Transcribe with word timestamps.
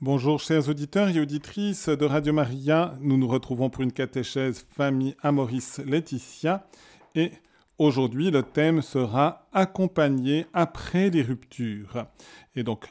Bonjour 0.00 0.38
chers 0.38 0.68
auditeurs 0.68 1.08
et 1.08 1.18
auditrices 1.18 1.88
de 1.88 2.04
Radio 2.04 2.32
Maria, 2.32 2.94
nous 3.00 3.16
nous 3.16 3.26
retrouvons 3.26 3.68
pour 3.68 3.82
une 3.82 3.90
catéchèse 3.90 4.64
famille 4.70 5.16
Amoris 5.22 5.80
Laetitia 5.84 6.68
et 7.16 7.32
aujourd'hui 7.78 8.30
le 8.30 8.44
thème 8.44 8.80
sera 8.80 9.48
accompagner 9.52 10.46
après 10.52 11.10
les 11.10 11.22
ruptures. 11.22 12.06
Et 12.54 12.62
donc 12.62 12.86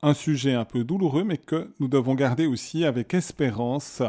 un 0.00 0.14
sujet 0.14 0.54
un 0.54 0.64
peu 0.64 0.84
douloureux 0.84 1.22
mais 1.22 1.36
que 1.36 1.70
nous 1.80 1.88
devons 1.88 2.14
garder 2.14 2.46
aussi 2.46 2.86
avec 2.86 3.12
espérance 3.12 4.00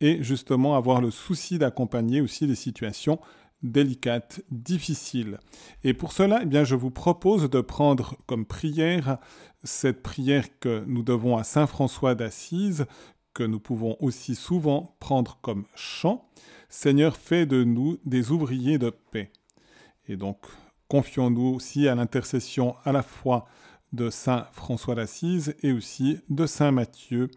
et 0.00 0.24
justement 0.24 0.74
avoir 0.74 1.00
le 1.00 1.12
souci 1.12 1.56
d'accompagner 1.56 2.20
aussi 2.20 2.48
les 2.48 2.56
situations 2.56 3.20
délicate, 3.72 4.40
difficile. 4.50 5.38
Et 5.84 5.94
pour 5.94 6.12
cela, 6.12 6.40
eh 6.42 6.46
bien, 6.46 6.64
je 6.64 6.74
vous 6.74 6.90
propose 6.90 7.48
de 7.50 7.60
prendre 7.60 8.16
comme 8.26 8.46
prière 8.46 9.18
cette 9.64 10.02
prière 10.02 10.58
que 10.60 10.84
nous 10.86 11.02
devons 11.02 11.36
à 11.36 11.44
Saint 11.44 11.66
François 11.66 12.14
d'Assise, 12.14 12.86
que 13.34 13.42
nous 13.42 13.60
pouvons 13.60 13.96
aussi 14.00 14.34
souvent 14.34 14.96
prendre 15.00 15.38
comme 15.42 15.64
chant. 15.74 16.28
Seigneur, 16.68 17.16
fais 17.16 17.46
de 17.46 17.64
nous 17.64 17.98
des 18.04 18.30
ouvriers 18.30 18.78
de 18.78 18.90
paix. 18.90 19.30
Et 20.08 20.16
donc, 20.16 20.38
confions-nous 20.88 21.54
aussi 21.54 21.88
à 21.88 21.94
l'intercession 21.94 22.76
à 22.84 22.92
la 22.92 23.02
fois 23.02 23.46
de 23.92 24.10
Saint 24.10 24.46
François 24.52 24.94
d'Assise 24.94 25.54
et 25.62 25.72
aussi 25.72 26.18
de 26.28 26.46
Saint 26.46 26.72
Matthieu 26.72 27.30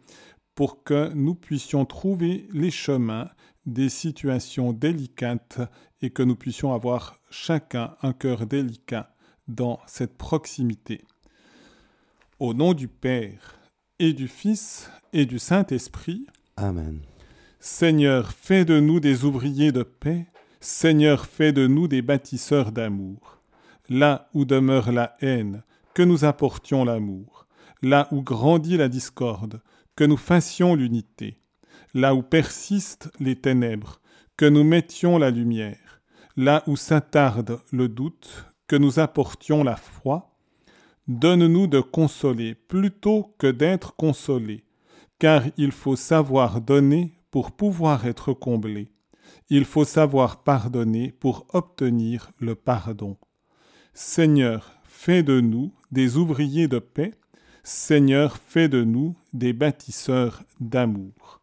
pour 0.56 0.84
que 0.84 1.14
nous 1.14 1.36
puissions 1.36 1.86
trouver 1.86 2.48
les 2.52 2.72
chemins 2.72 3.30
des 3.66 3.90
situations 3.90 4.74
délicates 4.74 5.60
et 6.02 6.10
que 6.10 6.24
nous 6.24 6.36
puissions 6.36 6.74
avoir 6.74 7.20
chacun 7.30 7.96
un 8.02 8.14
cœur 8.14 8.46
délicat 8.46 9.14
dans 9.48 9.80
cette 9.88 10.18
proximité. 10.18 11.02
Au 12.40 12.54
nom 12.54 12.74
du 12.74 12.88
Père 12.88 13.60
et 14.00 14.14
du 14.14 14.28
Fils 14.28 14.90
et 15.14 15.26
du 15.26 15.40
Saint-Esprit. 15.40 16.26
Amen. 16.56 17.02
Seigneur, 17.60 18.32
fais 18.32 18.64
de 18.64 18.80
nous 18.80 19.00
des 19.00 19.26
ouvriers 19.26 19.72
de 19.72 19.84
paix. 19.84 20.28
Seigneur, 20.62 21.26
fais 21.26 21.52
de 21.52 21.68
nous 21.68 21.88
des 21.88 22.02
bâtisseurs 22.02 22.72
d'amour. 22.72 23.42
Là 23.90 24.30
où 24.34 24.46
demeure 24.46 24.92
la 24.92 25.16
haine, 25.20 25.64
que 25.94 26.04
nous 26.04 26.24
apportions 26.24 26.86
l'amour. 26.86 27.48
Là 27.82 28.08
où 28.12 28.22
grandit 28.22 28.78
la 28.78 28.88
discorde, 28.88 29.62
que 29.96 30.04
nous 30.04 30.18
fassions 30.18 30.76
l'unité 30.76 31.39
là 31.94 32.16
où 32.16 32.22
persistent 32.22 33.12
les 33.20 33.36
ténèbres, 33.36 34.00
que 34.38 34.46
nous 34.46 34.64
mettions 34.64 35.18
la 35.18 35.32
lumière, 35.32 36.02
là 36.38 36.64
où 36.68 36.76
s'attarde 36.76 37.60
le 37.72 37.90
doute, 37.90 38.46
que 38.68 38.76
nous 38.76 39.00
apportions 39.00 39.64
la 39.64 39.76
foi. 39.76 40.36
Donne-nous 41.08 41.68
de 41.68 41.82
consoler 41.82 42.56
plutôt 42.56 43.36
que 43.38 43.48
d'être 43.48 43.96
consolés, 43.96 44.64
car 45.18 45.44
il 45.58 45.72
faut 45.72 45.96
savoir 45.96 46.62
donner 46.62 47.20
pour 47.32 47.52
pouvoir 47.52 48.06
être 48.06 48.34
comblé. 48.34 48.92
Il 49.50 49.66
faut 49.66 49.86
savoir 49.86 50.44
pardonner 50.44 51.12
pour 51.12 51.48
obtenir 51.54 52.32
le 52.40 52.56
pardon. 52.56 53.18
Seigneur, 53.94 54.76
fais 54.84 55.24
de 55.24 55.42
nous 55.42 55.74
des 55.92 56.18
ouvriers 56.18 56.68
de 56.68 56.80
paix. 56.80 57.16
Seigneur, 57.64 58.38
fais 58.38 58.70
de 58.70 58.84
nous 58.84 59.16
des 59.34 59.54
bâtisseurs 59.54 60.44
d'amour. 60.60 61.39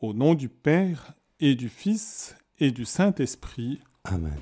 Au 0.00 0.12
nom 0.12 0.34
du 0.34 0.50
Père 0.50 1.14
et 1.40 1.54
du 1.54 1.70
Fils 1.70 2.36
et 2.58 2.70
du 2.70 2.84
Saint-Esprit. 2.84 3.80
Amen. 4.04 4.38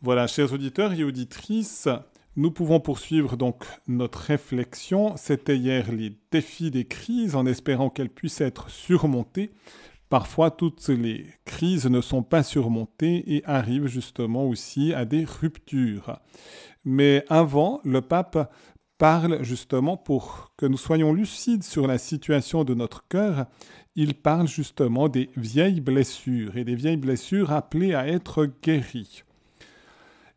Voilà, 0.00 0.26
chers 0.26 0.54
auditeurs 0.54 0.94
et 0.94 1.04
auditrices, 1.04 1.88
nous 2.34 2.50
pouvons 2.50 2.80
poursuivre 2.80 3.36
donc 3.36 3.66
notre 3.86 4.20
réflexion. 4.20 5.18
C'était 5.18 5.58
hier 5.58 5.92
les 5.92 6.16
défis 6.30 6.70
des 6.70 6.86
crises 6.86 7.36
en 7.36 7.44
espérant 7.44 7.90
qu'elles 7.90 8.08
puissent 8.08 8.40
être 8.40 8.70
surmontées. 8.70 9.50
Parfois, 10.08 10.50
toutes 10.50 10.88
les 10.88 11.26
crises 11.44 11.86
ne 11.86 12.00
sont 12.00 12.22
pas 12.22 12.42
surmontées 12.42 13.34
et 13.36 13.44
arrivent 13.44 13.86
justement 13.86 14.46
aussi 14.46 14.94
à 14.94 15.04
des 15.04 15.26
ruptures. 15.26 16.20
Mais 16.86 17.24
avant, 17.28 17.82
le 17.84 18.00
pape 18.00 18.50
parle 19.04 19.44
justement 19.44 19.98
pour 19.98 20.54
que 20.56 20.64
nous 20.64 20.78
soyons 20.78 21.12
lucides 21.12 21.62
sur 21.62 21.86
la 21.86 21.98
situation 21.98 22.64
de 22.64 22.72
notre 22.72 23.06
cœur. 23.06 23.44
Il 23.96 24.14
parle 24.14 24.48
justement 24.48 25.10
des 25.10 25.28
vieilles 25.36 25.82
blessures 25.82 26.56
et 26.56 26.64
des 26.64 26.74
vieilles 26.74 26.96
blessures 26.96 27.52
appelées 27.52 27.92
à 27.92 28.08
être 28.08 28.48
guéries. 28.62 29.24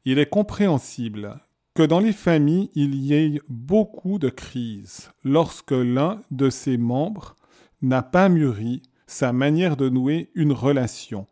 Il 0.03 0.19
est 0.19 0.29
compréhensible 0.29 1.35
que 1.75 1.83
dans 1.83 2.01
les 2.01 2.11
familles, 2.11 2.69
il 2.75 2.95
y 2.95 3.13
ait 3.13 3.41
beaucoup 3.47 4.19
de 4.19 4.27
crises 4.27 5.11
lorsque 5.23 5.72
l'un 5.72 6.19
de 6.31 6.50
ses 6.50 6.75
membres 6.75 7.38
n'a 7.81 8.01
pas 8.01 8.27
mûri 8.27 8.81
sa 9.06 9.31
manière 9.31 9.77
de 9.77 9.88
nouer 9.88 10.29
une 10.35 10.51
relation, 10.51 11.25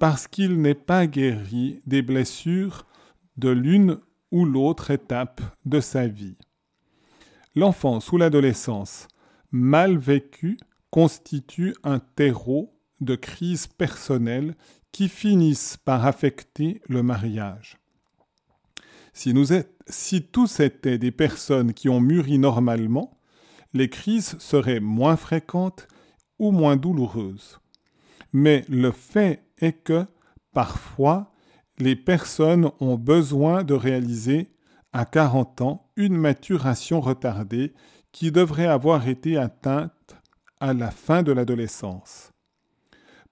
parce 0.00 0.26
qu'il 0.26 0.60
n'est 0.60 0.74
pas 0.74 1.06
guéri 1.06 1.82
des 1.86 2.02
blessures 2.02 2.84
de 3.36 3.50
l'une 3.50 4.00
ou 4.32 4.44
l'autre 4.44 4.90
étape 4.90 5.40
de 5.64 5.78
sa 5.78 6.08
vie. 6.08 6.34
L'enfance 7.56 8.12
ou 8.12 8.16
l'adolescence 8.16 9.08
mal 9.50 9.98
vécue 9.98 10.56
constitue 10.90 11.74
un 11.82 11.98
terreau 11.98 12.78
de 13.00 13.16
crises 13.16 13.66
personnelles 13.66 14.54
qui 14.92 15.08
finissent 15.08 15.76
par 15.76 16.06
affecter 16.06 16.80
le 16.88 17.02
mariage. 17.02 17.78
Si, 19.12 19.34
nous 19.34 19.46
si 19.88 20.22
tous 20.22 20.60
étaient 20.60 20.98
des 20.98 21.10
personnes 21.10 21.74
qui 21.74 21.88
ont 21.88 22.00
mûri 22.00 22.38
normalement, 22.38 23.18
les 23.72 23.88
crises 23.88 24.36
seraient 24.38 24.80
moins 24.80 25.16
fréquentes 25.16 25.88
ou 26.38 26.52
moins 26.52 26.76
douloureuses. 26.76 27.60
Mais 28.32 28.64
le 28.68 28.92
fait 28.92 29.44
est 29.58 29.72
que, 29.72 30.06
parfois, 30.52 31.32
les 31.78 31.96
personnes 31.96 32.70
ont 32.80 32.96
besoin 32.96 33.64
de 33.64 33.74
réaliser 33.74 34.48
à 34.92 35.04
40 35.04 35.60
ans 35.62 35.89
une 36.00 36.16
maturation 36.16 37.00
retardée 37.00 37.74
qui 38.12 38.32
devrait 38.32 38.66
avoir 38.66 39.06
été 39.06 39.36
atteinte 39.36 40.16
à 40.58 40.72
la 40.74 40.90
fin 40.90 41.22
de 41.22 41.32
l'adolescence. 41.32 42.32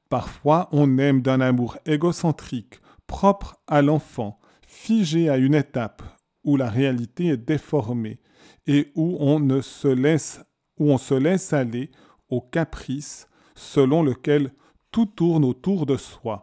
Parfois, 0.09 0.69
on 0.73 0.99
aime 0.99 1.23
d'un 1.23 1.41
amour 1.41 1.79
égocentrique, 1.85 2.81
propre 3.07 3.57
à 3.67 3.83
l'enfant, 3.83 4.39
figé 4.67 5.29
à 5.29 5.37
une 5.37 5.55
étape 5.55 6.03
où 6.45 6.57
la 6.57 6.69
réalité 6.71 7.29
est 7.29 7.37
déformée 7.37 8.21
et 8.67 8.93
où 8.95 9.17
on, 9.21 9.41
ne 9.41 9.61
où 10.79 10.91
on 10.91 10.99
se 10.99 11.15
laisse 11.15 11.53
aller 11.53 11.91
au 12.29 12.41
caprice 12.41 13.27
selon 13.55 14.03
lequel 14.03 14.53
tout 14.93 15.07
tourne 15.07 15.45
autour 15.45 15.87
de 15.87 15.97
soi. 15.97 16.41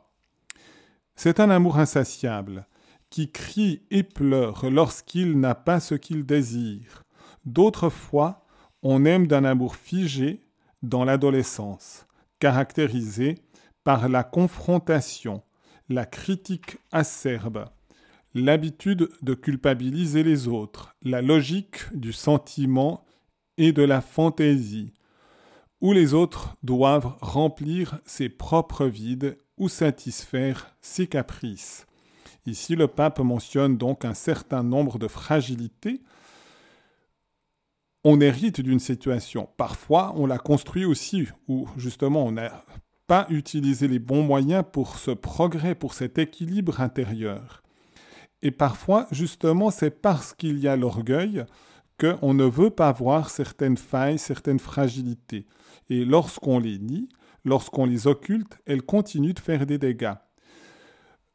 C'est 1.15 1.39
un 1.39 1.49
amour 1.49 1.77
insatiable, 1.77 2.67
qui 3.15 3.31
crie 3.31 3.81
et 3.91 4.03
pleure 4.03 4.69
lorsqu'il 4.69 5.39
n'a 5.39 5.55
pas 5.55 5.79
ce 5.79 5.95
qu'il 5.95 6.25
désire. 6.25 7.01
D'autres 7.45 7.87
fois, 7.87 8.45
on 8.83 9.05
aime 9.05 9.25
d'un 9.25 9.45
amour 9.45 9.77
figé 9.77 10.41
dans 10.83 11.05
l'adolescence, 11.05 12.07
caractérisé 12.39 13.35
par 13.85 14.09
la 14.09 14.25
confrontation, 14.25 15.43
la 15.87 16.05
critique 16.05 16.77
acerbe, 16.91 17.69
l'habitude 18.33 19.07
de 19.21 19.33
culpabiliser 19.33 20.21
les 20.21 20.49
autres, 20.49 20.93
la 21.01 21.21
logique 21.21 21.85
du 21.93 22.11
sentiment 22.11 23.05
et 23.57 23.71
de 23.71 23.83
la 23.83 24.01
fantaisie, 24.01 24.91
où 25.79 25.93
les 25.93 26.13
autres 26.13 26.57
doivent 26.63 27.15
remplir 27.21 27.97
ses 28.05 28.27
propres 28.27 28.87
vides 28.87 29.37
ou 29.55 29.69
satisfaire 29.69 30.75
ses 30.81 31.07
caprices. 31.07 31.85
Ici, 32.45 32.75
le 32.75 32.87
pape 32.87 33.19
mentionne 33.19 33.77
donc 33.77 34.05
un 34.05 34.13
certain 34.13 34.61
nombre 34.61 34.99
de 34.99 35.07
fragilités. 35.07 36.01
On 38.03 38.21
hérite 38.21 38.61
d'une 38.61 38.79
situation. 38.79 39.49
Parfois, 39.57 40.13
on 40.15 40.27
la 40.27 40.37
construit 40.37 40.85
aussi, 40.85 41.27
où 41.47 41.67
justement 41.75 42.23
on 42.23 42.33
n'a 42.33 42.63
pas 43.07 43.25
utilisé 43.29 43.87
les 43.87 43.99
bons 43.99 44.23
moyens 44.23 44.63
pour 44.71 44.99
ce 44.99 45.11
progrès, 45.11 45.73
pour 45.73 45.95
cet 45.95 46.19
équilibre 46.19 46.81
intérieur. 46.81 47.63
Et 48.43 48.51
parfois, 48.51 49.07
justement, 49.11 49.71
c'est 49.71 50.01
parce 50.01 50.33
qu'il 50.33 50.59
y 50.59 50.67
a 50.67 50.75
l'orgueil 50.75 51.45
qu'on 51.99 52.33
ne 52.35 52.45
veut 52.45 52.69
pas 52.69 52.91
voir 52.91 53.29
certaines 53.31 53.77
failles, 53.77 54.19
certaines 54.19 54.59
fragilités. 54.59 55.47
Et 55.89 56.05
lorsqu'on 56.05 56.59
les 56.59 56.77
nie, 56.77 57.09
lorsqu'on 57.43 57.85
les 57.85 58.05
occulte, 58.05 58.59
elles 58.67 58.83
continuent 58.83 59.33
de 59.33 59.39
faire 59.39 59.65
des 59.65 59.79
dégâts 59.79 60.13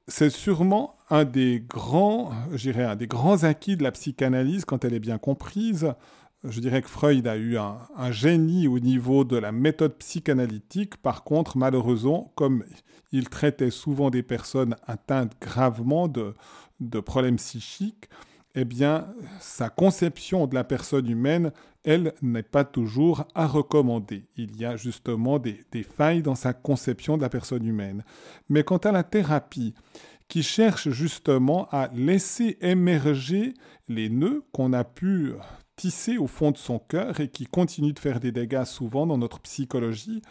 c'est 0.08 0.30
sûrement 0.30 0.96
un 1.08 1.24
des 1.24 1.60
grands, 1.60 2.32
un 2.32 2.96
des 2.96 3.06
grands 3.06 3.44
acquis 3.44 3.76
de 3.76 3.82
la 3.82 3.92
psychanalyse 3.92 4.64
quand 4.64 4.84
elle 4.84 4.94
est 4.94 5.00
bien 5.00 5.18
comprise. 5.18 5.92
Je 6.44 6.60
dirais 6.60 6.80
que 6.80 6.88
Freud 6.88 7.26
a 7.26 7.36
eu 7.36 7.58
un, 7.58 8.12
génie 8.12 8.66
au 8.66 8.78
niveau 8.78 9.24
de 9.24 9.36
la 9.36 9.52
méthode 9.52 9.94
psychanalytique. 9.98 10.96
Par 10.96 11.22
contre, 11.22 11.58
malheureusement, 11.58 12.32
comme 12.34 12.64
il 13.12 13.28
traitait 13.28 13.70
souvent 13.70 14.10
des 14.10 14.22
personnes 14.22 14.76
atteintes 14.86 15.32
gravement 15.40 16.08
de, 16.08 16.34
de 16.80 17.00
problèmes 17.00 17.36
psychiques, 17.36 18.08
eh 18.54 18.64
bien, 18.64 19.06
sa 19.38 19.68
conception 19.68 20.46
de 20.46 20.54
la 20.54 20.64
personne 20.64 21.08
humaine 21.08 21.52
elle 21.84 22.12
n'est 22.22 22.42
pas 22.42 22.64
toujours 22.64 23.24
à 23.34 23.46
recommander. 23.46 24.26
Il 24.36 24.56
y 24.56 24.64
a 24.64 24.76
justement 24.76 25.38
des, 25.38 25.64
failles 25.82 26.22
dans 26.22 26.34
sa 26.34 26.52
conception 26.52 27.16
de 27.16 27.22
la 27.22 27.28
personne 27.28 27.64
humaine. 27.64 28.04
Mais 28.48 28.64
quant 28.64 28.78
à 28.78 28.92
la 28.92 29.02
thérapie, 29.02 29.74
qui 30.28 30.42
cherche 30.42 30.90
justement 30.90 31.66
à 31.70 31.90
laisser 31.92 32.56
émerger 32.60 33.54
les 33.88 34.08
nœuds 34.08 34.44
qu'on 34.52 34.72
a 34.72 34.84
pu 34.84 35.32
tisser 35.74 36.18
au 36.18 36.26
fond 36.26 36.50
de 36.50 36.58
son 36.58 36.78
cœur 36.78 37.18
et 37.20 37.28
qui 37.28 37.46
continuent 37.46 37.94
de 37.94 37.98
faire 37.98 38.20
des 38.20 38.30
dégâts 38.30 38.64
souvent 38.64 39.06
dans 39.06 39.18
notre 39.18 39.40
psychologie, 39.40 40.22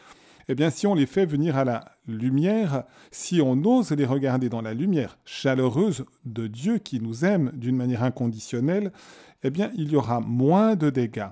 eh 0.48 0.56
bien, 0.56 0.70
si 0.72 0.88
on 0.88 0.96
les 0.96 1.06
fait 1.06 1.26
venir 1.26 1.58
à 1.58 1.64
la 1.64 1.86
lumière, 2.08 2.84
si 3.12 3.40
on 3.40 3.64
ose 3.66 3.92
les 3.92 4.06
regarder 4.06 4.50
dans 4.50 4.62
la 4.62 4.74
lumière 4.74 5.20
chaleureuse 5.24 6.06
de 6.26 6.48
Dieu 6.48 6.80
qui 6.80 7.00
nous 7.00 7.24
aime 7.24 7.52
d'une 7.54 7.76
manière 7.76 8.04
inconditionnelle, 8.04 8.92
eh 9.44 9.52
bien, 9.52 9.72
il 9.76 9.92
y 9.92 9.96
aura 9.96 10.22
moins 10.22 10.76
de 10.76 10.90
dégâts. 10.90 11.30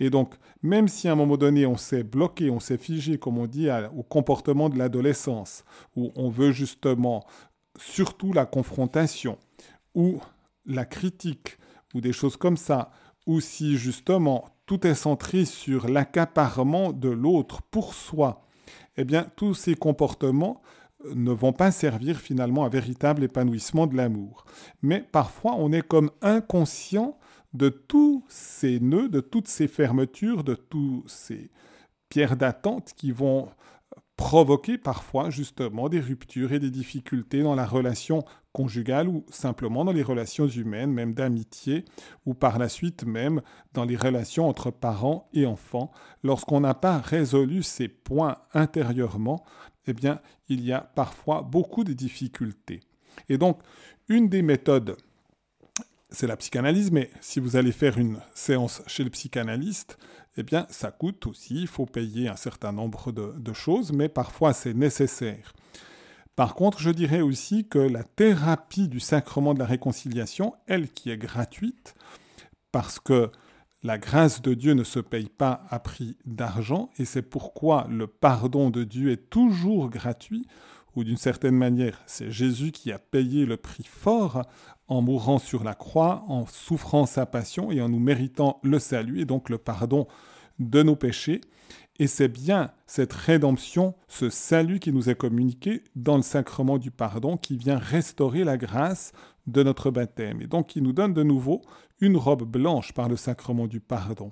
Et 0.00 0.10
donc, 0.10 0.34
même 0.62 0.88
si 0.88 1.08
à 1.08 1.12
un 1.12 1.16
moment 1.16 1.36
donné 1.36 1.66
on 1.66 1.76
s'est 1.76 2.04
bloqué, 2.04 2.50
on 2.50 2.60
s'est 2.60 2.78
figé, 2.78 3.18
comme 3.18 3.38
on 3.38 3.46
dit, 3.46 3.68
au 3.96 4.02
comportement 4.02 4.68
de 4.68 4.78
l'adolescence, 4.78 5.64
où 5.96 6.12
on 6.14 6.28
veut 6.28 6.52
justement 6.52 7.24
surtout 7.78 8.32
la 8.32 8.46
confrontation, 8.46 9.38
ou 9.94 10.20
la 10.66 10.84
critique, 10.84 11.58
ou 11.94 12.00
des 12.00 12.12
choses 12.12 12.36
comme 12.36 12.56
ça, 12.56 12.90
ou 13.26 13.40
si 13.40 13.76
justement 13.76 14.46
tout 14.66 14.86
est 14.86 14.94
centré 14.94 15.44
sur 15.44 15.88
l'accaparement 15.88 16.92
de 16.92 17.08
l'autre 17.08 17.62
pour 17.62 17.94
soi, 17.94 18.46
eh 18.96 19.04
bien 19.04 19.26
tous 19.36 19.54
ces 19.54 19.74
comportements 19.74 20.60
euh, 21.04 21.14
ne 21.14 21.32
vont 21.32 21.52
pas 21.52 21.70
servir 21.70 22.18
finalement 22.18 22.64
à 22.64 22.68
véritable 22.68 23.24
épanouissement 23.24 23.86
de 23.86 23.96
l'amour. 23.96 24.44
Mais 24.82 25.00
parfois 25.00 25.54
on 25.56 25.72
est 25.72 25.86
comme 25.86 26.10
inconscient 26.20 27.18
de 27.52 27.68
tous 27.68 28.24
ces 28.28 28.80
nœuds, 28.80 29.08
de 29.08 29.20
toutes 29.20 29.48
ces 29.48 29.68
fermetures, 29.68 30.44
de 30.44 30.54
tous 30.54 31.04
ces 31.06 31.50
pierres 32.08 32.36
d'attente 32.36 32.92
qui 32.96 33.12
vont 33.12 33.48
provoquer 34.16 34.78
parfois 34.78 35.30
justement 35.30 35.88
des 35.88 36.00
ruptures 36.00 36.52
et 36.52 36.58
des 36.58 36.72
difficultés 36.72 37.42
dans 37.42 37.54
la 37.54 37.64
relation 37.64 38.24
conjugale 38.52 39.06
ou 39.06 39.24
simplement 39.30 39.84
dans 39.84 39.92
les 39.92 40.02
relations 40.02 40.48
humaines, 40.48 40.92
même 40.92 41.14
d'amitié, 41.14 41.84
ou 42.26 42.34
par 42.34 42.58
la 42.58 42.68
suite 42.68 43.04
même 43.04 43.42
dans 43.74 43.84
les 43.84 43.96
relations 43.96 44.48
entre 44.48 44.72
parents 44.72 45.28
et 45.32 45.46
enfants. 45.46 45.92
Lorsqu'on 46.24 46.60
n'a 46.60 46.74
pas 46.74 46.98
résolu 46.98 47.62
ces 47.62 47.86
points 47.86 48.38
intérieurement, 48.54 49.44
eh 49.86 49.92
bien, 49.92 50.20
il 50.48 50.64
y 50.64 50.72
a 50.72 50.80
parfois 50.80 51.42
beaucoup 51.42 51.84
de 51.84 51.92
difficultés. 51.92 52.80
Et 53.28 53.38
donc, 53.38 53.60
une 54.08 54.28
des 54.28 54.42
méthodes 54.42 54.96
c'est 56.10 56.26
la 56.26 56.36
psychanalyse, 56.36 56.90
mais 56.90 57.10
si 57.20 57.40
vous 57.40 57.56
allez 57.56 57.72
faire 57.72 57.98
une 57.98 58.20
séance 58.34 58.82
chez 58.86 59.04
le 59.04 59.10
psychanalyste, 59.10 59.98
eh 60.36 60.42
bien, 60.42 60.66
ça 60.70 60.90
coûte 60.90 61.26
aussi, 61.26 61.62
il 61.62 61.66
faut 61.66 61.86
payer 61.86 62.28
un 62.28 62.36
certain 62.36 62.72
nombre 62.72 63.12
de, 63.12 63.52
choses, 63.52 63.92
mais 63.92 64.08
parfois 64.08 64.52
c'est 64.52 64.74
nécessaire. 64.74 65.52
Par 66.36 66.54
contre, 66.54 66.78
je 66.78 66.90
dirais 66.90 67.20
aussi 67.20 67.66
que 67.66 67.78
la 67.78 68.04
thérapie 68.04 68.88
du 68.88 69.00
sacrement 69.00 69.52
de 69.52 69.58
la 69.58 69.64
réconciliation, 69.64 70.54
elle 70.66 70.88
qui 70.88 71.10
est 71.10 71.18
gratuite, 71.18 71.94
parce 72.70 73.00
que 73.00 73.30
la 73.82 73.98
grâce 73.98 74.40
de 74.40 74.54
Dieu 74.54 74.74
ne 74.74 74.84
se 74.84 75.00
paye 75.00 75.28
pas 75.28 75.64
à 75.70 75.80
prix 75.80 76.16
d'argent, 76.24 76.90
et 76.98 77.04
c'est 77.04 77.22
pourquoi 77.22 77.86
le 77.90 78.06
pardon 78.06 78.70
de 78.70 78.84
Dieu 78.84 79.10
est 79.10 79.30
toujours 79.30 79.90
gratuit, 79.90 80.46
ou 80.94 81.04
d'une 81.04 81.16
certaine 81.16 81.56
manière, 81.56 82.00
c'est 82.06 82.30
Jésus 82.30 82.72
qui 82.72 82.92
a 82.92 82.98
payé 82.98 83.44
le 83.44 83.56
prix 83.56 83.84
fort 83.84 84.42
en 84.88 85.02
mourant 85.02 85.38
sur 85.38 85.64
la 85.64 85.74
croix, 85.74 86.24
en 86.28 86.46
souffrant 86.46 87.06
sa 87.06 87.26
passion 87.26 87.70
et 87.70 87.80
en 87.80 87.88
nous 87.88 87.98
méritant 87.98 88.58
le 88.62 88.78
salut 88.78 89.20
et 89.20 89.24
donc 89.24 89.50
le 89.50 89.58
pardon 89.58 90.06
de 90.58 90.82
nos 90.82 90.96
péchés. 90.96 91.40
Et 92.00 92.06
c'est 92.06 92.28
bien 92.28 92.70
cette 92.86 93.12
rédemption, 93.12 93.94
ce 94.06 94.30
salut 94.30 94.78
qui 94.78 94.92
nous 94.92 95.10
est 95.10 95.16
communiqué 95.16 95.82
dans 95.96 96.16
le 96.16 96.22
sacrement 96.22 96.78
du 96.78 96.90
pardon 96.90 97.36
qui 97.36 97.56
vient 97.56 97.78
restaurer 97.78 98.44
la 98.44 98.56
grâce 98.56 99.12
de 99.46 99.62
notre 99.62 99.90
baptême 99.90 100.40
et 100.40 100.46
donc 100.46 100.68
qui 100.68 100.80
nous 100.80 100.92
donne 100.92 101.14
de 101.14 101.22
nouveau 101.22 101.62
une 102.00 102.16
robe 102.16 102.44
blanche 102.44 102.92
par 102.92 103.08
le 103.08 103.16
sacrement 103.16 103.66
du 103.66 103.80
pardon. 103.80 104.28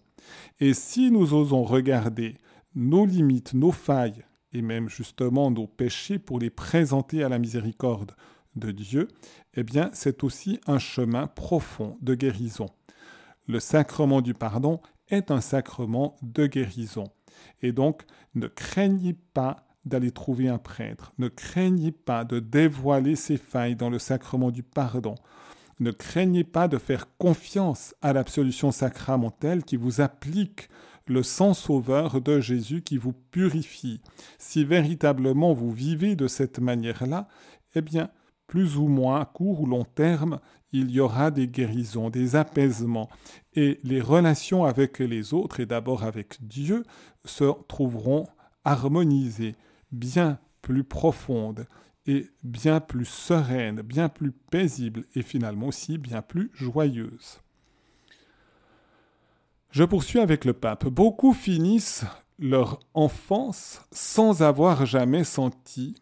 Et 0.60 0.74
si 0.74 1.10
nous 1.10 1.34
osons 1.34 1.64
regarder 1.64 2.36
nos 2.74 3.04
limites, 3.04 3.54
nos 3.54 3.72
failles 3.72 4.24
et 4.52 4.62
même 4.62 4.88
justement 4.88 5.50
nos 5.50 5.66
péchés 5.66 6.18
pour 6.18 6.38
les 6.38 6.50
présenter 6.50 7.24
à 7.24 7.28
la 7.28 7.38
miséricorde 7.38 8.12
de 8.56 8.70
Dieu, 8.70 9.08
eh 9.54 9.62
bien 9.62 9.90
c'est 9.92 10.24
aussi 10.24 10.60
un 10.66 10.78
chemin 10.78 11.26
profond 11.26 11.96
de 12.00 12.14
guérison. 12.14 12.66
Le 13.46 13.60
sacrement 13.60 14.20
du 14.20 14.34
pardon 14.34 14.80
est 15.08 15.30
un 15.30 15.40
sacrement 15.40 16.16
de 16.22 16.46
guérison. 16.46 17.04
Et 17.62 17.72
donc, 17.72 18.02
ne 18.34 18.48
craignez 18.48 19.14
pas 19.34 19.66
d'aller 19.84 20.10
trouver 20.10 20.48
un 20.48 20.58
prêtre, 20.58 21.12
ne 21.18 21.28
craignez 21.28 21.92
pas 21.92 22.24
de 22.24 22.40
dévoiler 22.40 23.14
ses 23.14 23.36
failles 23.36 23.76
dans 23.76 23.90
le 23.90 24.00
sacrement 24.00 24.50
du 24.50 24.64
pardon, 24.64 25.14
ne 25.78 25.92
craignez 25.92 26.42
pas 26.42 26.66
de 26.66 26.78
faire 26.78 27.06
confiance 27.18 27.94
à 28.02 28.12
l'absolution 28.12 28.72
sacramentelle 28.72 29.62
qui 29.62 29.76
vous 29.76 30.00
applique 30.00 30.68
le 31.06 31.22
sang 31.22 31.54
sauveur 31.54 32.20
de 32.20 32.40
Jésus 32.40 32.82
qui 32.82 32.98
vous 32.98 33.12
purifie. 33.12 34.00
Si 34.38 34.64
véritablement 34.64 35.52
vous 35.52 35.70
vivez 35.70 36.16
de 36.16 36.26
cette 36.26 36.58
manière-là, 36.58 37.28
eh 37.76 37.82
bien, 37.82 38.10
plus 38.46 38.76
ou 38.76 38.86
moins 38.86 39.24
court 39.24 39.62
ou 39.62 39.66
long 39.66 39.84
terme, 39.84 40.40
il 40.72 40.90
y 40.90 41.00
aura 41.00 41.30
des 41.30 41.48
guérisons, 41.48 42.10
des 42.10 42.36
apaisements, 42.36 43.08
et 43.54 43.80
les 43.82 44.00
relations 44.00 44.64
avec 44.64 44.98
les 44.98 45.34
autres, 45.34 45.60
et 45.60 45.66
d'abord 45.66 46.04
avec 46.04 46.36
Dieu, 46.46 46.84
se 47.24 47.44
trouveront 47.66 48.26
harmonisées, 48.64 49.54
bien 49.92 50.38
plus 50.62 50.84
profondes, 50.84 51.66
et 52.06 52.28
bien 52.42 52.80
plus 52.80 53.06
sereines, 53.06 53.82
bien 53.82 54.08
plus 54.08 54.32
paisibles, 54.32 55.04
et 55.14 55.22
finalement 55.22 55.68
aussi 55.68 55.98
bien 55.98 56.22
plus 56.22 56.50
joyeuses. 56.54 57.40
Je 59.70 59.84
poursuis 59.84 60.20
avec 60.20 60.44
le 60.44 60.52
pape. 60.52 60.86
Beaucoup 60.86 61.32
finissent 61.32 62.04
leur 62.38 62.80
enfance 62.94 63.82
sans 63.92 64.42
avoir 64.42 64.86
jamais 64.86 65.24
senti 65.24 65.94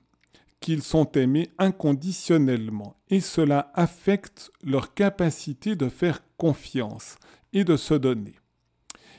qu'ils 0.64 0.82
sont 0.82 1.12
aimés 1.12 1.50
inconditionnellement 1.58 2.96
et 3.10 3.20
cela 3.20 3.70
affecte 3.74 4.50
leur 4.62 4.94
capacité 4.94 5.76
de 5.76 5.90
faire 5.90 6.22
confiance 6.38 7.16
et 7.52 7.64
de 7.64 7.76
se 7.76 7.92
donner. 7.92 8.32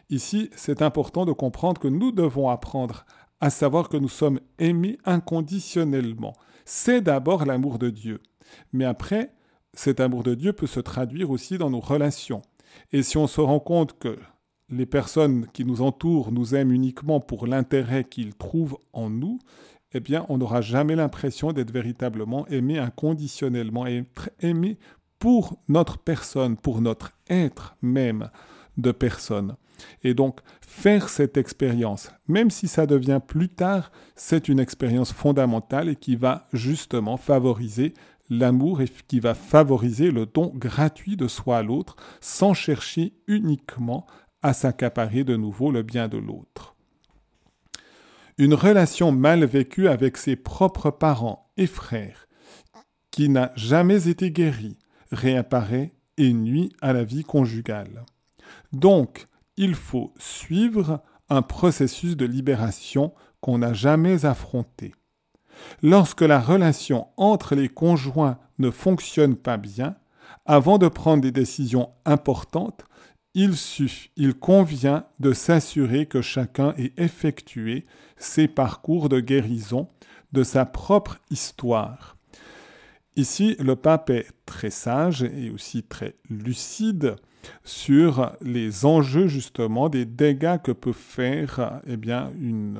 Ici, 0.09 0.49
c'est 0.55 0.81
important 0.81 1.23
de 1.23 1.33
comprendre 1.33 1.79
que 1.79 1.87
nous 1.87 2.11
devons 2.11 2.49
apprendre 2.49 3.05
à 3.41 3.51
savoir 3.51 3.89
que 3.89 3.97
nous 3.97 4.09
sommes 4.09 4.39
aimés 4.57 4.97
inconditionnellement. 5.05 6.33
C'est 6.65 7.01
d'abord 7.01 7.45
l'amour 7.45 7.77
de 7.77 7.91
Dieu. 7.91 8.23
Mais 8.73 8.85
après, 8.85 9.31
cet 9.73 9.99
amour 9.99 10.23
de 10.23 10.33
Dieu 10.33 10.51
peut 10.51 10.65
se 10.65 10.79
traduire 10.79 11.29
aussi 11.29 11.59
dans 11.59 11.69
nos 11.69 11.79
relations. 11.79 12.41
Et 12.91 13.03
si 13.03 13.17
on 13.17 13.27
se 13.27 13.39
rend 13.39 13.59
compte 13.59 13.99
que 13.99 14.17
les 14.69 14.87
personnes 14.87 15.45
qui 15.53 15.63
nous 15.63 15.83
entourent 15.83 16.31
nous 16.31 16.55
aiment 16.55 16.71
uniquement 16.71 17.19
pour 17.19 17.45
l'intérêt 17.45 18.03
qu'ils 18.03 18.33
trouvent 18.33 18.79
en 18.93 19.11
nous, 19.11 19.37
eh 19.97 20.01
bien, 20.01 20.25
on 20.27 20.37
n'aura 20.37 20.59
jamais 20.59 20.97
l'impression 20.97 21.53
d'être 21.53 21.71
véritablement 21.71 22.45
aimé 22.49 22.77
inconditionnellement, 22.77 23.87
être 23.87 24.29
aimé 24.41 24.77
pour 25.19 25.57
notre 25.69 25.97
personne, 25.97 26.57
pour 26.57 26.81
notre 26.81 27.13
être 27.29 27.77
même 27.81 28.29
de 28.75 28.91
personne. 28.91 29.55
Et 30.03 30.13
donc, 30.13 30.41
faire 30.59 31.07
cette 31.07 31.37
expérience, 31.37 32.11
même 32.27 32.51
si 32.51 32.67
ça 32.67 32.85
devient 32.85 33.21
plus 33.25 33.47
tard, 33.47 33.89
c'est 34.17 34.49
une 34.49 34.59
expérience 34.59 35.13
fondamentale 35.13 35.87
et 35.87 35.95
qui 35.95 36.17
va 36.17 36.49
justement 36.51 37.15
favoriser 37.15 37.93
l'amour 38.29 38.81
et 38.81 38.89
qui 39.07 39.21
va 39.21 39.33
favoriser 39.33 40.11
le 40.11 40.25
don 40.25 40.51
gratuit 40.53 41.15
de 41.15 41.29
soi 41.29 41.59
à 41.59 41.63
l'autre 41.63 41.95
sans 42.19 42.53
chercher 42.53 43.13
uniquement 43.27 44.05
à 44.41 44.51
s'accaparer 44.51 45.23
de 45.23 45.37
nouveau 45.37 45.71
le 45.71 45.83
bien 45.83 46.09
de 46.09 46.17
l'autre. 46.17 46.74
Une 48.37 48.53
relation 48.53 49.13
mal 49.13 49.45
vécue 49.45 49.87
avec 49.87 50.17
ses 50.17 50.35
propres 50.35 50.91
parents 50.91 51.51
et 51.55 51.67
frères, 51.67 52.27
qui 53.09 53.29
n'a 53.29 53.53
jamais 53.55 54.09
été 54.09 54.29
guérie, 54.31 54.77
réapparaît 55.11 55.93
et 56.17 56.33
nuit 56.33 56.73
à 56.81 56.91
la 56.91 57.05
vie 57.05 57.23
conjugale. 57.23 58.05
Donc, 58.73 59.27
il 59.55 59.73
faut 59.73 60.13
suivre 60.17 61.01
un 61.29 61.41
processus 61.41 62.17
de 62.17 62.25
libération 62.25 63.13
qu'on 63.39 63.59
n'a 63.59 63.73
jamais 63.73 64.25
affronté. 64.25 64.93
Lorsque 65.81 66.21
la 66.21 66.41
relation 66.41 67.07
entre 67.15 67.55
les 67.55 67.69
conjoints 67.69 68.37
ne 68.59 68.69
fonctionne 68.69 69.37
pas 69.37 69.55
bien, 69.55 69.95
avant 70.45 70.77
de 70.77 70.89
prendre 70.89 71.21
des 71.21 71.31
décisions 71.31 71.89
importantes, 72.03 72.83
il 73.35 73.55
suffit, 73.55 74.09
il 74.15 74.33
convient 74.33 75.05
de 75.19 75.33
s'assurer 75.33 76.05
que 76.05 76.21
chacun 76.21 76.73
ait 76.77 76.93
effectué 76.97 77.85
ses 78.17 78.47
parcours 78.47 79.09
de 79.09 79.19
guérison 79.19 79.89
de 80.31 80.43
sa 80.43 80.65
propre 80.65 81.19
histoire. 81.29 82.17
Ici, 83.17 83.55
le 83.59 83.75
pape 83.75 84.09
est 84.09 84.27
très 84.45 84.69
sage 84.69 85.23
et 85.23 85.49
aussi 85.49 85.83
très 85.83 86.15
lucide 86.29 87.17
sur 87.63 88.31
les 88.41 88.85
enjeux 88.85 89.27
justement 89.27 89.89
des 89.89 90.05
dégâts 90.05 90.57
que 90.61 90.71
peut 90.71 90.93
faire 90.93 91.81
eh 91.87 91.97
bien, 91.97 92.31
une, 92.39 92.79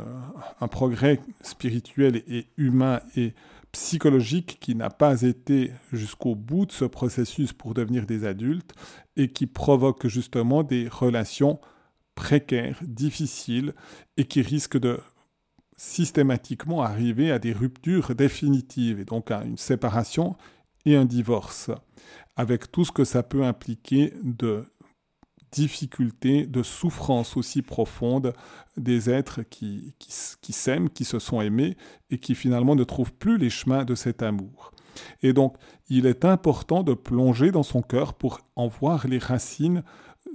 un 0.62 0.68
progrès 0.68 1.20
spirituel 1.42 2.24
et 2.28 2.48
humain 2.58 3.02
et 3.16 3.34
psychologique 3.72 4.58
qui 4.62 4.74
n'a 4.74 4.90
pas 4.90 5.24
été 5.24 5.72
jusqu'au 5.92 6.34
bout 6.34 6.66
de 6.66 6.72
ce 6.72 6.86
processus 6.86 7.52
pour 7.52 7.74
devenir 7.74 8.06
des 8.06 8.26
adultes 8.26 8.74
et 9.18 9.30
qui 9.30 9.48
provoque 9.48 10.08
justement 10.08 10.64
des 10.64 10.88
relations 10.88 11.60
précaires, 12.16 12.80
difficiles 12.82 13.74
et 14.16 14.24
qui 14.24 14.42
risquent 14.42 14.80
de 14.80 15.00
systématiquement 15.78 16.82
arriver 16.82 17.32
à 17.32 17.40
des 17.40 17.52
ruptures 17.52 18.16
définitives 18.16 19.02
et 19.02 19.06
donc 19.06 19.30
à 19.30 19.44
une 19.44 19.58
séparation 19.58 20.38
et 20.86 20.96
un 20.96 21.06
divorce, 21.06 21.72
avec 22.36 22.72
tout 22.72 22.86
ce 22.86 22.92
que 22.92 23.04
ça 23.04 23.24
peut 23.24 23.44
impliquer 23.44 24.14
de 24.24 24.66
difficultés, 25.52 26.46
de 26.46 26.64
souffrances 26.64 27.38
aussi 27.38 27.62
profondes 27.62 28.34
des 28.76 29.10
êtres 29.10 29.42
qui, 29.44 29.94
qui, 30.00 30.54
s'aiment, 30.54 30.90
qui 30.90 31.06
se 31.06 31.18
sont 31.18 31.40
aimés 31.40 31.78
et 32.10 32.18
qui 32.18 32.36
finalement 32.36 32.76
ne 32.76 32.84
trouvent 32.84 33.14
plus 33.14 33.38
les 33.38 33.50
chemins 33.50 33.86
de 33.86 33.96
cet 33.96 34.22
amour. 34.22 34.72
Et 35.24 35.34
donc, 35.34 35.56
il 35.90 36.06
est 36.06 36.26
important 36.26 36.84
de 36.84 36.94
plonger 36.94 37.52
dans 37.52 37.64
son 37.64 37.82
cœur 37.82 38.14
pour 38.14 38.42
en 38.56 38.68
voir 38.68 39.08
les 39.08 39.18
racines 39.18 39.84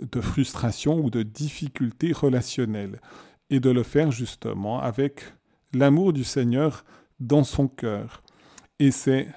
de 0.01 0.21
frustration 0.21 0.99
ou 0.99 1.11
de 1.11 1.23
difficultés 1.23 2.13
relationnelles 2.13 3.01
et 3.51 3.61
de 3.61 3.71
le 3.71 3.83
faire 3.83 4.11
justement 4.11 4.81
avec 4.81 5.25
l'amour 5.75 6.13
du 6.13 6.25
Seigneur 6.25 6.85
dans 7.19 7.45
son 7.45 7.69
cœur. 7.69 8.23
Et 8.79 8.91
c'est 8.91 9.29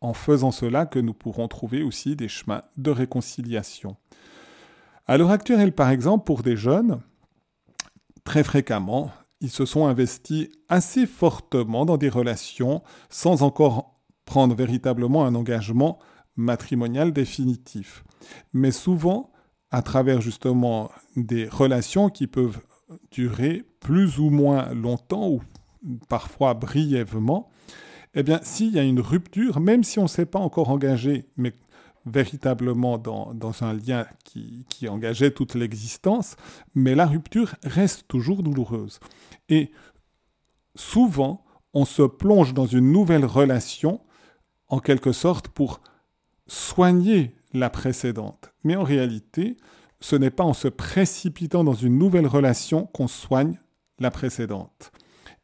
en 0.00 0.14
faisant 0.14 0.50
cela 0.50 0.86
que 0.86 0.98
nous 0.98 1.14
pourrons 1.14 1.48
trouver 1.48 1.82
aussi 1.82 2.16
des 2.16 2.28
chemins 2.28 2.62
de 2.76 2.90
réconciliation. 2.90 3.96
À 5.06 5.18
l'heure 5.18 5.30
actuelle, 5.30 5.72
par 5.72 5.90
exemple, 5.90 6.24
pour 6.24 6.42
des 6.42 6.56
jeunes, 6.56 7.00
très 8.24 8.44
fréquemment, 8.44 9.10
ils 9.40 9.50
se 9.50 9.64
sont 9.64 9.86
investis 9.86 10.48
assez 10.68 11.06
fortement 11.06 11.84
dans 11.84 11.96
des 11.96 12.08
relations 12.08 12.82
sans 13.08 13.42
encore 13.42 14.00
prendre 14.24 14.54
véritablement 14.54 15.24
un 15.24 15.34
engagement 15.34 15.98
matrimonial 16.36 17.12
définitif. 17.12 18.04
Mais 18.52 18.70
souvent, 18.70 19.32
à 19.70 19.82
travers 19.82 20.20
justement 20.20 20.90
des 21.16 21.48
relations 21.48 22.10
qui 22.10 22.26
peuvent 22.26 22.60
durer 23.10 23.64
plus 23.80 24.18
ou 24.18 24.30
moins 24.30 24.72
longtemps 24.74 25.28
ou 25.28 25.40
parfois 26.08 26.54
brièvement, 26.54 27.48
eh 28.14 28.22
bien, 28.22 28.40
s'il 28.42 28.74
y 28.74 28.78
a 28.78 28.82
une 28.82 29.00
rupture, 29.00 29.60
même 29.60 29.84
si 29.84 29.98
on 29.98 30.04
ne 30.04 30.08
s'est 30.08 30.26
pas 30.26 30.38
encore 30.38 30.70
engagé, 30.70 31.28
mais 31.36 31.52
véritablement 32.06 32.98
dans, 32.98 33.62
un 33.62 33.72
lien 33.72 34.06
qui, 34.24 34.64
qui 34.68 34.88
engageait 34.88 35.30
toute 35.30 35.54
l'existence, 35.54 36.36
mais 36.74 36.94
la 36.94 37.06
rupture 37.06 37.54
reste 37.62 38.08
toujours 38.08 38.42
douloureuse. 38.42 39.00
Et 39.48 39.70
souvent, 40.74 41.44
on 41.74 41.84
se 41.84 42.02
plonge 42.02 42.54
dans 42.54 42.66
une 42.66 42.90
nouvelle 42.90 43.24
relation, 43.24 44.00
en 44.68 44.80
quelque 44.80 45.12
sorte, 45.12 45.48
pour 45.48 45.80
soigner 46.46 47.34
la 47.52 47.70
précédente. 47.70 48.50
Mais 48.64 48.76
en 48.76 48.82
réalité, 48.82 49.56
ce 50.00 50.16
n'est 50.16 50.30
pas 50.30 50.44
en 50.44 50.54
se 50.54 50.68
précipitant 50.68 51.64
dans 51.64 51.74
une 51.74 51.98
nouvelle 51.98 52.26
relation 52.26 52.86
qu'on 52.86 53.08
soigne 53.08 53.58
la 53.98 54.10
précédente. 54.10 54.92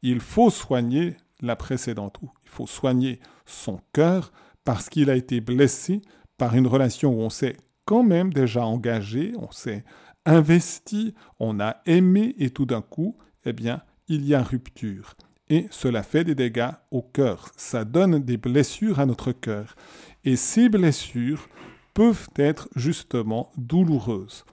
Il 0.03 0.21
faut 0.21 0.51
soigner 0.51 1.17
la 1.41 1.57
précédente, 1.57 2.19
il 2.45 2.51
faut 2.51 2.67
soigner 2.67 3.21
son 3.45 3.81
cœur 3.93 4.33
parce 4.65 4.89
qu'il 4.89 5.11
a 5.11 5.17
été 5.17 5.41
blessé 5.41 6.03
par 6.39 6.55
une 6.55 6.67
relation 6.67 7.15
où 7.15 7.21
on 7.21 7.31
s'est 7.31 7.57
quand 7.85 8.03
même 8.03 8.33
déjà 8.33 8.65
engagé, 8.65 9.33
on 9.39 9.51
s'est 9.53 9.85
investi, 10.25 11.15
on 11.39 11.61
a 11.61 11.77
aimé 11.87 12.35
et 12.39 12.51
tout 12.51 12.67
d'un 12.67 12.83
coup, 12.83 13.17
eh 13.45 13.53
bien, 13.53 13.83
il 14.09 14.27
y 14.27 14.35
a 14.35 14.43
rupture. 14.43 15.15
Et 15.49 15.69
cela 15.71 16.03
fait 16.03 16.25
des 16.25 16.35
dégâts 16.35 16.73
au 16.91 17.03
cœur, 17.03 17.53
ça 17.57 17.85
donne 17.85 18.19
des 18.19 18.37
blessures 18.37 18.99
à 18.99 19.07
notre 19.07 19.31
cœur. 19.31 19.77
Et 20.25 20.35
ces 20.35 20.69
blessures 20.69 21.49
peuvent 21.95 22.29
être 22.37 22.69
justement 22.75 23.53
douloureuses. 23.57 24.45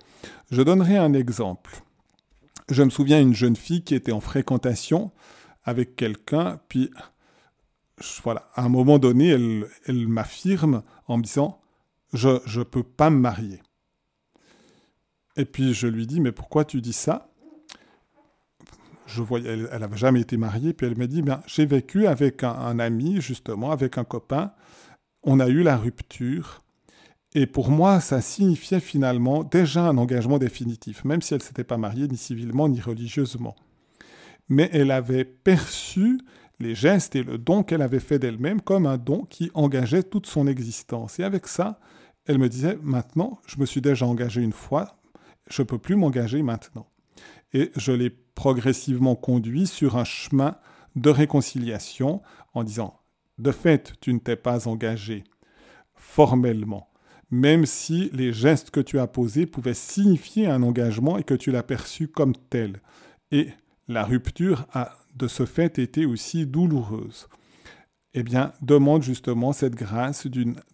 Je 0.51 0.61
donnerai 0.61 0.97
un 0.97 1.13
exemple. 1.13 1.81
Je 2.69 2.83
me 2.83 2.91
souviens 2.91 3.19
d'une 3.19 3.33
jeune 3.33 3.55
fille 3.55 3.83
qui 3.83 3.95
était 3.95 4.11
en 4.11 4.21
fréquentation 4.21 5.11
avec 5.65 5.95
quelqu'un, 5.95 6.59
puis 6.67 6.91
voilà, 8.23 8.49
à 8.55 8.63
un 8.63 8.69
moment 8.69 8.99
donné, 8.99 9.29
elle, 9.29 10.07
m'affirme 10.07 10.83
en 11.07 11.17
me 11.17 11.23
disant 11.23 11.59
Je 12.13 12.29
ne 12.29 12.63
peux 12.63 12.83
pas 12.83 13.09
me 13.09 13.17
marier. 13.17 13.61
Et 15.35 15.45
puis 15.45 15.73
je 15.73 15.87
lui 15.87 16.07
dis 16.07 16.19
Mais 16.19 16.31
pourquoi 16.31 16.65
tu 16.65 16.81
dis 16.81 16.93
ça? 16.93 17.29
Je 19.05 19.21
voyais, 19.21 19.49
Elle 19.71 19.79
n'avait 19.79 19.97
jamais 19.97 20.21
été 20.21 20.37
mariée, 20.37 20.73
puis 20.73 20.87
elle 20.87 20.97
me 20.97 21.07
dit 21.07 21.21
Bien, 21.21 21.41
J'ai 21.45 21.65
vécu 21.65 22.07
avec 22.07 22.43
un, 22.43 22.79
ami, 22.79 23.21
justement, 23.21 23.71
avec 23.71 23.97
un 23.97 24.03
copain. 24.03 24.53
On 25.23 25.39
a 25.39 25.47
eu 25.47 25.63
la 25.63 25.77
rupture. 25.77 26.61
Et 27.35 27.47
pour 27.47 27.69
moi, 27.71 27.99
ça 27.99 28.21
signifiait 28.21 28.79
finalement 28.79 29.43
déjà 29.43 29.87
un 29.87 29.97
engagement 29.97 30.37
définitif, 30.37 31.03
même 31.03 31.21
si 31.21 31.33
elle 31.33 31.39
ne 31.39 31.43
s'était 31.43 31.63
pas 31.63 31.77
mariée 31.77 32.07
ni 32.07 32.17
civilement 32.17 32.69
ni 32.69 32.79
religieusement 32.79 33.55
mais 34.49 34.69
elle 34.73 34.91
avait 34.91 35.25
perçu 35.25 36.19
les 36.59 36.75
gestes 36.75 37.15
et 37.15 37.23
le 37.23 37.37
don 37.37 37.63
qu'elle 37.63 37.81
avait 37.81 37.99
fait 37.99 38.19
d'elle-même 38.19 38.61
comme 38.61 38.85
un 38.85 38.97
don 38.97 39.25
qui 39.29 39.51
engageait 39.53 40.03
toute 40.03 40.27
son 40.27 40.47
existence. 40.47 41.19
Et 41.19 41.23
avec 41.23 41.47
ça, 41.47 41.79
elle 42.25 42.37
me 42.37 42.49
disait, 42.49 42.77
maintenant, 42.81 43.39
je 43.45 43.59
me 43.59 43.65
suis 43.65 43.81
déjà 43.81 44.05
engagé 44.05 44.41
une 44.41 44.53
fois, 44.53 44.97
je 45.49 45.61
ne 45.61 45.67
peux 45.67 45.77
plus 45.77 45.95
m'engager 45.95 46.41
maintenant. 46.41 46.87
Et 47.53 47.71
je 47.75 47.91
l'ai 47.91 48.09
progressivement 48.09 49.15
conduit 49.15 49.67
sur 49.67 49.97
un 49.97 50.05
chemin 50.05 50.55
de 50.95 51.09
réconciliation 51.09 52.21
en 52.53 52.63
disant, 52.63 52.99
de 53.37 53.51
fait, 53.51 53.93
tu 53.99 54.13
ne 54.13 54.19
t'es 54.19 54.35
pas 54.35 54.67
engagé 54.67 55.23
formellement, 55.95 56.89
même 57.31 57.65
si 57.65 58.09
les 58.13 58.31
gestes 58.31 58.69
que 58.69 58.79
tu 58.79 58.99
as 58.99 59.07
posés 59.07 59.45
pouvaient 59.45 59.73
signifier 59.73 60.47
un 60.47 60.63
engagement 60.63 61.17
et 61.17 61.23
que 61.23 61.33
tu 61.33 61.51
l'as 61.51 61.63
perçu 61.63 62.07
comme 62.07 62.35
tel. 62.35 62.79
Et 63.31 63.49
la 63.87 64.03
rupture 64.03 64.65
a 64.73 64.91
de 65.15 65.27
ce 65.27 65.45
fait 65.45 65.79
été 65.79 66.05
aussi 66.05 66.45
douloureuse. 66.45 67.27
Eh 68.15 68.23
bien, 68.23 68.51
demande 68.61 69.01
justement 69.01 69.53
cette 69.53 69.73
grâce 69.73 70.27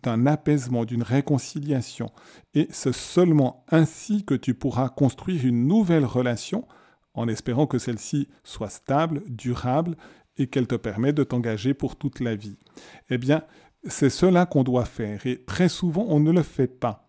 d'un 0.04 0.26
apaisement, 0.26 0.84
d'une 0.84 1.04
réconciliation. 1.04 2.12
Et 2.54 2.68
c'est 2.70 2.94
seulement 2.94 3.64
ainsi 3.70 4.26
que 4.26 4.34
tu 4.34 4.54
pourras 4.54 4.90
construire 4.90 5.46
une 5.46 5.66
nouvelle 5.66 6.06
relation 6.06 6.68
en 7.14 7.28
espérant 7.28 7.66
que 7.66 7.80
celle-ci 7.80 8.28
soit 8.44 8.70
stable, 8.70 9.24
durable 9.28 9.96
et 10.38 10.48
qu'elle 10.48 10.68
te 10.68 10.76
permette 10.76 11.16
de 11.16 11.24
t'engager 11.24 11.74
pour 11.74 11.96
toute 11.96 12.20
la 12.20 12.36
vie. 12.36 12.58
Eh 13.10 13.18
bien, 13.18 13.44
c'est 13.86 14.10
cela 14.10 14.46
qu'on 14.46 14.64
doit 14.64 14.86
faire 14.86 15.26
et 15.26 15.44
très 15.44 15.70
souvent 15.70 16.06
on 16.10 16.20
ne 16.20 16.32
le 16.32 16.44
fait 16.44 16.68
pas 16.68 17.09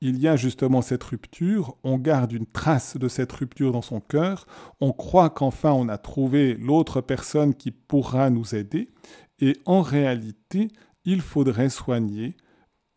il 0.00 0.18
y 0.18 0.28
a 0.28 0.36
justement 0.36 0.82
cette 0.82 1.02
rupture, 1.02 1.76
on 1.82 1.98
garde 1.98 2.32
une 2.32 2.46
trace 2.46 2.96
de 2.96 3.08
cette 3.08 3.32
rupture 3.32 3.72
dans 3.72 3.82
son 3.82 4.00
cœur, 4.00 4.46
on 4.80 4.92
croit 4.92 5.30
qu'enfin 5.30 5.72
on 5.72 5.88
a 5.88 5.98
trouvé 5.98 6.54
l'autre 6.54 7.00
personne 7.00 7.54
qui 7.54 7.70
pourra 7.70 8.30
nous 8.30 8.54
aider, 8.54 8.88
et 9.40 9.56
en 9.66 9.82
réalité, 9.82 10.68
il 11.04 11.20
faudrait 11.20 11.68
soigner 11.68 12.36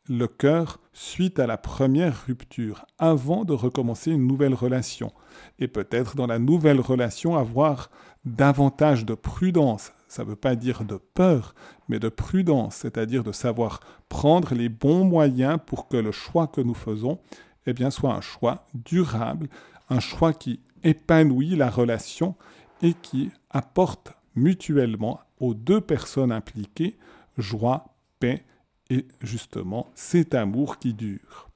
le 0.08 0.28
cœur 0.28 0.80
suite 0.94 1.40
à 1.40 1.48
la 1.48 1.58
première 1.58 2.26
rupture, 2.26 2.86
avant 2.98 3.46
de 3.46 3.54
recommencer 3.54 4.12
une 4.12 4.28
nouvelle 4.28 4.54
relation. 4.54 5.12
Et 5.60 5.68
peut-être 5.68 6.16
dans 6.16 6.28
la 6.28 6.40
nouvelle 6.40 6.80
relation 6.80 7.38
avoir 7.38 7.90
davantage 8.26 9.06
de 9.06 9.14
prudence. 9.14 9.92
Ça 10.12 10.26
ne 10.26 10.30
veut 10.32 10.36
pas 10.36 10.58
dire 10.58 10.84
de 10.84 10.98
peur, 10.98 11.56
mais 11.88 11.98
de 11.98 12.10
prudence, 12.10 12.76
c'est-à-dire 12.76 13.24
de 13.24 13.32
savoir 13.32 13.80
prendre 14.10 14.54
les 14.54 14.68
bons 14.68 15.06
moyens 15.06 15.58
pour 15.66 15.88
que 15.88 15.96
le 15.96 16.12
choix 16.12 16.48
que 16.48 16.60
nous 16.60 16.74
faisons 16.74 17.18
eh 17.66 17.92
soit 17.92 18.14
un 18.14 18.20
choix 18.20 18.68
durable, 18.74 19.48
un 19.90 20.02
choix 20.02 20.34
qui 20.34 20.60
épanouit 20.84 21.56
la 21.56 21.70
relation 21.70 22.36
et 22.82 22.94
qui 22.94 23.32
apporte 23.52 24.12
mutuellement 24.36 25.22
aux 25.40 25.54
deux 25.54 25.80
personnes 25.80 26.34
impliquées 26.34 26.98
joie, 27.38 27.86
paix 28.20 28.44
et 28.90 29.08
justement 29.22 29.88
cet 29.96 30.36
amour 30.36 30.78
qui 30.78 30.94
dure. 30.94 31.50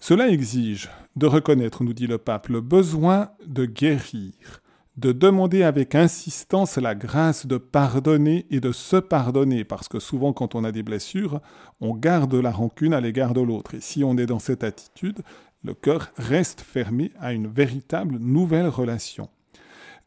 Cela 0.00 0.30
exige 0.30 0.88
de 1.16 1.26
reconnaître, 1.26 1.84
nous 1.84 1.92
dit 1.92 2.06
le 2.06 2.16
pape, 2.16 2.48
le 2.48 2.62
besoin 2.62 3.28
de 3.44 3.66
guérir, 3.66 4.62
de 4.96 5.12
demander 5.12 5.62
avec 5.62 5.94
insistance 5.94 6.78
la 6.78 6.94
grâce 6.94 7.46
de 7.46 7.58
pardonner 7.58 8.46
et 8.50 8.60
de 8.60 8.72
se 8.72 8.96
pardonner, 8.96 9.64
parce 9.64 9.88
que 9.88 10.00
souvent 10.00 10.32
quand 10.32 10.54
on 10.54 10.64
a 10.64 10.72
des 10.72 10.82
blessures, 10.82 11.40
on 11.80 11.94
garde 11.94 12.34
la 12.34 12.50
rancune 12.50 12.94
à 12.94 13.00
l'égard 13.00 13.34
de 13.34 13.42
l'autre. 13.42 13.74
Et 13.74 13.80
si 13.80 14.04
on 14.04 14.16
est 14.16 14.26
dans 14.26 14.38
cette 14.38 14.64
attitude, 14.64 15.20
le 15.62 15.74
cœur 15.74 16.10
reste 16.16 16.60
fermé 16.60 17.12
à 17.20 17.32
une 17.32 17.48
véritable 17.48 18.18
nouvelle 18.18 18.68
relation. 18.68 19.28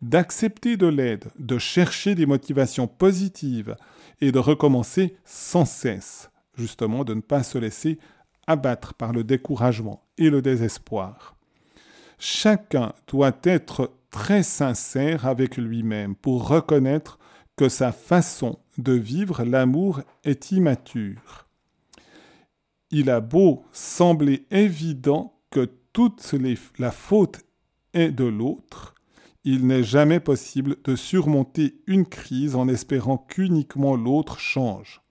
D'accepter 0.01 0.77
de 0.77 0.87
l'aide, 0.87 1.25
de 1.37 1.57
chercher 1.57 2.15
des 2.15 2.25
motivations 2.25 2.87
positives 2.87 3.75
et 4.21 4.31
de 4.31 4.39
recommencer 4.39 5.17
sans 5.25 5.65
cesse, 5.65 6.31
justement 6.57 7.03
de 7.03 7.13
ne 7.13 7.21
pas 7.21 7.43
se 7.43 7.57
laisser 7.57 7.99
abattre 8.47 8.93
par 8.95 9.11
le 9.11 9.23
découragement 9.23 10.01
et 10.17 10.29
le 10.29 10.41
désespoir. 10.41 11.35
Chacun 12.17 12.93
doit 13.07 13.37
être 13.43 13.91
très 14.11 14.43
sincère 14.43 15.25
avec 15.25 15.57
lui-même 15.57 16.15
pour 16.15 16.47
reconnaître 16.47 17.19
que 17.55 17.69
sa 17.69 17.91
façon 17.91 18.59
de 18.77 18.93
vivre 18.93 19.43
l'amour 19.43 20.01
est 20.23 20.51
immature. 20.51 21.47
Il 22.91 23.09
a 23.09 23.19
beau 23.19 23.65
sembler 23.71 24.45
évident 24.49 25.39
que 25.51 25.69
toute 25.93 26.33
la 26.77 26.91
faute 26.91 27.41
est 27.93 28.11
de 28.11 28.23
l'autre, 28.23 28.95
il 29.43 29.67
n'est 29.67 29.83
jamais 29.83 30.19
possible 30.19 30.77
de 30.83 30.95
surmonter 30.95 31.81
une 31.87 32.05
crise 32.05 32.55
en 32.55 32.67
espérant 32.67 33.17
qu'uniquement 33.17 33.95
l'autre 33.95 34.39
change. 34.39 35.01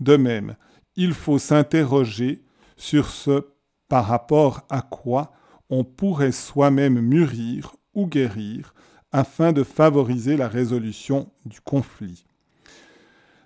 De 0.00 0.16
même, 0.16 0.56
il 0.96 1.12
faut 1.12 1.38
s'interroger 1.38 2.44
sur 2.76 3.10
ce 3.10 3.48
par 3.88 4.06
rapport 4.06 4.62
à 4.70 4.82
quoi 4.82 5.32
on 5.70 5.84
pourrait 5.84 6.32
soi-même 6.32 7.00
mûrir 7.00 7.74
ou 7.94 8.06
guérir 8.06 8.74
afin 9.12 9.52
de 9.52 9.62
favoriser 9.62 10.36
la 10.36 10.48
résolution 10.48 11.30
du 11.46 11.60
conflit. 11.60 12.24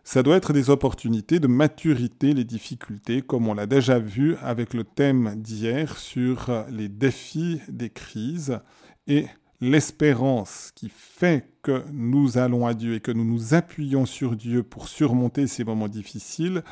Ça 0.02 0.22
doit 0.22 0.36
être 0.36 0.54
des 0.54 0.70
opportunités 0.70 1.38
de 1.38 1.46
maturité 1.46 2.32
les 2.32 2.44
difficultés, 2.44 3.20
comme 3.20 3.46
on 3.46 3.52
l'a 3.52 3.66
déjà 3.66 3.98
vu 3.98 4.36
avec 4.36 4.72
le 4.72 4.84
thème 4.84 5.34
d'hier 5.36 5.98
sur 5.98 6.64
les 6.70 6.88
défis 6.88 7.60
des 7.68 7.90
crises 7.90 8.58
et 9.06 9.26
l'espérance 9.60 10.70
qui 10.74 10.88
fait 10.88 11.50
que 11.62 11.84
nous 11.92 12.38
allons 12.38 12.66
à 12.66 12.72
Dieu 12.72 12.94
et 12.94 13.00
que 13.00 13.12
nous 13.12 13.26
nous 13.26 13.52
appuyons 13.52 14.06
sur 14.06 14.36
Dieu 14.36 14.62
pour 14.62 14.88
surmonter 14.88 15.46
ces 15.46 15.64
moments 15.64 15.88
difficiles, 15.88 16.62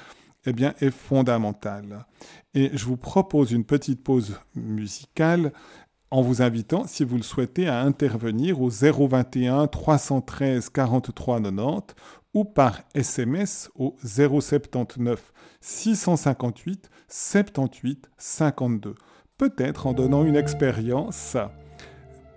eh 0.46 0.54
bien, 0.54 0.72
est 0.80 0.90
fondamentale. 0.90 2.06
Et 2.54 2.70
je 2.72 2.86
vous 2.86 2.96
propose 2.96 3.52
une 3.52 3.64
petite 3.64 4.02
pause 4.02 4.40
musicale 4.54 5.52
en 6.10 6.22
vous 6.22 6.42
invitant, 6.42 6.86
si 6.86 7.04
vous 7.04 7.16
le 7.16 7.22
souhaitez, 7.22 7.66
à 7.68 7.80
intervenir 7.80 8.60
au 8.60 8.68
021 8.70 9.66
313 9.66 10.68
43 10.70 11.40
90 11.40 11.94
ou 12.34 12.44
par 12.44 12.80
SMS 12.94 13.70
au 13.74 13.96
079 14.04 15.32
658 15.60 16.90
78 17.08 18.10
52. 18.18 18.94
Peut-être 19.38 19.86
en 19.86 19.92
donnant 19.92 20.24
une 20.24 20.36
expérience 20.36 21.36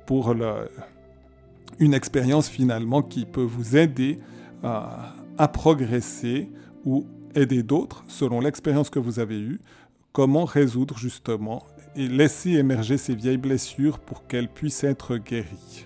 pour 0.05 0.33
une 1.79 1.93
expérience 1.93 2.49
finalement 2.49 3.03
qui 3.03 3.25
peut 3.25 3.41
vous 3.41 3.77
aider 3.77 4.19
à 4.63 5.47
progresser 5.53 6.51
ou 6.85 7.05
aider 7.35 7.63
d'autres 7.63 8.03
selon 8.07 8.39
l'expérience 8.39 8.89
que 8.89 8.99
vous 8.99 9.19
avez 9.19 9.39
eue, 9.39 9.59
comment 10.11 10.45
résoudre 10.45 10.97
justement 10.97 11.63
et 11.99 12.07
laisser 12.07 12.51
émerger 12.51 12.97
ces 12.97 13.13
vieilles 13.13 13.37
blessures 13.37 13.99
pour 13.99 14.25
qu'elles 14.25 14.47
puissent 14.47 14.85
être 14.85 15.17
guéries. 15.17 15.85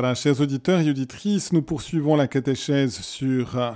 Voilà, 0.00 0.14
chers 0.14 0.40
auditeurs 0.40 0.78
et 0.78 0.90
auditrices, 0.90 1.52
nous 1.52 1.60
poursuivons 1.60 2.14
la 2.14 2.28
catéchèse 2.28 3.00
sur 3.00 3.58
euh, 3.58 3.72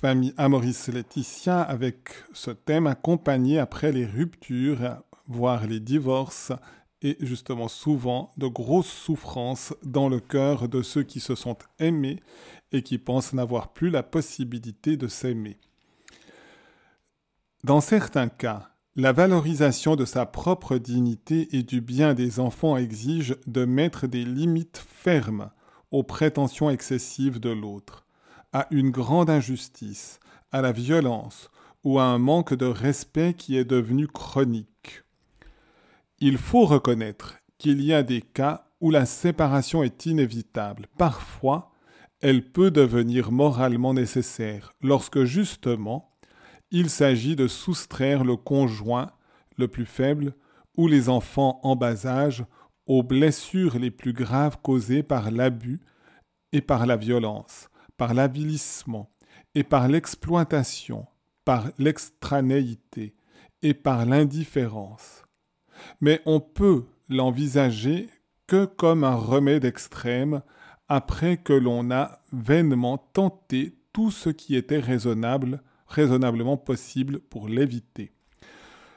famille 0.00 0.34
Amoris 0.36 0.88
Laetitia 0.88 1.62
avec 1.62 2.08
ce 2.32 2.50
thème 2.50 2.88
accompagné 2.88 3.60
après 3.60 3.92
les 3.92 4.04
ruptures, 4.04 4.96
voire 5.28 5.64
les 5.68 5.78
divorces, 5.78 6.50
et 7.00 7.16
justement 7.20 7.68
souvent 7.68 8.32
de 8.38 8.48
grosses 8.48 8.90
souffrances 8.90 9.72
dans 9.84 10.08
le 10.08 10.18
cœur 10.18 10.68
de 10.68 10.82
ceux 10.82 11.04
qui 11.04 11.20
se 11.20 11.36
sont 11.36 11.58
aimés 11.78 12.18
et 12.72 12.82
qui 12.82 12.98
pensent 12.98 13.32
n'avoir 13.32 13.72
plus 13.72 13.90
la 13.90 14.02
possibilité 14.02 14.96
de 14.96 15.06
s'aimer. 15.06 15.58
Dans 17.62 17.80
certains 17.80 18.28
cas, 18.28 18.71
la 18.94 19.12
valorisation 19.12 19.96
de 19.96 20.04
sa 20.04 20.26
propre 20.26 20.76
dignité 20.76 21.56
et 21.56 21.62
du 21.62 21.80
bien 21.80 22.12
des 22.12 22.40
enfants 22.40 22.76
exige 22.76 23.36
de 23.46 23.64
mettre 23.64 24.06
des 24.06 24.24
limites 24.24 24.84
fermes 24.86 25.50
aux 25.90 26.02
prétentions 26.02 26.68
excessives 26.68 27.40
de 27.40 27.50
l'autre, 27.50 28.04
à 28.52 28.66
une 28.70 28.90
grande 28.90 29.30
injustice, 29.30 30.20
à 30.50 30.60
la 30.60 30.72
violence 30.72 31.50
ou 31.84 31.98
à 31.98 32.04
un 32.04 32.18
manque 32.18 32.54
de 32.54 32.66
respect 32.66 33.34
qui 33.34 33.56
est 33.56 33.64
devenu 33.64 34.06
chronique. 34.06 35.02
Il 36.20 36.36
faut 36.36 36.66
reconnaître 36.66 37.36
qu'il 37.56 37.82
y 37.82 37.94
a 37.94 38.02
des 38.02 38.20
cas 38.20 38.66
où 38.80 38.90
la 38.90 39.06
séparation 39.06 39.82
est 39.82 40.04
inévitable. 40.06 40.86
Parfois, 40.98 41.72
elle 42.20 42.44
peut 42.52 42.70
devenir 42.70 43.32
moralement 43.32 43.94
nécessaire 43.94 44.72
lorsque 44.82 45.24
justement 45.24 46.11
il 46.72 46.88
s'agit 46.88 47.36
de 47.36 47.46
soustraire 47.46 48.24
le 48.24 48.36
conjoint 48.36 49.12
le 49.56 49.68
plus 49.68 49.84
faible 49.84 50.34
ou 50.76 50.88
les 50.88 51.08
enfants 51.08 51.60
en 51.62 51.76
bas 51.76 52.06
âge 52.06 52.44
aux 52.86 53.02
blessures 53.02 53.78
les 53.78 53.90
plus 53.90 54.14
graves 54.14 54.58
causées 54.62 55.02
par 55.02 55.30
l'abus 55.30 55.80
et 56.52 56.62
par 56.62 56.86
la 56.86 56.96
violence, 56.96 57.68
par 57.96 58.14
l'avilissement 58.14 59.10
et 59.54 59.62
par 59.62 59.86
l'exploitation, 59.86 61.06
par 61.44 61.70
l'extranéité 61.78 63.14
et 63.60 63.74
par 63.74 64.06
l'indifférence. 64.06 65.24
Mais 66.00 66.22
on 66.24 66.40
peut 66.40 66.86
l'envisager 67.08 68.08
que 68.46 68.64
comme 68.64 69.04
un 69.04 69.14
remède 69.14 69.66
extrême 69.66 70.42
après 70.88 71.36
que 71.36 71.52
l'on 71.52 71.90
a 71.90 72.20
vainement 72.32 72.98
tenté 72.98 73.76
tout 73.92 74.10
ce 74.10 74.30
qui 74.30 74.56
était 74.56 74.78
raisonnable, 74.78 75.62
raisonnablement 75.92 76.56
possible 76.56 77.20
pour 77.20 77.48
l'éviter. 77.48 78.12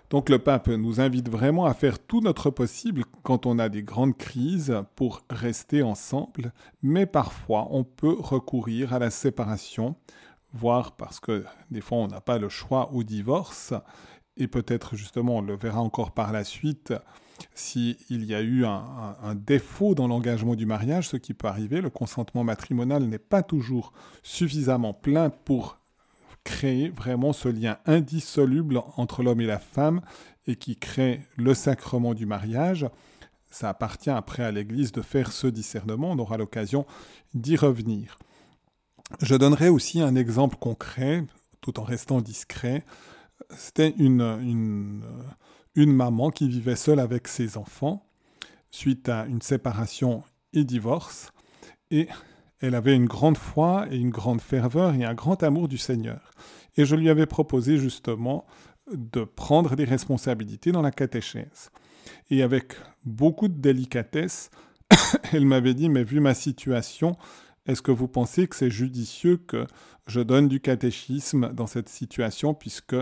Donc 0.09 0.29
le 0.29 0.39
pape 0.39 0.67
nous 0.67 1.01
invite 1.01 1.29
vraiment 1.29 1.65
à 1.65 1.73
faire 1.73 1.99
tout 1.99 2.21
notre 2.21 2.49
possible 2.49 3.03
quand 3.23 3.45
on 3.45 3.57
a 3.57 3.69
des 3.69 3.83
grandes 3.83 4.17
crises 4.17 4.75
pour 4.95 5.23
rester 5.29 5.81
ensemble, 5.81 6.53
mais 6.83 7.05
parfois 7.05 7.67
on 7.71 7.83
peut 7.83 8.15
recourir 8.17 8.93
à 8.93 8.99
la 8.99 9.09
séparation, 9.09 9.95
voire 10.53 10.95
parce 10.95 11.19
que 11.19 11.43
des 11.71 11.81
fois 11.81 11.97
on 11.97 12.07
n'a 12.07 12.21
pas 12.21 12.37
le 12.37 12.49
choix 12.49 12.91
au 12.93 13.03
divorce, 13.03 13.73
et 14.37 14.47
peut-être 14.47 14.95
justement 14.95 15.37
on 15.37 15.41
le 15.41 15.57
verra 15.57 15.81
encore 15.81 16.11
par 16.11 16.31
la 16.31 16.43
suite, 16.43 16.93
s'il 17.55 17.97
y 18.09 18.35
a 18.35 18.41
eu 18.41 18.63
un, 18.63 19.15
un 19.21 19.35
défaut 19.35 19.95
dans 19.95 20.07
l'engagement 20.07 20.55
du 20.55 20.65
mariage, 20.65 21.09
ce 21.09 21.17
qui 21.17 21.33
peut 21.33 21.47
arriver, 21.47 21.81
le 21.81 21.89
consentement 21.89 22.43
matrimonial 22.43 23.03
n'est 23.03 23.17
pas 23.17 23.43
toujours 23.43 23.91
suffisamment 24.23 24.93
plein 24.93 25.29
pour 25.29 25.79
créer 26.45 26.89
vraiment 26.89 27.33
ce 27.33 27.49
lien 27.49 27.77
indissoluble 27.85 28.81
entre 28.95 29.21
l'homme 29.21 29.41
et 29.41 29.45
la 29.45 29.59
femme 29.59 29.99
et 30.47 30.55
qui 30.55 30.77
crée 30.77 31.21
le 31.35 31.53
sacrement 31.53 32.13
du 32.13 32.25
mariage. 32.25 32.87
Ça 33.51 33.69
appartient 33.69 34.09
après 34.09 34.43
à 34.43 34.51
l'Église 34.51 34.93
de 34.93 35.01
faire 35.01 35.33
ce 35.33 35.47
discernement, 35.47 36.11
on 36.11 36.19
aura 36.19 36.37
l'occasion 36.37 36.85
d'y 37.33 37.57
revenir. 37.57 38.17
Je 39.21 39.35
donnerai 39.35 39.69
aussi 39.69 40.01
un 40.01 40.15
exemple 40.15 40.55
concret, 40.57 41.25
tout 41.61 41.79
en 41.79 41.83
restant 41.83 42.21
discret. 42.21 42.85
C'était 43.57 43.93
une, 43.97 44.21
une, 44.21 45.03
une 45.75 45.93
maman 45.93 46.29
qui 46.29 46.47
vivait 46.47 46.75
seule 46.75 46.99
avec 46.99 47.27
ses 47.27 47.57
enfants 47.57 48.05
suite 48.71 49.09
à 49.09 49.25
une 49.25 49.41
séparation 49.41 50.23
et 50.53 50.63
divorce. 50.63 51.31
Et 51.91 52.07
elle 52.65 52.75
avait 52.75 52.95
une 52.95 53.05
grande 53.05 53.37
foi 53.37 53.85
et 53.91 53.97
une 53.97 54.09
grande 54.09 54.41
ferveur 54.41 54.95
et 54.95 55.05
un 55.05 55.13
grand 55.13 55.43
amour 55.43 55.67
du 55.67 55.77
Seigneur. 55.77 56.31
Et 56.77 56.85
je 56.85 56.95
lui 56.95 57.09
avais 57.09 57.27
proposé 57.27 57.77
justement 57.77 58.45
de 58.91 59.23
prendre 59.23 59.75
des 59.75 59.85
responsabilités 59.85 60.71
dans 60.71 60.81
la 60.81 60.91
catéchèse. 60.91 61.69
Et 62.31 62.41
avec 62.41 62.73
beaucoup 63.03 63.47
de 63.47 63.59
délicatesse, 63.59 64.49
elle 65.31 65.45
m'avait 65.45 65.75
dit, 65.75 65.89
mais 65.89 66.03
vu 66.03 66.19
ma 66.19 66.33
situation, 66.33 67.15
est-ce 67.67 67.83
que 67.83 67.91
vous 67.91 68.07
pensez 68.07 68.47
que 68.47 68.55
c'est 68.55 68.71
judicieux 68.71 69.37
que 69.37 69.67
je 70.07 70.21
donne 70.21 70.47
du 70.47 70.59
catéchisme 70.59 71.53
dans 71.53 71.67
cette 71.67 71.89
situation 71.89 72.55
puisque 72.55 72.95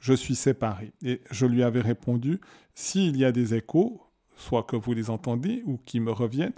je 0.00 0.12
suis 0.12 0.36
séparé? 0.36 0.92
Et 1.02 1.20
je 1.30 1.46
lui 1.46 1.62
avais 1.62 1.80
répondu, 1.80 2.40
s'il 2.74 3.16
y 3.16 3.24
a 3.24 3.30
des 3.30 3.54
échos, 3.54 4.00
soit 4.36 4.64
que 4.64 4.76
vous 4.76 4.92
les 4.92 5.08
entendez 5.08 5.62
ou 5.66 5.78
qui 5.78 6.00
me 6.00 6.10
reviennent, 6.10 6.52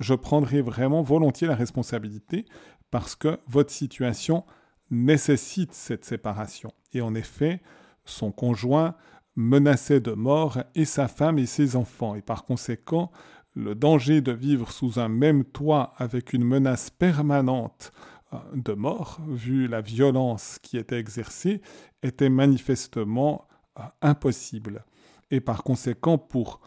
je 0.00 0.14
prendrai 0.14 0.62
vraiment 0.62 1.02
volontiers 1.02 1.46
la 1.46 1.54
responsabilité 1.54 2.46
parce 2.90 3.14
que 3.14 3.38
votre 3.46 3.70
situation 3.70 4.44
nécessite 4.90 5.72
cette 5.72 6.04
séparation. 6.04 6.72
Et 6.92 7.00
en 7.00 7.14
effet, 7.14 7.60
son 8.04 8.32
conjoint 8.32 8.96
menaçait 9.36 10.00
de 10.00 10.12
mort 10.12 10.58
et 10.74 10.84
sa 10.84 11.06
femme 11.06 11.38
et 11.38 11.46
ses 11.46 11.76
enfants. 11.76 12.14
Et 12.16 12.22
par 12.22 12.44
conséquent, 12.44 13.12
le 13.54 13.74
danger 13.74 14.20
de 14.20 14.32
vivre 14.32 14.72
sous 14.72 14.98
un 14.98 15.08
même 15.08 15.44
toit 15.44 15.92
avec 15.96 16.32
une 16.32 16.44
menace 16.44 16.90
permanente 16.90 17.92
euh, 18.32 18.38
de 18.54 18.72
mort, 18.72 19.20
vu 19.28 19.68
la 19.68 19.80
violence 19.80 20.58
qui 20.62 20.78
était 20.78 20.98
exercée, 20.98 21.60
était 22.02 22.28
manifestement 22.28 23.46
euh, 23.78 23.82
impossible. 24.02 24.84
Et 25.30 25.40
par 25.40 25.62
conséquent, 25.62 26.18
pour 26.18 26.60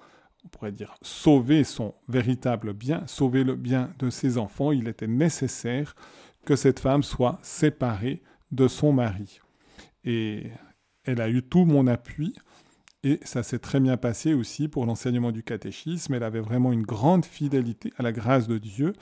on 0.45 0.49
pourrait 0.49 0.71
dire, 0.71 0.95
sauver 1.01 1.63
son 1.63 1.93
véritable 2.08 2.73
bien, 2.73 3.06
sauver 3.08 3.43
le 3.43 3.56
bien 3.56 3.89
de 3.99 4.10
ses 4.10 4.38
enfants, 4.38 4.71
il 4.71 4.88
était 4.88 5.08
nécessaire 5.08 5.95
que 6.45 6.56
cette 6.56 6.79
femme 6.79 7.03
soit 7.03 7.39
séparée 7.41 8.21
de 8.51 8.67
son 8.67 8.91
mari. 8.91 9.39
Et 10.03 10.51
elle 11.06 11.21
a 11.21 11.29
eu 11.29 11.41
tout 11.41 11.65
mon 11.65 11.88
appui, 11.88 12.36
et 13.03 13.19
ça 13.23 13.43
s'est 13.43 13.60
très 13.60 13.79
bien 13.79 13.97
passé 13.97 14.34
aussi 14.34 14.69
pour 14.69 14.86
l'enseignement 14.86 15.32
du 15.32 15.43
catéchisme. 15.43 16.13
Elle 16.13 16.23
avait 16.23 16.39
vraiment 16.39 16.71
une 16.71 16.84
grande 16.84 17.25
fidélité 17.25 17.91
à 17.97 18.03
la 18.03 18.13
grâce 18.13 18.47
de 18.47 18.58
Dieu. 18.58 18.93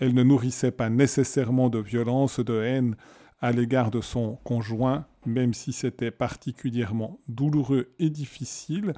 Elle 0.00 0.14
ne 0.14 0.24
nourrissait 0.24 0.72
pas 0.72 0.90
nécessairement 0.90 1.70
de 1.70 1.78
violence, 1.78 2.40
de 2.40 2.60
haine 2.60 2.96
à 3.40 3.52
l'égard 3.52 3.90
de 3.92 4.00
son 4.00 4.36
conjoint, 4.42 5.06
même 5.24 5.54
si 5.54 5.72
c'était 5.72 6.10
particulièrement 6.10 7.20
douloureux 7.28 7.94
et 8.00 8.10
difficile. 8.10 8.92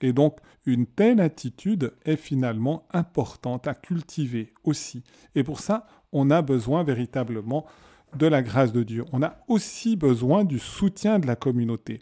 Et 0.00 0.12
donc, 0.12 0.38
une 0.66 0.86
telle 0.86 1.20
attitude 1.20 1.94
est 2.04 2.16
finalement 2.16 2.86
importante 2.92 3.66
à 3.66 3.74
cultiver 3.74 4.52
aussi. 4.64 5.02
Et 5.34 5.44
pour 5.44 5.60
ça, 5.60 5.86
on 6.12 6.30
a 6.30 6.42
besoin 6.42 6.84
véritablement 6.84 7.66
de 8.16 8.26
la 8.26 8.42
grâce 8.42 8.72
de 8.72 8.82
Dieu. 8.82 9.04
On 9.12 9.22
a 9.22 9.38
aussi 9.48 9.96
besoin 9.96 10.44
du 10.44 10.58
soutien 10.58 11.18
de 11.18 11.26
la 11.26 11.36
communauté. 11.36 12.00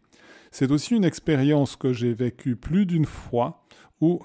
C'est 0.51 0.71
aussi 0.71 0.95
une 0.95 1.05
expérience 1.05 1.77
que 1.77 1.93
j'ai 1.93 2.15
vécue 2.15 2.57
plus 2.57 2.87
d'une 2.87 3.05
fois 3.05 3.63
où 4.01 4.21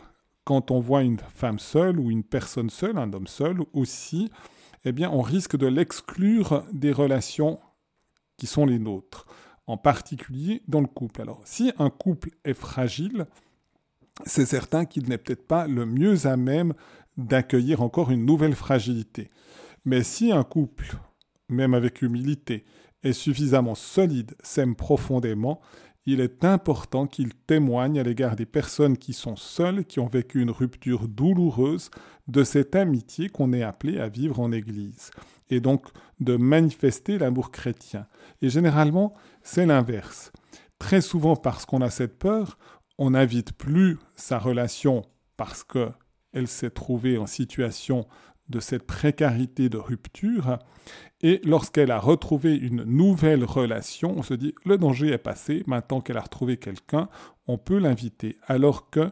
quand 0.46 0.72
on 0.72 0.80
voit 0.80 1.04
une 1.04 1.20
femme 1.20 1.60
seule 1.60 2.00
ou 2.00 2.12
une 2.12 2.24
personne 2.24 2.70
seule, 2.70 2.98
un 2.98 3.12
homme 3.14 3.28
seul 3.28 3.58
aussi, 3.74 4.30
eh 4.86 4.92
bien 4.92 5.10
on 5.10 5.22
risque 5.22 5.58
de 5.58 5.68
l'exclure 5.68 6.64
des 6.72 6.92
relations 6.92 7.60
qui 8.38 8.48
sont 8.48 8.66
les 8.66 8.80
nôtres, 8.80 9.26
en 9.68 9.78
particulier 9.78 10.62
dans 10.68 10.82
le 10.82 10.88
couple. 10.88 11.22
Alors 11.22 11.42
si 11.46 11.72
un 11.78 11.90
couple 11.90 12.30
est 12.44 12.54
fragile, 12.54 13.28
c'est 14.26 14.46
certain 14.46 14.86
qu'il 14.86 15.10
n'est 15.10 15.18
peut-être 15.18 15.48
pas 15.48 15.68
le 15.68 15.86
mieux 15.86 16.28
à 16.28 16.38
même 16.38 16.74
d'accueillir 17.18 17.82
encore 17.82 18.12
une 18.12 18.26
nouvelle 18.26 18.56
fragilité. 18.56 19.30
Mais 19.86 20.04
si 20.04 20.32
un 20.32 20.44
couple, 20.44 20.98
même 21.50 21.74
avec 21.74 22.02
humilité, 22.02 22.66
est 23.04 23.14
suffisamment 23.14 23.76
solide, 23.76 24.36
s'aime 24.42 24.76
profondément, 24.76 25.62
il 26.06 26.20
est 26.20 26.44
important 26.44 27.08
qu'il 27.08 27.34
témoigne 27.34 28.00
à 28.00 28.04
l'égard 28.04 28.36
des 28.36 28.46
personnes 28.46 28.98
qui 28.98 29.14
sont 29.14 29.36
seules, 29.36 29.86
qui 29.86 30.00
ont 30.00 30.08
vécu 30.08 30.42
une 30.42 30.52
rupture 30.52 31.08
douloureuse, 31.08 31.90
de 32.28 32.44
cette 32.44 32.76
amitié 32.76 33.30
qu'on 33.30 33.54
est 33.54 33.64
appelé 33.64 34.00
à 34.00 34.10
vivre 34.10 34.40
en 34.40 34.52
Église, 34.52 35.12
et 35.50 35.60
donc 35.60 35.88
de 36.20 36.36
manifester 36.36 37.18
l'amour 37.18 37.52
chrétien. 37.52 38.06
Et 38.42 38.50
généralement, 38.50 39.14
c'est 39.44 39.66
l'inverse. 39.66 40.32
Très 40.80 41.02
souvent, 41.02 41.36
parce 41.38 41.66
qu'on 41.66 41.82
a 41.82 41.90
cette 41.90 42.20
peur, 42.20 42.58
on 42.98 43.12
n'invite 43.12 43.54
plus 43.54 43.98
sa 44.16 44.40
relation 44.40 45.04
parce 45.38 45.64
qu'elle 45.64 46.48
s'est 46.48 46.70
trouvée 46.70 47.18
en 47.18 47.28
situation 47.28 48.08
de 48.50 48.60
cette 48.60 48.86
précarité 48.86 49.70
de 49.70 49.78
rupture. 49.78 50.60
Et 51.22 51.42
lorsqu'elle 51.44 51.92
a 51.92 52.00
retrouvé 52.00 52.56
une 52.56 52.84
nouvelle 52.84 53.46
relation, 53.46 54.14
on 54.18 54.24
se 54.24 54.34
dit 54.34 54.54
le 54.66 54.78
danger 54.78 55.10
est 55.10 55.18
passé, 55.18 55.64
maintenant 55.66 56.02
qu'elle 56.02 56.18
a 56.18 56.22
retrouvé 56.22 56.58
quelqu'un, 56.58 57.10
on 57.48 57.58
peut 57.58 57.78
l'inviter. 57.78 58.38
Alors 58.48 58.90
que, 58.90 59.12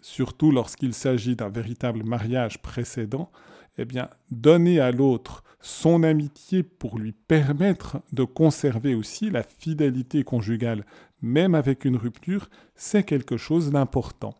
surtout 0.00 0.50
lorsqu'il 0.50 0.94
s'agit 0.94 1.36
d'un 1.36 1.48
véritable 1.48 2.04
mariage 2.04 2.60
précédent, 2.60 3.30
eh 3.78 3.84
bien, 3.84 4.08
donner 4.30 4.80
à 4.80 4.92
l'autre 4.92 5.42
son 5.60 6.02
amitié 6.02 6.62
pour 6.62 6.98
lui 6.98 7.12
permettre 7.12 7.98
de 8.12 8.24
conserver 8.24 8.94
aussi 8.94 9.30
la 9.30 9.42
fidélité 9.42 10.24
conjugale, 10.24 10.84
même 11.22 11.54
avec 11.54 11.84
une 11.84 11.96
rupture, 11.96 12.48
c'est 12.74 13.04
quelque 13.04 13.36
chose 13.36 13.70
d'important. 13.70 14.34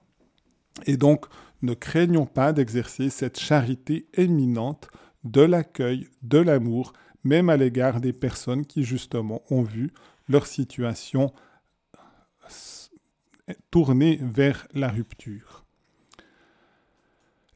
Et 0.86 0.96
donc, 0.96 1.26
ne 1.62 1.74
craignons 1.74 2.26
pas 2.26 2.52
d'exercer 2.52 3.10
cette 3.10 3.38
charité 3.38 4.06
éminente 4.14 4.88
de 5.24 5.42
l'accueil, 5.42 6.08
de 6.22 6.38
l'amour, 6.38 6.92
même 7.24 7.50
à 7.50 7.56
l'égard 7.56 8.00
des 8.00 8.14
personnes 8.14 8.64
qui 8.64 8.82
justement 8.82 9.42
ont 9.50 9.62
vu 9.62 9.92
leur 10.28 10.46
situation 10.46 11.32
tourner 13.70 14.18
vers 14.22 14.66
la 14.72 14.88
rupture 14.88 15.59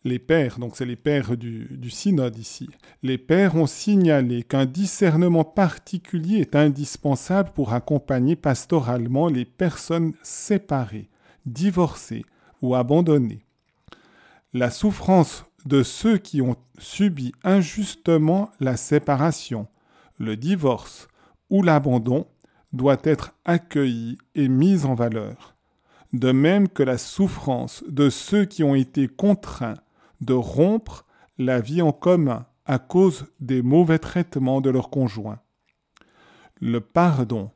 les 0.05 0.19
pères, 0.19 0.59
donc 0.59 0.77
c'est 0.77 0.85
les 0.85 0.97
pères 0.97 1.37
du, 1.37 1.67
du, 1.71 1.91
synode 1.91 2.39
ici, 2.39 2.69
les 3.03 3.17
pères 3.17 3.57
ont 3.57 3.67
signalé 3.67 4.43
qu'un 4.43 4.67
discernement 4.67 5.45
particulier 5.45 6.41
est 6.41 6.55
indispensable 6.55 7.51
pour 7.55 7.73
accompagner 7.73 8.37
pastoralement 8.37 9.29
les 9.29 9.47
personnes 9.47 10.13
séparées, 10.23 11.09
divorcées 11.47 12.25
ou 12.61 12.75
abandonnées. 12.75 13.45
La 14.53 14.71
souffrance 14.71 15.45
de 15.65 15.83
ceux 15.83 16.19
qui 16.19 16.43
ont 16.43 16.57
subi 16.79 17.33
injustement 17.43 18.51
la 18.61 18.77
séparation, 18.77 19.67
le 20.19 20.37
divorce 20.37 21.09
ou 21.49 21.63
l'abandon 21.63 22.27
doit 22.75 23.01
être 23.05 23.35
accueillie 23.45 24.19
et 24.35 24.49
mise 24.49 24.85
en 24.85 24.95
valeur, 24.95 25.55
de 26.13 26.31
même 26.31 26.69
que 26.69 26.83
la 26.83 26.99
souffrance 26.99 27.83
de 27.89 28.11
ceux 28.11 28.45
qui 28.45 28.63
ont 28.63 28.75
été 28.75 29.09
contraints 29.09 29.79
de 30.21 30.35
rompre 30.35 31.07
la 31.39 31.61
vie 31.61 31.83
en 31.83 31.93
commun 31.93 32.47
à 32.67 32.79
cause 32.79 33.27
des 33.41 33.63
mauvais 33.63 33.99
traitements 33.99 34.61
de 34.61 34.71
leurs 34.71 34.91
conjoints. 34.91 35.41
Le 36.61 36.81
pardon 36.81 37.51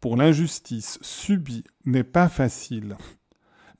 pour 0.00 0.16
l'injustice 0.16 0.98
subie 1.02 1.64
n'est 1.84 2.04
pas 2.04 2.28
facile, 2.28 2.96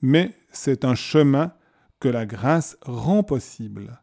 mais 0.01 0.33
c'est 0.49 0.85
un 0.85 0.95
chemin 0.95 1.53
que 1.99 2.09
la 2.09 2.25
grâce 2.25 2.77
rend 2.81 3.23
possible. 3.23 4.01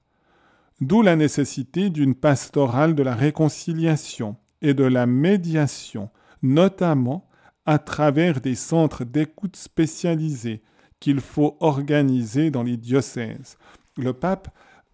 D'où 0.81 1.03
la 1.03 1.15
nécessité 1.15 1.91
d'une 1.91 2.15
pastorale 2.15 2.95
de 2.95 3.03
la 3.03 3.15
réconciliation 3.15 4.37
et 4.63 4.75
de 4.75 4.85
la 4.85 5.07
médiation, 5.07 6.11
notamment 6.43 7.29
à 7.67 7.79
travers 7.79 8.41
des 8.41 8.57
centres 8.57 9.05
d'écoute 9.05 9.57
spécialisés 9.57 10.63
qu'il 10.99 11.21
faut 11.21 11.57
organiser 11.61 12.51
dans 12.51 12.63
les 12.63 12.77
diocèses. 12.77 13.57
Le 13.97 14.13
pape 14.13 14.49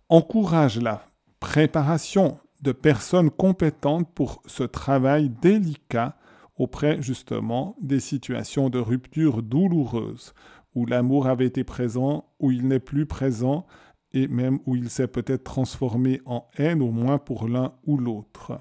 encourage 0.09 0.81
la 0.81 1.07
préparation 1.41 2.39
de 2.63 2.73
personnes 2.73 3.31
compétentes 3.31 4.09
pour 4.13 4.43
ce 4.47 4.65
travail 4.65 5.29
délicat 5.29 6.17
auprès 6.57 7.01
justement 7.01 7.77
des 7.81 8.01
situations 8.01 8.69
de 8.69 8.81
rupture 8.81 9.43
douloureuses, 9.43 10.35
où 10.75 10.87
l'amour 10.87 11.29
avait 11.29 11.47
été 11.47 11.63
présent, 11.63 12.25
où 12.41 12.51
il 12.51 12.67
n'est 12.67 12.81
plus 12.81 13.07
présent, 13.07 13.67
et 14.13 14.27
même 14.27 14.59
où 14.67 14.75
il 14.75 14.91
s'est 14.91 15.07
peut-être 15.07 15.45
transformé 15.45 16.21
en 16.27 16.49
haine, 16.57 16.83
au 16.83 16.91
moins 16.91 17.19
pour 17.19 17.47
l'un 17.47 17.75
ou 17.87 17.97
l'autre. 17.97 18.61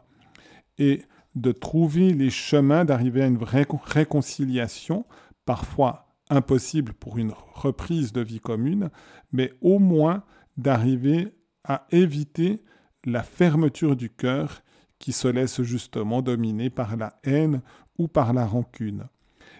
Et 0.78 1.04
de 1.36 1.52
trouver 1.52 2.14
les 2.14 2.30
chemins 2.30 2.86
d'arriver 2.86 3.24
à 3.24 3.28
une 3.28 3.38
vraie 3.38 3.66
réconciliation, 3.86 5.06
parfois 5.46 6.07
impossible 6.30 6.94
pour 6.94 7.18
une 7.18 7.34
reprise 7.54 8.12
de 8.12 8.22
vie 8.22 8.40
commune, 8.40 8.90
mais 9.32 9.54
au 9.62 9.80
moins 9.80 10.24
d'arriver 10.58 11.34
à 11.64 11.86
éviter 11.92 12.64
la 13.06 13.24
fermeture 13.24 13.96
du 13.96 14.10
cœur 14.10 14.62
qui 15.00 15.14
se 15.14 15.28
laisse 15.28 15.62
justement 15.62 16.22
dominer 16.22 16.70
par 16.70 16.98
la 16.98 17.20
haine 17.24 17.62
ou 17.98 18.08
par 18.08 18.34
la 18.34 18.46
rancune. 18.46 19.08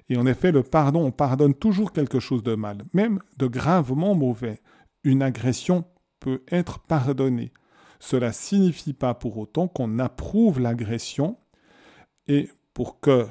Et 0.10 0.18
en 0.18 0.26
effet, 0.26 0.52
le 0.52 0.64
pardon, 0.64 1.06
on 1.06 1.12
pardonne 1.12 1.54
toujours 1.54 1.92
quelque 1.92 2.20
chose 2.20 2.44
de 2.44 2.56
mal, 2.56 2.80
même 2.94 3.20
de 3.38 3.48
gravement 3.48 4.16
mauvais. 4.16 4.62
Une 5.04 5.22
agression 5.22 5.86
peut 6.20 6.44
être 6.50 6.80
pardonnée. 6.80 7.52
Cela 8.00 8.32
signifie 8.32 8.94
pas 8.94 9.14
pour 9.14 9.38
autant 9.38 9.68
qu'on 9.68 10.00
approuve 10.00 10.60
l'agression, 10.60 11.38
et 12.28 12.50
pour 12.74 13.00
que 13.00 13.26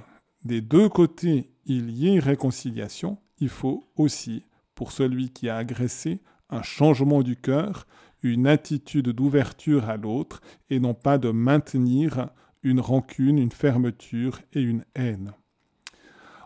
des 0.44 0.61
deux 0.61 0.88
côtés 0.88 1.51
il 1.66 1.90
y 1.90 2.09
ait 2.14 2.18
réconciliation, 2.18 3.18
il 3.38 3.49
faut 3.49 3.88
aussi, 3.96 4.44
pour 4.75 4.92
celui 4.92 5.31
qui 5.31 5.49
a 5.49 5.57
agressé, 5.57 6.20
un 6.51 6.62
changement 6.62 7.22
du 7.22 7.37
cœur, 7.37 7.87
une 8.22 8.46
attitude 8.46 9.09
d'ouverture 9.11 9.88
à 9.88 9.96
l'autre, 9.96 10.40
et 10.70 10.81
non 10.81 10.94
pas 10.94 11.18
de 11.18 11.31
maintenir 11.31 12.31
une 12.62 12.81
rancune, 12.81 13.38
une 13.38 13.53
fermeture 13.53 14.40
et 14.53 14.61
une 14.61 14.85
haine. 14.94 15.33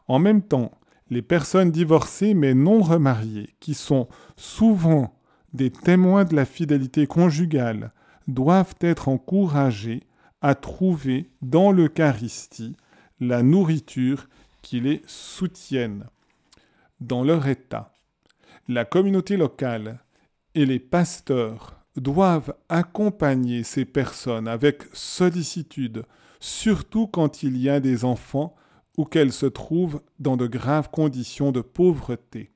En 0.08 0.18
même 0.18 0.42
temps, 0.42 0.72
les 1.08 1.22
personnes 1.22 1.70
divorcées 1.70 2.34
mais 2.34 2.54
non 2.54 2.82
remariées, 2.82 3.54
qui 3.60 3.74
sont 3.74 4.08
souvent 4.36 5.14
des 5.52 5.70
témoins 5.70 6.24
de 6.24 6.36
la 6.36 6.44
fidélité 6.44 7.06
conjugale, 7.06 7.92
doivent 8.28 8.74
être 8.80 9.08
encouragées 9.08 10.04
à 10.40 10.54
trouver 10.54 11.30
dans 11.42 11.72
l'Eucharistie 11.72 12.76
la 13.18 13.42
nourriture 13.42 14.28
qui 14.62 14.80
les 14.80 15.02
soutienne 15.06 16.06
dans 17.00 17.24
leur 17.24 17.46
état. 17.46 17.92
La 18.68 18.84
communauté 18.84 19.36
locale 19.36 20.00
et 20.54 20.66
les 20.66 20.78
pasteurs 20.78 21.80
doivent 21.96 22.54
accompagner 22.68 23.62
ces 23.62 23.84
personnes 23.84 24.48
avec 24.48 24.84
sollicitude, 24.92 26.04
surtout 26.38 27.06
quand 27.06 27.42
il 27.42 27.56
y 27.56 27.68
a 27.68 27.80
des 27.80 28.04
enfants 28.04 28.54
ou 28.96 29.04
qu'elles 29.04 29.32
se 29.32 29.46
trouvent 29.46 30.02
dans 30.18 30.36
de 30.36 30.46
graves 30.46 30.90
conditions 30.90 31.52
de 31.52 31.60
pauvreté. 31.60 32.50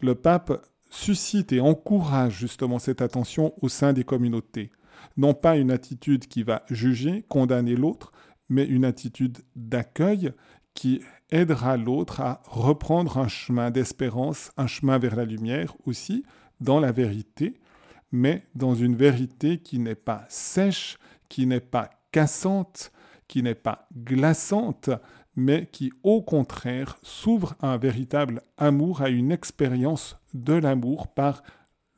Le 0.00 0.14
pape 0.14 0.64
suscite 0.90 1.52
et 1.52 1.60
encourage 1.60 2.38
justement 2.38 2.78
cette 2.78 3.02
attention 3.02 3.54
au 3.60 3.68
sein 3.68 3.92
des 3.92 4.04
communautés. 4.04 4.70
Non 5.16 5.34
pas 5.34 5.56
une 5.56 5.70
attitude 5.70 6.26
qui 6.26 6.42
va 6.42 6.64
juger, 6.70 7.24
condamner 7.28 7.74
l'autre, 7.74 8.12
mais 8.48 8.64
une 8.64 8.84
attitude 8.84 9.38
d'accueil 9.56 10.32
qui 10.74 11.02
aidera 11.30 11.76
l'autre 11.76 12.20
à 12.20 12.42
reprendre 12.46 13.18
un 13.18 13.28
chemin 13.28 13.70
d'espérance, 13.70 14.52
un 14.56 14.66
chemin 14.66 14.98
vers 14.98 15.16
la 15.16 15.24
lumière 15.24 15.74
aussi, 15.86 16.24
dans 16.60 16.80
la 16.80 16.92
vérité, 16.92 17.60
mais 18.12 18.46
dans 18.54 18.74
une 18.74 18.94
vérité 18.94 19.58
qui 19.58 19.78
n'est 19.78 19.94
pas 19.94 20.24
sèche, 20.28 20.98
qui 21.28 21.46
n'est 21.46 21.60
pas 21.60 21.90
cassante, 22.12 22.92
qui 23.26 23.42
n'est 23.42 23.54
pas 23.54 23.88
glaçante, 23.96 24.90
mais 25.36 25.66
qui 25.66 25.92
au 26.02 26.22
contraire 26.22 26.96
s'ouvre 27.02 27.56
à 27.60 27.72
un 27.72 27.76
véritable 27.76 28.42
amour, 28.56 29.02
à 29.02 29.08
une 29.08 29.32
expérience 29.32 30.16
de 30.32 30.52
l'amour 30.52 31.08
par 31.08 31.42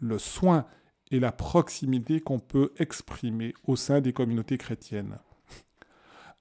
le 0.00 0.18
soin 0.18 0.64
et 1.10 1.20
la 1.20 1.32
proximité 1.32 2.20
qu'on 2.20 2.38
peut 2.38 2.72
exprimer 2.78 3.54
au 3.64 3.76
sein 3.76 4.00
des 4.00 4.12
communautés 4.12 4.58
chrétiennes. 4.58 5.18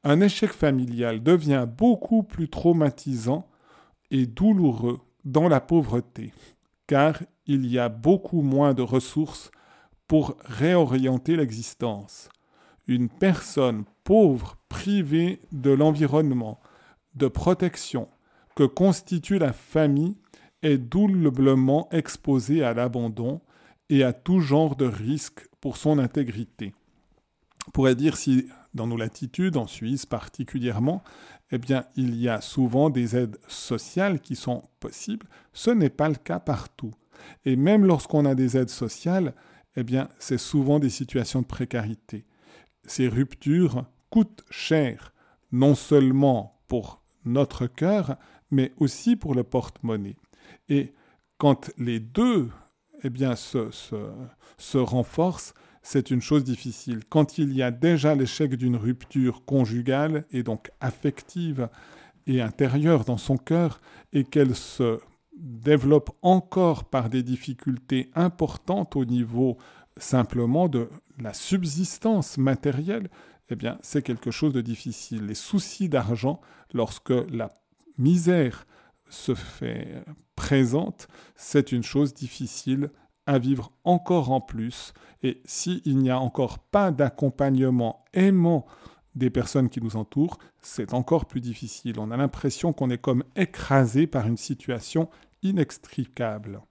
Un 0.07 0.21
échec 0.21 0.51
familial 0.51 1.23
devient 1.23 1.67
beaucoup 1.67 2.21
plus 2.21 2.47
traumatisant 2.47 3.49
et 4.11 4.27
douloureux 4.27 4.99
dans 5.25 5.47
la 5.47 5.59
pauvreté, 5.59 6.31
car 6.85 7.23
il 7.47 7.65
y 7.65 7.79
a 7.79 7.89
beaucoup 7.89 8.41
moins 8.41 8.75
de 8.75 8.83
ressources 8.83 9.49
pour 10.07 10.37
réorienter 10.45 11.35
l'existence. 11.35 12.29
Une 12.87 13.09
personne 13.09 13.85
pauvre, 14.03 14.57
privée 14.69 15.41
de 15.51 15.71
l'environnement, 15.71 16.59
de 17.15 17.27
protection 17.27 18.07
que 18.55 18.63
constitue 18.63 19.39
la 19.39 19.53
famille, 19.53 20.17
est 20.61 20.77
doublement 20.77 21.89
exposée 21.91 22.63
à 22.63 22.75
l'abandon 22.75 23.41
et 23.89 24.03
à 24.03 24.13
tout 24.13 24.39
genre 24.39 24.75
de 24.75 24.85
risques 24.85 25.47
pour 25.61 25.77
son 25.77 25.97
intégrité. 25.97 26.75
On 27.67 27.71
pourrait 27.71 27.95
dire 27.95 28.17
si 28.17 28.47
dans 28.75 28.87
nos 28.87 28.97
latitudes, 28.97 29.57
en 29.57 29.67
Suisse 29.67 30.05
particulièrement, 30.05 31.03
eh 31.51 31.57
bien, 31.57 31.85
il 31.95 32.15
y 32.15 32.29
a 32.29 32.41
souvent 32.41 32.89
des 32.89 33.15
aides 33.15 33.37
sociales 33.47 34.19
qui 34.19 34.35
sont 34.35 34.63
possibles. 34.79 35.27
Ce 35.53 35.71
n'est 35.71 35.89
pas 35.89 36.09
le 36.09 36.15
cas 36.15 36.39
partout. 36.39 36.91
Et 37.45 37.55
même 37.55 37.85
lorsqu'on 37.85 38.25
a 38.25 38.35
des 38.35 38.57
aides 38.57 38.69
sociales, 38.69 39.33
eh 39.75 39.83
bien, 39.83 40.09
c'est 40.19 40.37
souvent 40.37 40.79
des 40.79 40.89
situations 40.89 41.41
de 41.41 41.47
précarité. 41.47 42.25
Ces 42.83 43.07
ruptures 43.07 43.85
coûtent 44.09 44.43
cher, 44.49 45.13
non 45.51 45.75
seulement 45.75 46.61
pour 46.67 47.01
notre 47.23 47.67
cœur, 47.67 48.17
mais 48.51 48.73
aussi 48.77 49.15
pour 49.15 49.33
le 49.33 49.43
porte-monnaie. 49.43 50.17
Et 50.69 50.93
quand 51.37 51.71
les 51.77 51.99
deux 51.99 52.49
eh 53.03 53.09
bien, 53.09 53.35
se, 53.35 53.69
se 54.57 54.77
renforcent, 54.77 55.53
c'est 55.85 56.09
une 56.09 56.21
chose 56.21 56.43
difficile. 56.43 57.01
Quand 57.07 57.37
il 57.37 57.53
y 57.53 57.61
a 57.61 57.69
déjà 57.69 58.15
l'échec 58.15 58.55
d'une 58.55 58.75
rupture 58.75 59.45
conjugale 59.45 60.25
et 60.31 60.41
donc 60.41 60.71
affective 60.81 61.69
et 62.25 62.41
intérieure 62.41 63.05
dans 63.05 63.17
son 63.17 63.37
cœur, 63.37 63.79
et 64.11 64.23
qu'elle 64.23 64.55
se 64.55 64.99
développe 65.37 66.09
encore 66.23 66.85
par 66.85 67.11
des 67.11 67.21
difficultés 67.21 68.09
importantes 68.15 68.95
au 68.95 69.05
niveau 69.05 69.57
simplement 69.95 70.67
de 70.69 70.89
la 71.19 71.35
subsistance 71.35 72.39
matérielle, 72.39 73.09
eh 73.51 73.55
bien, 73.55 73.77
c'est 73.83 74.01
quelque 74.01 74.31
chose 74.31 74.53
de 74.53 74.61
difficile. 74.61 75.27
Les 75.27 75.35
soucis 75.35 75.87
d'argent, 75.87 76.41
lorsque 76.73 77.13
la 77.29 77.53
misère 77.99 78.65
se 79.11 79.35
fait 79.35 80.03
présente, 80.35 81.07
c'est 81.35 81.71
une 81.71 81.83
chose 81.83 82.15
difficile 82.15 82.89
à 83.25 83.39
vivre 83.39 83.71
encore 83.83 84.31
en 84.31 84.41
plus. 84.41 84.93
Et 85.23 85.41
s'il 85.45 85.97
n'y 85.97 86.09
a 86.09 86.19
encore 86.19 86.59
pas 86.59 86.91
d'accompagnement 86.91 88.05
aimant 88.13 88.65
des 89.15 89.29
personnes 89.29 89.69
qui 89.69 89.81
nous 89.81 89.95
entourent, 89.95 90.37
c'est 90.61 90.93
encore 90.93 91.25
plus 91.25 91.41
difficile. 91.41 91.99
On 91.99 92.11
a 92.11 92.17
l'impression 92.17 92.73
qu'on 92.73 92.89
est 92.89 93.01
comme 93.01 93.23
écrasé 93.35 94.07
par 94.07 94.27
une 94.27 94.37
situation 94.37 95.09
inextricable. 95.41 96.61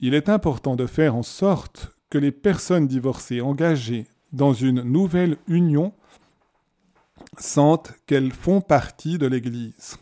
Il 0.00 0.14
est 0.14 0.28
important 0.28 0.76
de 0.76 0.86
faire 0.86 1.16
en 1.16 1.22
sorte 1.22 1.96
que 2.10 2.18
les 2.18 2.32
personnes 2.32 2.86
divorcées 2.86 3.40
engagées 3.40 4.06
dans 4.32 4.52
une 4.52 4.82
nouvelle 4.82 5.38
union 5.48 5.92
sentent 7.38 7.92
qu'elles 8.06 8.32
font 8.32 8.60
partie 8.60 9.18
de 9.18 9.26
l'Église, 9.26 9.96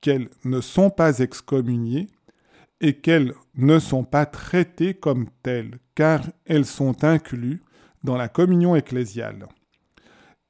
qu'elles 0.00 0.28
ne 0.44 0.60
sont 0.60 0.90
pas 0.90 1.18
excommuniées 1.18 2.08
et 2.80 2.94
qu'elles 2.94 3.34
ne 3.56 3.78
sont 3.78 4.04
pas 4.04 4.26
traitées 4.26 4.94
comme 4.94 5.26
telles, 5.42 5.78
car 5.94 6.22
elles 6.46 6.66
sont 6.66 7.04
incluses 7.04 7.60
dans 8.04 8.16
la 8.16 8.28
communion 8.28 8.74
ecclésiale 8.74 9.48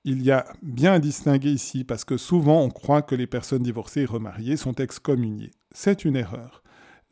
il 0.05 0.23
y 0.23 0.31
a 0.31 0.47
bien 0.63 0.95
à 0.95 0.99
distinguer 0.99 1.51
ici 1.51 1.85
parce 1.85 2.05
que 2.05 2.17
souvent 2.17 2.63
on 2.63 2.71
croit 2.71 3.03
que 3.03 3.15
les 3.15 3.27
personnes 3.27 3.63
divorcées 3.63 4.03
et 4.03 4.07
remariées 4.07 4.57
sont 4.57 4.75
excommuniées. 4.75 5.51
C'est 5.73 6.05
une 6.05 6.17
erreur. 6.17 6.63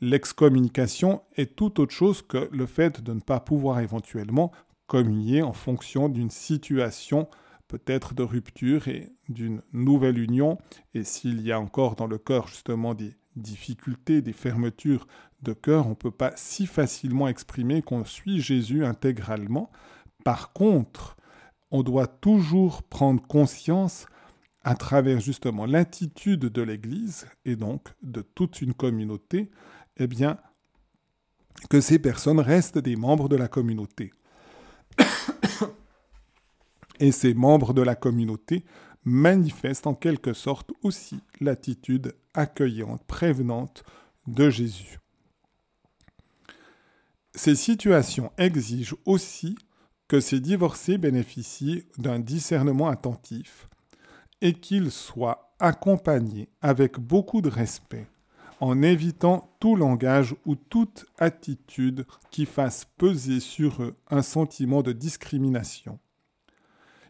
L'excommunication 0.00 1.22
est 1.36 1.56
tout 1.56 1.80
autre 1.80 1.92
chose 1.92 2.22
que 2.22 2.48
le 2.52 2.66
fait 2.66 3.02
de 3.02 3.12
ne 3.12 3.20
pas 3.20 3.40
pouvoir 3.40 3.80
éventuellement 3.80 4.52
communier 4.86 5.42
en 5.42 5.52
fonction 5.52 6.08
d'une 6.08 6.30
situation 6.30 7.28
peut-être 7.66 8.14
de 8.14 8.22
rupture 8.22 8.88
et 8.88 9.12
d'une 9.28 9.60
nouvelle 9.72 10.18
union. 10.18 10.56
Et 10.94 11.04
s'il 11.04 11.42
y 11.42 11.52
a 11.52 11.60
encore 11.60 11.96
dans 11.96 12.06
le 12.06 12.16
cœur 12.16 12.48
justement 12.48 12.94
des 12.94 13.14
difficultés, 13.38 14.22
des 14.22 14.32
fermetures 14.32 15.06
de 15.42 15.52
cœur, 15.52 15.86
on 15.86 15.90
ne 15.90 15.94
peut 15.94 16.10
pas 16.10 16.32
si 16.36 16.66
facilement 16.66 17.28
exprimer 17.28 17.82
qu'on 17.82 18.04
suit 18.04 18.40
Jésus 18.40 18.84
intégralement. 18.84 19.70
Par 20.24 20.52
contre, 20.52 21.16
on 21.70 21.82
doit 21.82 22.06
toujours 22.06 22.82
prendre 22.82 23.24
conscience 23.26 24.06
à 24.62 24.74
travers 24.74 25.20
justement 25.20 25.66
l'attitude 25.66 26.40
de 26.40 26.62
l'Église 26.62 27.26
et 27.44 27.56
donc 27.56 27.88
de 28.02 28.20
toute 28.20 28.60
une 28.60 28.74
communauté, 28.74 29.50
eh 29.96 30.06
bien, 30.06 30.38
que 31.70 31.80
ces 31.80 31.98
personnes 31.98 32.40
restent 32.40 32.78
des 32.78 32.96
membres 32.96 33.28
de 33.28 33.36
la 33.36 33.48
communauté. 33.48 34.12
et 37.00 37.12
ces 37.12 37.34
membres 37.34 37.72
de 37.72 37.82
la 37.82 37.94
communauté 37.94 38.64
manifestent 39.08 39.86
en 39.86 39.94
quelque 39.94 40.32
sorte 40.32 40.72
aussi 40.82 41.20
l'attitude 41.40 42.14
accueillante, 42.34 43.02
prévenante 43.04 43.82
de 44.26 44.50
Jésus. 44.50 44.98
Ces 47.34 47.54
situations 47.54 48.32
exigent 48.36 48.96
aussi 49.04 49.56
que 50.08 50.20
ces 50.20 50.40
divorcés 50.40 50.98
bénéficient 50.98 51.84
d'un 51.98 52.18
discernement 52.18 52.88
attentif 52.88 53.68
et 54.40 54.54
qu'ils 54.54 54.90
soient 54.90 55.52
accompagnés 55.58 56.48
avec 56.62 56.98
beaucoup 56.98 57.40
de 57.40 57.48
respect 57.48 58.06
en 58.60 58.82
évitant 58.82 59.54
tout 59.60 59.76
langage 59.76 60.34
ou 60.44 60.56
toute 60.56 61.06
attitude 61.18 62.06
qui 62.30 62.44
fasse 62.44 62.84
peser 62.96 63.40
sur 63.40 63.82
eux 63.82 63.96
un 64.10 64.22
sentiment 64.22 64.82
de 64.82 64.92
discrimination. 64.92 65.98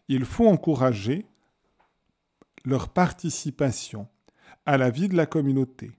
Il 0.07 0.25
faut 0.25 0.47
encourager 0.47 1.25
leur 2.65 2.89
participation 2.89 4.07
à 4.65 4.77
la 4.77 4.89
vie 4.89 5.09
de 5.09 5.15
la 5.15 5.25
communauté. 5.25 5.91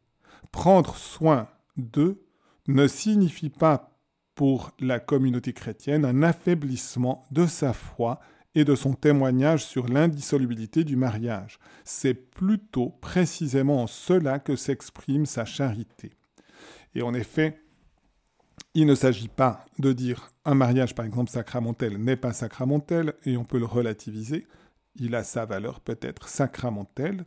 Prendre 0.52 0.96
soin 0.96 1.48
d'eux 1.76 2.22
ne 2.68 2.86
signifie 2.86 3.50
pas 3.50 3.96
pour 4.34 4.70
la 4.80 5.00
communauté 5.00 5.52
chrétienne 5.52 6.04
un 6.04 6.22
affaiblissement 6.22 7.24
de 7.30 7.46
sa 7.46 7.72
foi 7.72 8.20
et 8.54 8.64
de 8.64 8.74
son 8.74 8.94
témoignage 8.94 9.64
sur 9.64 9.86
l'indissolubilité 9.88 10.82
du 10.84 10.96
mariage. 10.96 11.58
C'est 11.84 12.14
plutôt 12.14 12.90
précisément 13.00 13.82
en 13.82 13.86
cela 13.86 14.38
que 14.38 14.56
s'exprime 14.56 15.26
sa 15.26 15.44
charité. 15.44 16.12
Et 16.94 17.02
en 17.02 17.14
effet, 17.14 17.60
il 18.74 18.86
ne 18.86 18.94
s'agit 18.94 19.28
pas 19.28 19.64
de 19.78 19.92
dire 19.92 20.32
un 20.44 20.54
mariage, 20.54 20.94
par 20.94 21.04
exemple, 21.04 21.30
sacramentel 21.30 21.96
n'est 21.98 22.16
pas 22.16 22.32
sacramentel, 22.32 23.14
et 23.24 23.36
on 23.36 23.44
peut 23.44 23.58
le 23.58 23.66
relativiser. 23.66 24.46
Il 24.96 25.14
a 25.14 25.24
sa 25.24 25.44
valeur 25.44 25.80
peut-être 25.80 26.28
sacramentelle, 26.28 27.24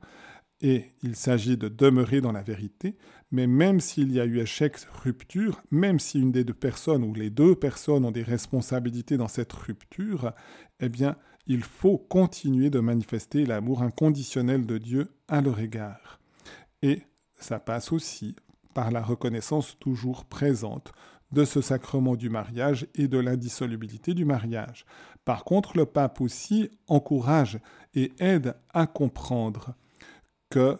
et 0.64 0.86
il 1.02 1.18
s'agit 1.18 1.58
de 1.58 1.68
demeurer 1.68 2.22
dans 2.22 2.32
la 2.32 2.42
vérité, 2.42 2.96
mais 3.32 3.48
même 3.48 3.82
s'il 3.82 4.14
y 4.14 4.22
a 4.22 4.26
eu 4.26 4.40
échec, 4.40 4.78
rupture, 5.04 5.62
même 5.72 6.00
si 6.00 6.20
une 6.20 6.32
des 6.32 6.46
deux 6.46 6.54
personnes 6.54 7.04
ou 7.04 7.14
les 7.14 7.30
deux 7.30 7.56
personnes 7.56 8.06
ont 8.06 8.12
des 8.12 8.24
responsabilités 8.24 9.18
dans 9.18 9.28
cette 9.28 9.52
rupture, 9.52 10.32
eh 10.80 10.88
bien, 10.88 11.18
il 11.48 11.64
faut 11.64 11.98
continuer 11.98 12.70
de 12.70 12.80
manifester 12.80 13.46
l'amour 13.46 13.82
inconditionnel 13.82 14.66
de 14.66 14.78
Dieu 14.78 15.10
à 15.28 15.42
leur 15.42 15.60
égard. 15.60 16.22
Et 16.82 17.02
ça 17.38 17.60
passe 17.60 17.92
aussi 17.92 18.38
par 18.74 18.90
la 18.92 19.02
reconnaissance 19.02 19.78
toujours 19.80 20.24
présente 20.26 20.94
de 21.34 21.44
ce 21.44 21.62
sacrement 21.62 22.16
du 22.16 22.30
mariage 22.30 22.88
et 22.96 23.08
de 23.08 23.18
l'indissolubilité 23.18 24.14
du 24.14 24.24
mariage. 24.24 24.86
Par 25.26 25.44
contre, 25.44 25.78
le 25.78 25.86
pape 25.86 26.22
aussi 26.22 26.70
encourage 26.88 27.60
et 27.94 28.12
aide 28.20 28.56
à 28.74 28.88
comprendre 28.88 29.74
que 30.50 30.78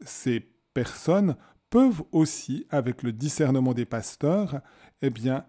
ces 0.00 0.40
personnes 0.74 1.36
peuvent 1.70 2.02
aussi, 2.12 2.66
avec 2.70 3.02
le 3.02 3.12
discernement 3.12 3.74
des 3.74 3.84
pasteurs, 3.84 4.60
eh 5.02 5.10
bien, 5.10 5.44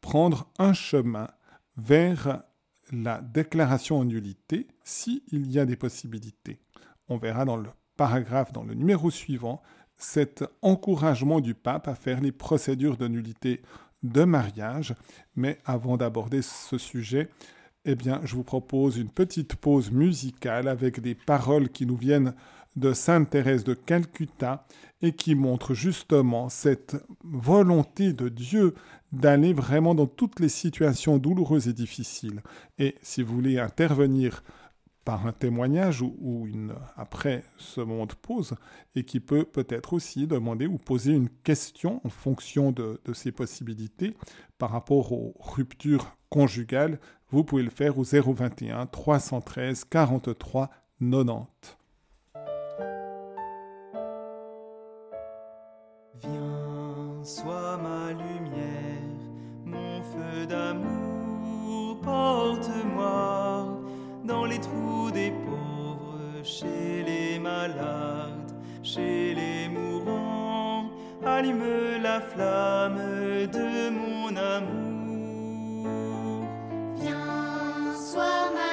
prendre 0.00 0.48
un 0.58 0.72
chemin 0.72 1.28
vers 1.76 2.42
la 2.92 3.20
déclaration 3.20 3.98
en 3.98 4.04
nullité 4.04 4.68
s'il 4.84 5.50
y 5.50 5.58
a 5.58 5.66
des 5.66 5.76
possibilités. 5.76 6.60
On 7.08 7.18
verra 7.18 7.44
dans 7.44 7.56
le 7.56 7.68
paragraphe, 7.96 8.52
dans 8.52 8.64
le 8.64 8.74
numéro 8.74 9.10
suivant, 9.10 9.60
cet 9.96 10.44
encouragement 10.62 11.40
du 11.40 11.54
pape 11.54 11.88
à 11.88 11.94
faire 11.94 12.20
les 12.20 12.32
procédures 12.32 12.96
de 12.96 13.08
nullité 13.08 13.62
de 14.02 14.24
mariage. 14.24 14.94
Mais 15.34 15.58
avant 15.64 15.96
d'aborder 15.96 16.42
ce 16.42 16.78
sujet, 16.78 17.28
eh 17.90 17.94
bien, 17.94 18.20
je 18.22 18.34
vous 18.34 18.42
propose 18.42 18.98
une 18.98 19.08
petite 19.08 19.56
pause 19.56 19.90
musicale 19.90 20.68
avec 20.68 21.00
des 21.00 21.14
paroles 21.14 21.70
qui 21.70 21.86
nous 21.86 21.96
viennent 21.96 22.34
de 22.76 22.92
Sainte 22.92 23.30
Thérèse 23.30 23.64
de 23.64 23.72
Calcutta 23.72 24.66
et 25.00 25.12
qui 25.12 25.34
montre 25.34 25.72
justement 25.72 26.50
cette 26.50 27.02
volonté 27.24 28.12
de 28.12 28.28
Dieu 28.28 28.74
d'aller 29.10 29.54
vraiment 29.54 29.94
dans 29.94 30.06
toutes 30.06 30.38
les 30.38 30.50
situations 30.50 31.16
douloureuses 31.16 31.66
et 31.66 31.72
difficiles. 31.72 32.42
Et 32.78 32.94
si 33.00 33.22
vous 33.22 33.34
voulez 33.34 33.58
intervenir 33.58 34.42
par 35.08 35.26
un 35.26 35.32
témoignage 35.32 36.02
ou, 36.02 36.46
une, 36.46 36.74
après 36.94 37.42
ce 37.56 37.80
moment 37.80 38.04
de 38.04 38.12
pause, 38.12 38.52
et 38.94 39.04
qui 39.04 39.20
peut 39.20 39.44
peut-être 39.46 39.94
aussi 39.94 40.26
demander 40.26 40.66
ou 40.66 40.76
poser 40.76 41.14
une 41.14 41.30
question 41.30 42.02
en 42.04 42.10
fonction 42.10 42.72
de, 42.72 43.00
de 43.06 43.14
ses 43.14 43.32
possibilités 43.32 44.14
par 44.58 44.70
rapport 44.70 45.12
aux 45.12 45.34
ruptures 45.40 46.14
conjugales, 46.28 47.00
vous 47.30 47.42
pouvez 47.42 47.62
le 47.62 47.70
faire 47.70 47.96
au 47.96 48.04
021 48.04 48.84
313 48.84 49.84
43 49.84 50.68
90. 51.00 51.78
Viens, 56.20 57.24
sois 57.24 57.78
ma 57.78 58.12
lumière, 58.12 59.24
mon 59.64 60.02
feu 60.02 60.46
d'amour, 60.46 61.98
porte-moi 62.02 63.37
dans 64.28 64.44
les 64.44 64.60
trous 64.60 65.10
des 65.10 65.32
pauvres, 65.46 66.44
chez 66.44 67.02
les 67.10 67.38
malades, 67.38 68.52
chez 68.82 69.34
les 69.34 69.68
mourants, 69.68 70.84
allume 71.24 72.02
la 72.02 72.20
flamme 72.20 73.00
de 73.56 73.88
mon 73.90 74.36
amour. 74.36 74.88
et 77.02 78.67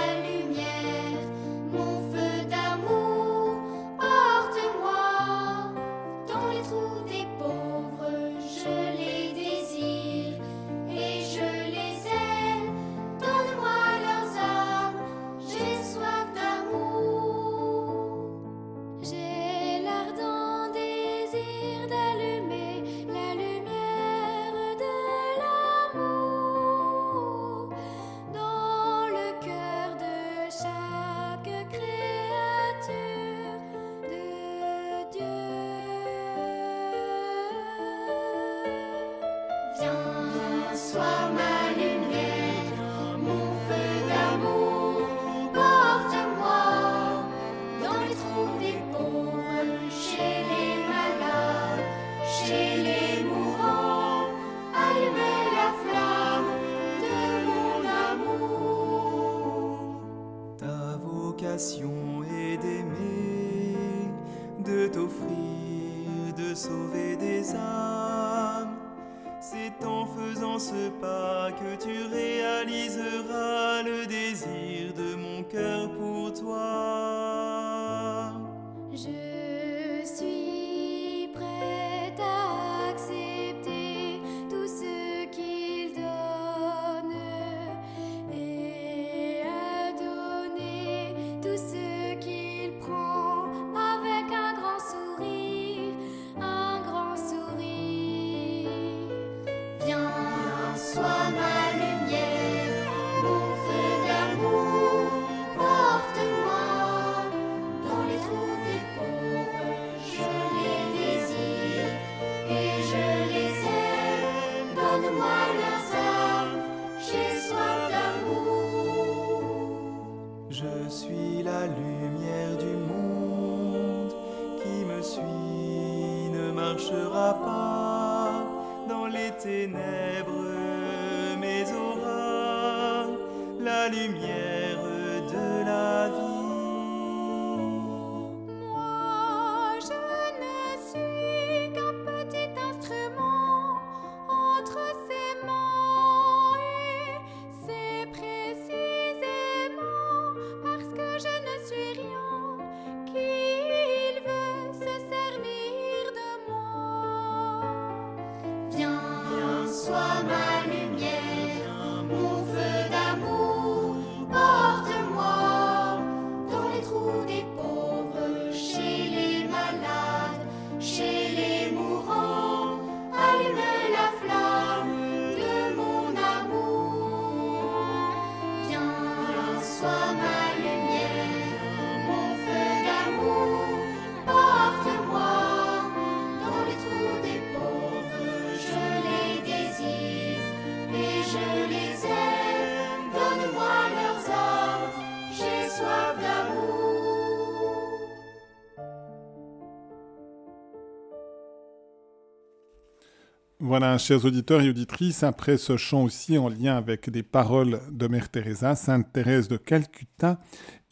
Voilà, 203.77 203.97
chers 203.97 204.23
auditeurs 204.23 204.61
et 204.61 204.69
auditrices, 204.69 205.21
après 205.23 205.57
ce 205.57 205.75
chant 205.75 206.05
aussi 206.05 206.37
en 206.37 206.47
lien 206.47 206.77
avec 206.77 207.09
des 207.09 207.23
paroles 207.23 207.81
de 207.91 208.07
Mère 208.07 208.29
Teresa, 208.29 208.73
Sainte 208.73 209.11
Thérèse 209.11 209.49
de 209.49 209.57
Calcutta, 209.57 210.39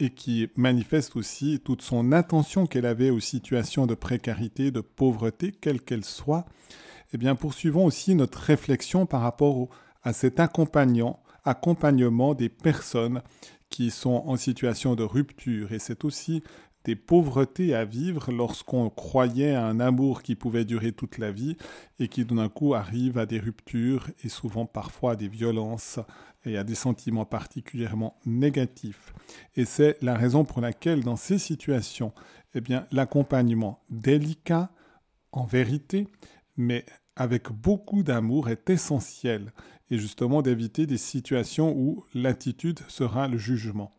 et 0.00 0.10
qui 0.10 0.50
manifeste 0.54 1.16
aussi 1.16 1.60
toute 1.64 1.80
son 1.80 2.12
attention 2.12 2.66
qu'elle 2.66 2.84
avait 2.84 3.08
aux 3.08 3.20
situations 3.20 3.86
de 3.86 3.94
précarité, 3.94 4.70
de 4.70 4.82
pauvreté, 4.82 5.50
quelles 5.50 5.80
qu'elles 5.80 6.04
soient, 6.04 6.44
eh 7.14 7.16
bien, 7.16 7.36
poursuivons 7.36 7.86
aussi 7.86 8.14
notre 8.14 8.38
réflexion 8.38 9.06
par 9.06 9.22
rapport 9.22 9.70
à 10.02 10.12
cet 10.12 10.38
accompagnant, 10.38 11.20
accompagnement 11.42 12.34
des 12.34 12.50
personnes 12.50 13.22
qui 13.70 13.90
sont 13.90 14.24
en 14.26 14.36
situation 14.36 14.94
de 14.94 15.04
rupture. 15.04 15.72
Et 15.72 15.78
c'est 15.78 16.04
aussi 16.04 16.42
des 16.84 16.96
pauvretés 16.96 17.74
à 17.74 17.84
vivre 17.84 18.30
lorsqu'on 18.30 18.90
croyait 18.90 19.54
à 19.54 19.66
un 19.66 19.80
amour 19.80 20.22
qui 20.22 20.34
pouvait 20.34 20.64
durer 20.64 20.92
toute 20.92 21.18
la 21.18 21.30
vie 21.30 21.56
et 21.98 22.08
qui 22.08 22.24
d'un 22.24 22.48
coup 22.48 22.74
arrive 22.74 23.18
à 23.18 23.26
des 23.26 23.38
ruptures 23.38 24.08
et 24.22 24.28
souvent 24.28 24.66
parfois 24.66 25.12
à 25.12 25.16
des 25.16 25.28
violences 25.28 25.98
et 26.44 26.58
à 26.58 26.64
des 26.64 26.74
sentiments 26.74 27.24
particulièrement 27.24 28.18
négatifs. 28.26 29.14
Et 29.56 29.64
c'est 29.64 29.96
la 30.02 30.14
raison 30.14 30.44
pour 30.44 30.60
laquelle 30.60 31.02
dans 31.02 31.16
ces 31.16 31.38
situations, 31.38 32.12
eh 32.54 32.60
bien, 32.60 32.86
l'accompagnement 32.92 33.82
délicat, 33.90 34.70
en 35.32 35.46
vérité, 35.46 36.06
mais 36.56 36.84
avec 37.16 37.50
beaucoup 37.50 38.02
d'amour 38.02 38.48
est 38.48 38.70
essentiel 38.70 39.52
et 39.90 39.98
justement 39.98 40.42
d'éviter 40.42 40.86
des 40.86 40.98
situations 40.98 41.74
où 41.76 42.04
l'attitude 42.14 42.80
sera 42.88 43.28
le 43.28 43.38
jugement. 43.38 43.92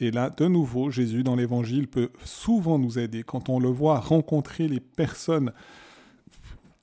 Et 0.00 0.10
là, 0.10 0.30
de 0.30 0.46
nouveau, 0.46 0.90
Jésus 0.90 1.22
dans 1.22 1.36
l'Évangile 1.36 1.88
peut 1.88 2.10
souvent 2.24 2.78
nous 2.78 2.98
aider 2.98 3.22
quand 3.22 3.48
on 3.48 3.60
le 3.60 3.68
voit 3.68 4.00
rencontrer 4.00 4.68
les 4.68 4.80
personnes 4.80 5.52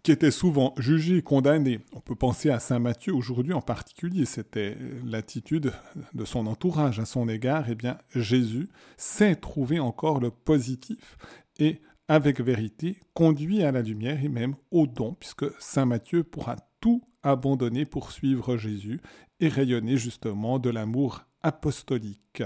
qui 0.04 0.12
étaient 0.12 0.32
souvent 0.32 0.74
jugées, 0.78 1.22
condamnées. 1.22 1.80
On 1.94 2.00
peut 2.00 2.16
penser 2.16 2.50
à 2.50 2.60
Saint 2.60 2.80
Matthieu 2.80 3.14
aujourd'hui 3.14 3.54
en 3.54 3.62
particulier, 3.62 4.26
c'était 4.26 4.78
l'attitude 5.06 5.74
de 6.14 6.26
son 6.26 6.48
entourage 6.48 7.00
à 7.00 7.06
son 7.06 7.28
égard. 7.28 7.66
Eh 7.70 7.76
bien, 7.76 7.98
Jésus 8.16 8.70
sait 8.96 9.36
trouver 9.36 9.80
encore 9.80 10.20
le 10.20 10.32
positif 10.32 11.18
et 11.60 11.82
avec 12.08 12.42
vérité, 12.42 12.98
conduit 13.14 13.62
à 13.64 13.72
la 13.72 13.82
lumière 13.82 14.24
et 14.24 14.30
même 14.30 14.56
au 14.72 14.88
don, 14.88 15.16
puisque 15.20 15.46
Saint 15.60 15.86
Matthieu 15.86 16.24
pourra 16.24 16.56
tout 16.80 17.04
abandonner 17.22 17.86
pour 17.86 18.12
suivre 18.12 18.58
Jésus 18.58 19.02
et 19.40 19.48
rayonner 19.48 19.98
justement 19.98 20.58
de 20.60 20.70
l'amour 20.70 21.26
apostolique. 21.44 22.44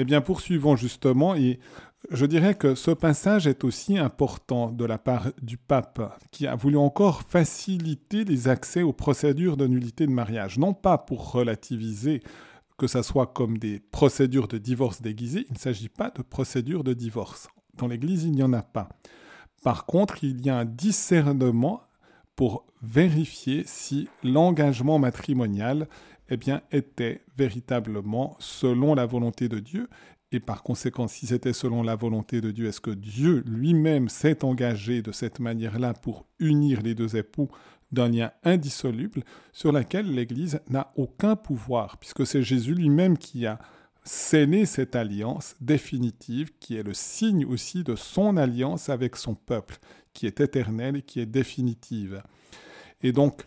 Eh 0.00 0.04
bien, 0.04 0.20
poursuivons 0.20 0.76
justement, 0.76 1.34
et 1.34 1.58
je 2.12 2.24
dirais 2.24 2.54
que 2.54 2.76
ce 2.76 2.92
passage 2.92 3.48
est 3.48 3.64
aussi 3.64 3.98
important 3.98 4.70
de 4.70 4.84
la 4.84 4.96
part 4.96 5.32
du 5.42 5.56
pape, 5.56 6.16
qui 6.30 6.46
a 6.46 6.54
voulu 6.54 6.76
encore 6.76 7.22
faciliter 7.22 8.22
les 8.24 8.46
accès 8.46 8.82
aux 8.82 8.92
procédures 8.92 9.56
de 9.56 9.66
nullité 9.66 10.06
de 10.06 10.12
mariage, 10.12 10.56
non 10.56 10.72
pas 10.72 10.98
pour 10.98 11.32
relativiser 11.32 12.22
que 12.78 12.86
ça 12.86 13.02
soit 13.02 13.26
comme 13.26 13.58
des 13.58 13.80
procédures 13.80 14.46
de 14.46 14.58
divorce 14.58 15.02
déguisées, 15.02 15.46
il 15.48 15.54
ne 15.54 15.58
s'agit 15.58 15.88
pas 15.88 16.10
de 16.10 16.22
procédures 16.22 16.84
de 16.84 16.92
divorce. 16.92 17.48
Dans 17.76 17.88
l'Église, 17.88 18.22
il 18.22 18.32
n'y 18.32 18.44
en 18.44 18.52
a 18.52 18.62
pas. 18.62 18.88
Par 19.64 19.84
contre, 19.84 20.22
il 20.22 20.46
y 20.46 20.48
a 20.48 20.56
un 20.56 20.64
discernement 20.64 21.82
pour 22.36 22.64
vérifier 22.82 23.64
si 23.66 24.08
l'engagement 24.22 25.00
matrimonial 25.00 25.88
eh 26.28 26.36
bien, 26.36 26.62
était 26.72 27.22
véritablement 27.36 28.36
selon 28.38 28.94
la 28.94 29.06
volonté 29.06 29.48
de 29.48 29.58
Dieu. 29.58 29.88
Et 30.30 30.40
par 30.40 30.62
conséquent, 30.62 31.08
si 31.08 31.26
c'était 31.26 31.54
selon 31.54 31.82
la 31.82 31.94
volonté 31.94 32.40
de 32.40 32.50
Dieu, 32.50 32.66
est-ce 32.66 32.82
que 32.82 32.90
Dieu 32.90 33.42
lui-même 33.46 34.08
s'est 34.08 34.44
engagé 34.44 35.00
de 35.00 35.10
cette 35.10 35.40
manière-là 35.40 35.94
pour 35.94 36.26
unir 36.38 36.82
les 36.82 36.94
deux 36.94 37.16
époux 37.16 37.48
d'un 37.92 38.08
lien 38.08 38.30
indissoluble 38.44 39.24
sur 39.52 39.72
laquelle 39.72 40.14
l'Église 40.14 40.60
n'a 40.68 40.92
aucun 40.96 41.36
pouvoir, 41.36 41.96
puisque 41.96 42.26
c'est 42.26 42.42
Jésus 42.42 42.74
lui-même 42.74 43.16
qui 43.16 43.46
a 43.46 43.58
scellé 44.04 44.66
cette 44.66 44.96
alliance 44.96 45.54
définitive, 45.60 46.50
qui 46.60 46.76
est 46.76 46.82
le 46.82 46.94
signe 46.94 47.46
aussi 47.46 47.84
de 47.84 47.94
son 47.94 48.36
alliance 48.36 48.88
avec 48.88 49.16
son 49.16 49.34
peuple, 49.34 49.78
qui 50.12 50.26
est 50.26 50.40
éternelle 50.40 50.96
et 50.96 51.02
qui 51.02 51.20
est 51.20 51.26
définitive. 51.26 52.22
Et 53.02 53.12
donc, 53.12 53.44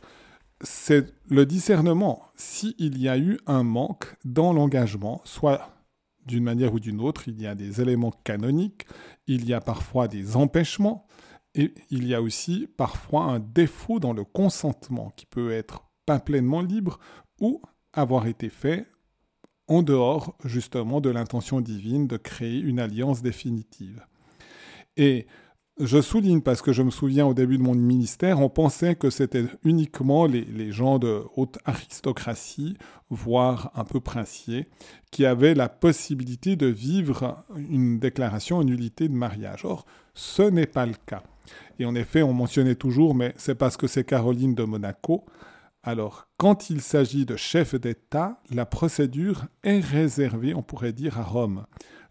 c'est 0.63 1.13
le 1.29 1.45
discernement. 1.45 2.23
S'il 2.35 2.97
y 2.97 3.09
a 3.09 3.17
eu 3.17 3.39
un 3.47 3.63
manque 3.63 4.15
dans 4.25 4.53
l'engagement, 4.53 5.21
soit 5.25 5.75
d'une 6.25 6.43
manière 6.43 6.73
ou 6.73 6.79
d'une 6.79 7.01
autre, 7.01 7.27
il 7.27 7.41
y 7.41 7.47
a 7.47 7.55
des 7.55 7.81
éléments 7.81 8.13
canoniques, 8.23 8.85
il 9.27 9.45
y 9.47 9.53
a 9.53 9.61
parfois 9.61 10.07
des 10.07 10.35
empêchements, 10.35 11.05
et 11.55 11.73
il 11.89 12.07
y 12.07 12.15
a 12.15 12.21
aussi 12.21 12.67
parfois 12.77 13.23
un 13.23 13.39
défaut 13.39 13.99
dans 13.99 14.13
le 14.13 14.23
consentement 14.23 15.11
qui 15.15 15.25
peut 15.25 15.51
être 15.51 15.83
pas 16.05 16.19
pleinement 16.19 16.61
libre 16.61 16.99
ou 17.39 17.61
avoir 17.93 18.27
été 18.27 18.49
fait 18.49 18.85
en 19.67 19.83
dehors 19.83 20.35
justement 20.43 21.01
de 21.01 21.09
l'intention 21.09 21.61
divine 21.61 22.07
de 22.07 22.17
créer 22.17 22.59
une 22.59 22.79
alliance 22.79 23.21
définitive. 23.21 24.05
Et 24.97 25.27
je 25.83 26.01
souligne 26.01 26.41
parce 26.41 26.61
que 26.61 26.73
je 26.73 26.83
me 26.83 26.91
souviens 26.91 27.25
au 27.25 27.33
début 27.33 27.57
de 27.57 27.63
mon 27.63 27.75
ministère, 27.75 28.39
on 28.39 28.49
pensait 28.49 28.95
que 28.95 29.09
c'était 29.09 29.45
uniquement 29.63 30.25
les, 30.25 30.71
gens 30.71 30.99
de 30.99 31.23
haute 31.35 31.57
aristocratie, 31.65 32.77
voire 33.09 33.71
un 33.75 33.83
peu 33.83 33.99
princiers, 33.99 34.67
qui 35.11 35.25
avaient 35.25 35.53
la 35.53 35.69
possibilité 35.69 36.55
de 36.55 36.67
vivre 36.67 37.43
une 37.55 37.99
déclaration 37.99 38.57
en 38.57 38.63
nullité 38.63 39.07
de 39.07 39.13
mariage. 39.13 39.65
Or, 39.65 39.85
ce 40.13 40.43
n'est 40.43 40.67
pas 40.67 40.85
le 40.85 40.95
cas. 41.05 41.23
Et 41.79 41.85
en 41.85 41.95
effet, 41.95 42.21
on 42.21 42.33
mentionnait 42.33 42.75
toujours, 42.75 43.15
mais 43.15 43.33
c'est 43.37 43.55
parce 43.55 43.77
que 43.77 43.87
c'est 43.87 44.03
Caroline 44.03 44.55
de 44.55 44.63
Monaco. 44.63 45.25
Alors, 45.83 46.27
quand 46.37 46.69
il 46.69 46.81
s'agit 46.81 47.25
de 47.25 47.35
chef 47.35 47.75
d'État, 47.75 48.39
la 48.51 48.65
procédure 48.65 49.45
est 49.63 49.79
réservée, 49.79 50.53
on 50.53 50.61
pourrait 50.61 50.93
dire, 50.93 51.19
à 51.19 51.23
Rome, 51.23 51.65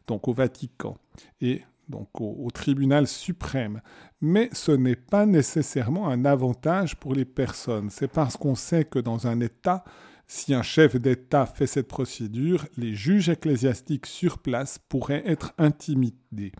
donc 0.08 0.26
au 0.26 0.32
Vatican. 0.32 0.96
Et 1.40 1.62
donc 1.90 2.08
au, 2.20 2.48
tribunal 2.52 3.06
suprême. 3.06 3.82
Mais 4.20 4.48
ce 4.52 4.72
n'est 4.72 4.96
pas 4.96 5.26
nécessairement 5.26 6.08
un 6.08 6.24
avantage 6.24 6.96
pour 6.96 7.14
les 7.14 7.24
personnes. 7.24 7.90
C'est 7.90 8.10
parce 8.10 8.36
qu'on 8.36 8.54
sait 8.54 8.84
que 8.84 8.98
dans 8.98 9.26
un 9.26 9.40
État, 9.40 9.84
si 10.26 10.54
un 10.54 10.62
chef 10.62 10.96
d'État 10.96 11.46
fait 11.46 11.66
cette 11.66 11.88
procédure, 11.88 12.66
les 12.76 12.94
juges 12.94 13.28
ecclésiastiques 13.28 14.06
sur 14.06 14.38
place 14.38 14.78
pourraient 14.78 15.24
être 15.26 15.52
intimidés 15.58 16.52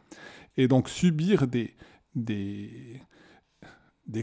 et 0.57 0.67
donc 0.67 0.89
subir 0.89 1.47
des, 1.47 1.77
des 2.15 3.05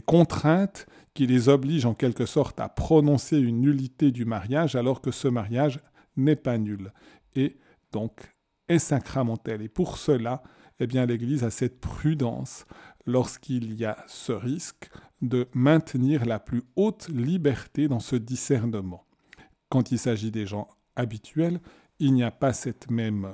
contraintes 0.04 0.86
qui 1.14 1.26
les 1.26 1.48
obligent 1.48 1.86
en 1.86 1.94
quelque 1.94 2.26
sorte 2.26 2.60
à 2.60 2.68
prononcer 2.68 3.38
une 3.38 3.62
nullité 3.62 4.12
du 4.12 4.24
mariage 4.24 4.76
alors 4.76 5.00
que 5.00 5.10
ce 5.10 5.28
mariage 5.28 5.80
n'est 6.16 6.36
pas 6.36 6.58
nul 6.58 6.92
et 7.34 7.56
donc 7.92 8.12
est 8.68 8.78
sacramentel. 8.78 9.62
Et 9.62 9.68
pour 9.68 9.96
cela, 9.96 10.42
eh 10.80 10.86
bien, 10.86 11.06
l'Église 11.06 11.44
a 11.44 11.50
cette 11.50 11.80
prudence 11.80 12.66
lorsqu'il 13.06 13.74
y 13.74 13.84
a 13.84 14.04
ce 14.06 14.32
risque 14.32 14.90
de 15.22 15.48
maintenir 15.52 16.24
la 16.24 16.38
plus 16.38 16.62
haute 16.76 17.08
liberté 17.08 17.88
dans 17.88 18.00
ce 18.00 18.16
discernement. 18.16 19.04
Quand 19.68 19.90
il 19.90 19.98
s'agit 19.98 20.30
des 20.30 20.46
gens 20.46 20.68
habituels, 20.96 21.60
il 21.98 22.14
n'y 22.14 22.22
a 22.22 22.30
pas 22.30 22.52
cette 22.52 22.90
même 22.90 23.32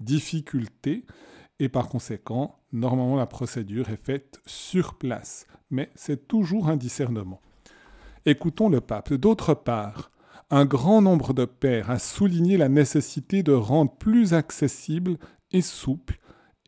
difficulté 0.00 1.04
et 1.58 1.68
par 1.68 1.88
conséquent, 1.88 2.58
normalement 2.72 3.16
la 3.16 3.26
procédure 3.26 3.90
est 3.90 4.02
faite 4.02 4.40
sur 4.46 4.94
place, 4.94 5.46
mais 5.70 5.90
c'est 5.94 6.26
toujours 6.26 6.68
un 6.68 6.76
discernement. 6.76 7.40
Écoutons 8.26 8.68
le 8.68 8.80
pape. 8.80 9.12
D'autre 9.14 9.54
part, 9.54 10.10
un 10.50 10.64
grand 10.64 11.00
nombre 11.00 11.32
de 11.32 11.44
pères 11.44 11.90
a 11.90 11.98
souligné 11.98 12.56
la 12.56 12.68
nécessité 12.68 13.42
de 13.42 13.52
rendre 13.52 13.92
plus 13.96 14.34
accessible 14.34 15.16
et 15.52 15.62
souple, 15.62 16.19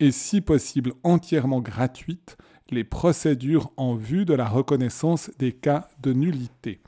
et 0.03 0.11
si 0.11 0.41
possible 0.41 0.91
entièrement 1.03 1.61
gratuite, 1.61 2.35
les 2.69 2.83
procédures 2.83 3.71
en 3.77 3.95
vue 3.95 4.25
de 4.25 4.33
la 4.33 4.49
reconnaissance 4.49 5.31
des 5.39 5.53
cas 5.53 5.87
de 6.01 6.11
nullité. 6.11 6.81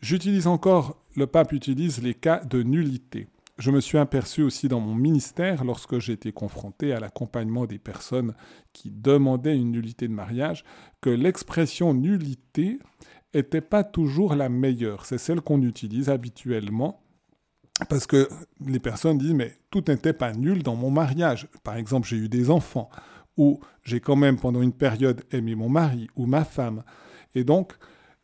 J'utilise 0.00 0.46
encore, 0.46 1.02
le 1.16 1.26
pape 1.26 1.50
utilise 1.50 2.00
les 2.00 2.14
cas 2.14 2.44
de 2.44 2.62
nullité. 2.62 3.26
Je 3.58 3.72
me 3.72 3.80
suis 3.80 3.98
aperçu 3.98 4.44
aussi 4.44 4.68
dans 4.68 4.78
mon 4.78 4.94
ministère, 4.94 5.64
lorsque 5.64 5.98
j'ai 5.98 6.12
été 6.12 6.30
confronté 6.30 6.92
à 6.92 7.00
l'accompagnement 7.00 7.66
des 7.66 7.80
personnes 7.80 8.34
qui 8.72 8.92
demandaient 8.92 9.56
une 9.56 9.72
nullité 9.72 10.06
de 10.06 10.12
mariage, 10.12 10.62
que 11.00 11.10
l'expression 11.10 11.92
nullité 11.92 12.78
n'était 13.34 13.60
pas 13.60 13.82
toujours 13.82 14.36
la 14.36 14.48
meilleure. 14.48 15.06
C'est 15.06 15.18
celle 15.18 15.40
qu'on 15.40 15.62
utilise 15.62 16.08
habituellement 16.08 17.02
parce 17.88 18.06
que 18.06 18.28
les 18.66 18.80
personnes 18.80 19.18
disent 19.18 19.34
mais 19.34 19.56
tout 19.70 19.84
n'était 19.88 20.12
pas 20.12 20.32
nul 20.32 20.62
dans 20.62 20.76
mon 20.76 20.90
mariage. 20.90 21.48
Par 21.62 21.76
exemple, 21.76 22.08
j'ai 22.08 22.16
eu 22.16 22.28
des 22.28 22.50
enfants 22.50 22.90
ou 23.36 23.60
j'ai 23.84 24.00
quand 24.00 24.16
même 24.16 24.38
pendant 24.38 24.62
une 24.62 24.72
période 24.72 25.22
aimé 25.30 25.54
mon 25.54 25.68
mari 25.68 26.08
ou 26.16 26.26
ma 26.26 26.44
femme. 26.44 26.82
Et 27.34 27.44
donc, 27.44 27.72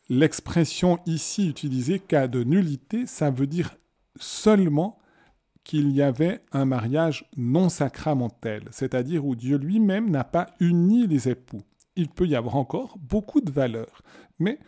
l'expression 0.08 0.98
ici 1.06 1.48
utilisée 1.48 1.98
cas 2.00 2.26
de 2.26 2.42
nullité, 2.42 3.06
ça 3.06 3.30
veut 3.30 3.46
dire 3.46 3.76
seulement 4.18 4.98
qu'il 5.62 5.90
y 5.92 6.02
avait 6.02 6.42
un 6.52 6.66
mariage 6.66 7.24
non 7.36 7.70
sacramentel, 7.70 8.68
c'est-à-dire 8.70 9.24
où 9.24 9.34
Dieu 9.34 9.56
lui-même 9.56 10.10
n'a 10.10 10.24
pas 10.24 10.48
uni 10.60 11.06
les 11.06 11.28
époux. 11.28 11.62
Il 11.96 12.08
peut 12.08 12.26
y 12.26 12.36
avoir 12.36 12.56
encore 12.56 12.98
beaucoup 12.98 13.40
de 13.40 13.50
valeurs, 13.50 14.02
mais 14.38 14.58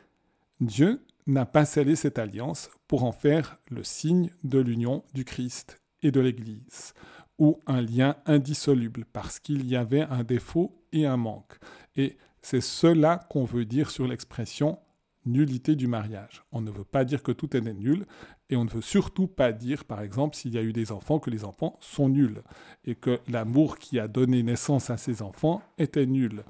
Dieu 0.61 1.03
n'a 1.27 1.47
pas 1.47 1.65
scellé 1.65 1.97
cette 1.97 2.19
alliance 2.19 2.71
pour 2.87 3.05
en 3.05 3.13
faire 3.13 3.59
le 3.71 3.83
signe 3.83 4.31
de 4.45 4.59
l'union 4.59 5.05
du 5.13 5.25
Christ 5.25 5.81
et 6.03 6.11
de 6.11 6.21
l'Église, 6.21 6.95
ou 7.39 7.59
un 7.67 7.81
lien 7.81 8.17
indissoluble, 8.27 9.05
parce 9.13 9.41
qu'il 9.41 9.67
y 9.67 9.77
avait 9.77 10.03
un 10.03 10.23
défaut 10.23 10.83
et 10.93 11.07
un 11.07 11.17
manque. 11.17 11.59
Et 11.97 12.17
c'est 12.43 12.61
cela 12.61 13.27
qu'on 13.31 13.45
veut 13.45 13.65
dire 13.65 13.91
sur 13.91 14.07
l'expression 14.07 14.79
nullité 15.25 15.75
du 15.75 15.89
mariage. 15.89 16.45
On 16.53 16.61
ne 16.61 16.71
veut 16.71 16.85
pas 16.85 17.05
dire 17.05 17.23
que 17.23 17.33
tout 17.33 17.57
est 17.57 17.61
nul, 17.61 18.07
et 18.49 18.57
on 18.57 18.65
ne 18.65 18.71
veut 18.71 18.81
surtout 18.81 19.27
pas 19.27 19.53
dire, 19.53 19.85
par 19.85 20.01
exemple, 20.01 20.37
s'il 20.37 20.55
y 20.55 20.59
a 20.59 20.63
eu 20.63 20.73
des 20.73 20.93
enfants, 20.93 21.19
que 21.19 21.31
les 21.31 21.45
enfants 21.45 21.77
sont 21.81 22.09
nuls, 22.09 22.43
et 22.85 22.95
que 22.95 23.19
l'amour 23.27 23.79
qui 23.79 23.99
a 23.99 24.07
donné 24.07 24.45
naissance 24.45 24.89
à 24.91 24.97
ces 24.97 25.23
enfants 25.23 25.63
était 25.79 26.07
nul 26.07 26.45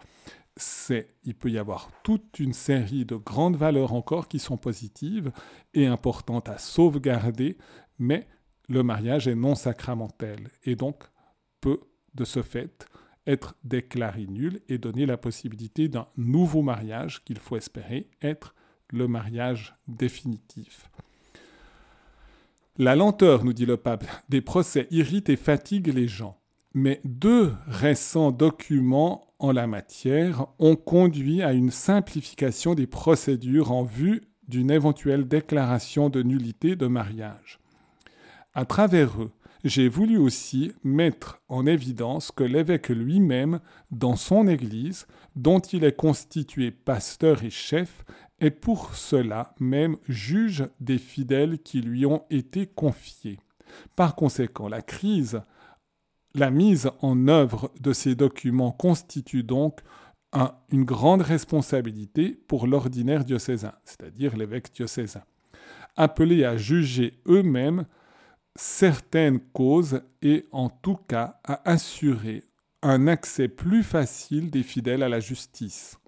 c'est, 0.56 1.14
il 1.24 1.34
peut 1.34 1.50
y 1.50 1.58
avoir 1.58 1.90
toute 2.02 2.38
une 2.38 2.54
série 2.54 3.04
de 3.04 3.16
grandes 3.16 3.56
valeurs 3.56 3.92
encore 3.92 4.28
qui 4.28 4.38
sont 4.38 4.56
positives 4.56 5.30
et 5.74 5.86
importantes 5.86 6.48
à 6.48 6.58
sauvegarder, 6.58 7.58
mais 7.98 8.26
le 8.68 8.82
mariage 8.82 9.28
est 9.28 9.34
non 9.34 9.54
sacramentel 9.54 10.48
et 10.64 10.74
donc 10.74 11.04
peut, 11.60 11.80
de 12.14 12.24
ce 12.24 12.42
fait, 12.42 12.86
être 13.26 13.54
déclaré 13.64 14.26
nul 14.26 14.62
et 14.68 14.78
donner 14.78 15.04
la 15.04 15.16
possibilité 15.16 15.88
d'un 15.88 16.08
nouveau 16.16 16.62
mariage 16.62 17.22
qu'il 17.24 17.38
faut 17.38 17.56
espérer 17.56 18.08
être 18.22 18.54
le 18.90 19.08
mariage 19.08 19.74
définitif. 19.88 20.88
La 22.78 22.94
lenteur, 22.94 23.44
nous 23.44 23.52
dit 23.52 23.66
le 23.66 23.76
pape, 23.76 24.04
des 24.28 24.42
procès 24.42 24.86
irrite 24.90 25.28
et 25.28 25.36
fatigue 25.36 25.88
les 25.88 26.08
gens 26.08 26.38
mais 26.76 27.00
deux 27.04 27.54
récents 27.66 28.32
documents 28.32 29.32
en 29.38 29.50
la 29.50 29.66
matière 29.66 30.46
ont 30.58 30.76
conduit 30.76 31.42
à 31.42 31.54
une 31.54 31.70
simplification 31.70 32.74
des 32.74 32.86
procédures 32.86 33.72
en 33.72 33.82
vue 33.82 34.20
d'une 34.46 34.70
éventuelle 34.70 35.26
déclaration 35.26 36.10
de 36.10 36.22
nullité 36.22 36.76
de 36.76 36.86
mariage. 36.86 37.60
À 38.52 38.66
travers 38.66 39.22
eux, 39.22 39.32
j'ai 39.64 39.88
voulu 39.88 40.18
aussi 40.18 40.72
mettre 40.84 41.40
en 41.48 41.64
évidence 41.64 42.30
que 42.30 42.44
l'évêque 42.44 42.90
lui-même, 42.90 43.60
dans 43.90 44.16
son 44.16 44.46
Église, 44.46 45.06
dont 45.34 45.60
il 45.60 45.82
est 45.82 45.96
constitué 45.96 46.70
pasteur 46.70 47.42
et 47.42 47.50
chef, 47.50 48.04
est 48.38 48.50
pour 48.50 48.94
cela 48.94 49.54
même 49.60 49.96
juge 50.06 50.68
des 50.80 50.98
fidèles 50.98 51.58
qui 51.58 51.80
lui 51.80 52.04
ont 52.04 52.24
été 52.28 52.66
confiés. 52.66 53.38
Par 53.96 54.14
conséquent, 54.14 54.68
la 54.68 54.82
crise 54.82 55.40
la 56.36 56.50
mise 56.50 56.90
en 57.00 57.28
œuvre 57.28 57.72
de 57.80 57.92
ces 57.92 58.14
documents 58.14 58.70
constitue 58.70 59.42
donc 59.42 59.80
une 60.70 60.84
grande 60.84 61.22
responsabilité 61.22 62.38
pour 62.46 62.66
l'ordinaire 62.66 63.24
diocésain, 63.24 63.72
c'est-à-dire 63.84 64.36
l'évêque 64.36 64.70
diocésain, 64.74 65.22
appelé 65.96 66.44
à 66.44 66.58
juger 66.58 67.18
eux-mêmes 67.26 67.86
certaines 68.54 69.40
causes 69.40 70.02
et 70.20 70.46
en 70.52 70.68
tout 70.68 70.96
cas 71.08 71.40
à 71.42 71.68
assurer 71.70 72.44
un 72.82 73.06
accès 73.06 73.48
plus 73.48 73.82
facile 73.82 74.50
des 74.50 74.62
fidèles 74.62 75.02
à 75.02 75.08
la 75.08 75.20
justice. 75.20 75.98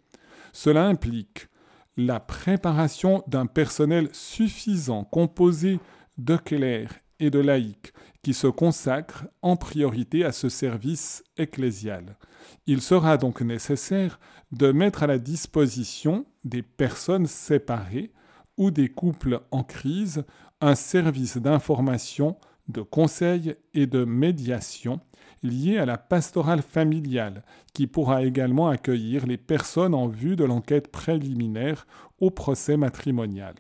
Cela 0.53 0.87
implique 0.87 1.49
la 1.97 2.21
préparation 2.21 3.25
d'un 3.27 3.47
personnel 3.47 4.09
suffisant 4.13 5.05
composé 5.05 5.81
de 6.19 6.37
clercs 6.37 7.01
et 7.21 7.31
de 7.31 7.39
laïcs 7.39 7.93
qui 8.23 8.35
se 8.35 8.47
consacrent 8.47 9.27
en 9.43 9.57
priorité 9.57 10.25
à 10.25 10.33
ce 10.33 10.49
service 10.49 11.25
ecclésial. 11.37 12.17
Il 12.67 12.83
sera 12.83 13.17
donc 13.17 13.41
nécessaire 13.41 14.19
de 14.53 14.73
mettre 14.73 15.03
à 15.03 15.07
la 15.07 15.19
disposition 15.19 16.27
des 16.45 16.63
personnes 16.63 17.27
séparées 17.27 18.13
ou 18.57 18.71
des 18.71 18.89
couples 18.89 19.41
en 19.51 19.63
crise 19.63 20.25
un 20.61 20.75
service 20.75 21.37
d'information, 21.37 22.37
de 22.69 22.83
conseil 22.83 23.55
et 23.75 23.87
de 23.87 24.05
médiation 24.05 25.01
lié 25.43 25.79
à 25.79 25.87
la 25.87 25.99
pastorale 25.99 26.63
familiale, 26.63 27.45
qui 27.73 27.87
pourra 27.87 28.25
également 28.25 28.69
accueillir 28.69 29.27
les 29.27 29.37
personnes 29.37 29.95
en 29.95 30.09
vue 30.09 30.37
de 30.37 30.45
l'enquête 30.45 30.89
préliminaire 30.89 31.87
au 32.21 32.31
procès 32.31 32.77
matrimonial. 32.77 33.55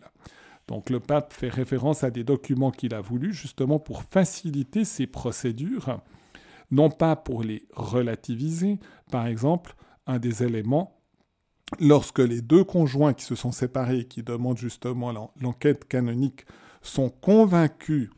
Donc 0.68 0.90
le 0.90 1.00
pape 1.00 1.32
fait 1.32 1.48
référence 1.48 2.04
à 2.04 2.10
des 2.10 2.24
documents 2.24 2.70
qu'il 2.70 2.94
a 2.94 3.00
voulu 3.00 3.32
justement 3.32 3.78
pour 3.78 4.02
faciliter 4.04 4.84
ces 4.84 5.06
procédures, 5.06 6.00
non 6.70 6.90
pas 6.90 7.16
pour 7.16 7.42
les 7.42 7.66
relativiser. 7.72 8.78
Par 9.10 9.26
exemple, 9.26 9.74
un 10.06 10.18
des 10.18 10.42
éléments, 10.42 11.00
lorsque 11.80 12.18
les 12.18 12.42
deux 12.42 12.64
conjoints 12.64 13.14
qui 13.14 13.24
se 13.24 13.34
sont 13.34 13.52
séparés 13.52 14.00
et 14.00 14.04
qui 14.06 14.22
demandent 14.22 14.58
justement 14.58 15.32
l'enquête 15.40 15.86
canonique 15.86 16.44
sont 16.82 17.08
convaincus, 17.08 18.10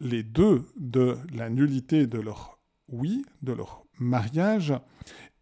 les 0.00 0.22
deux, 0.22 0.64
de 0.76 1.16
la 1.32 1.48
nullité 1.50 2.06
de 2.06 2.18
leur 2.18 2.58
oui, 2.88 3.24
de 3.42 3.52
leur 3.52 3.84
mariage, 3.98 4.74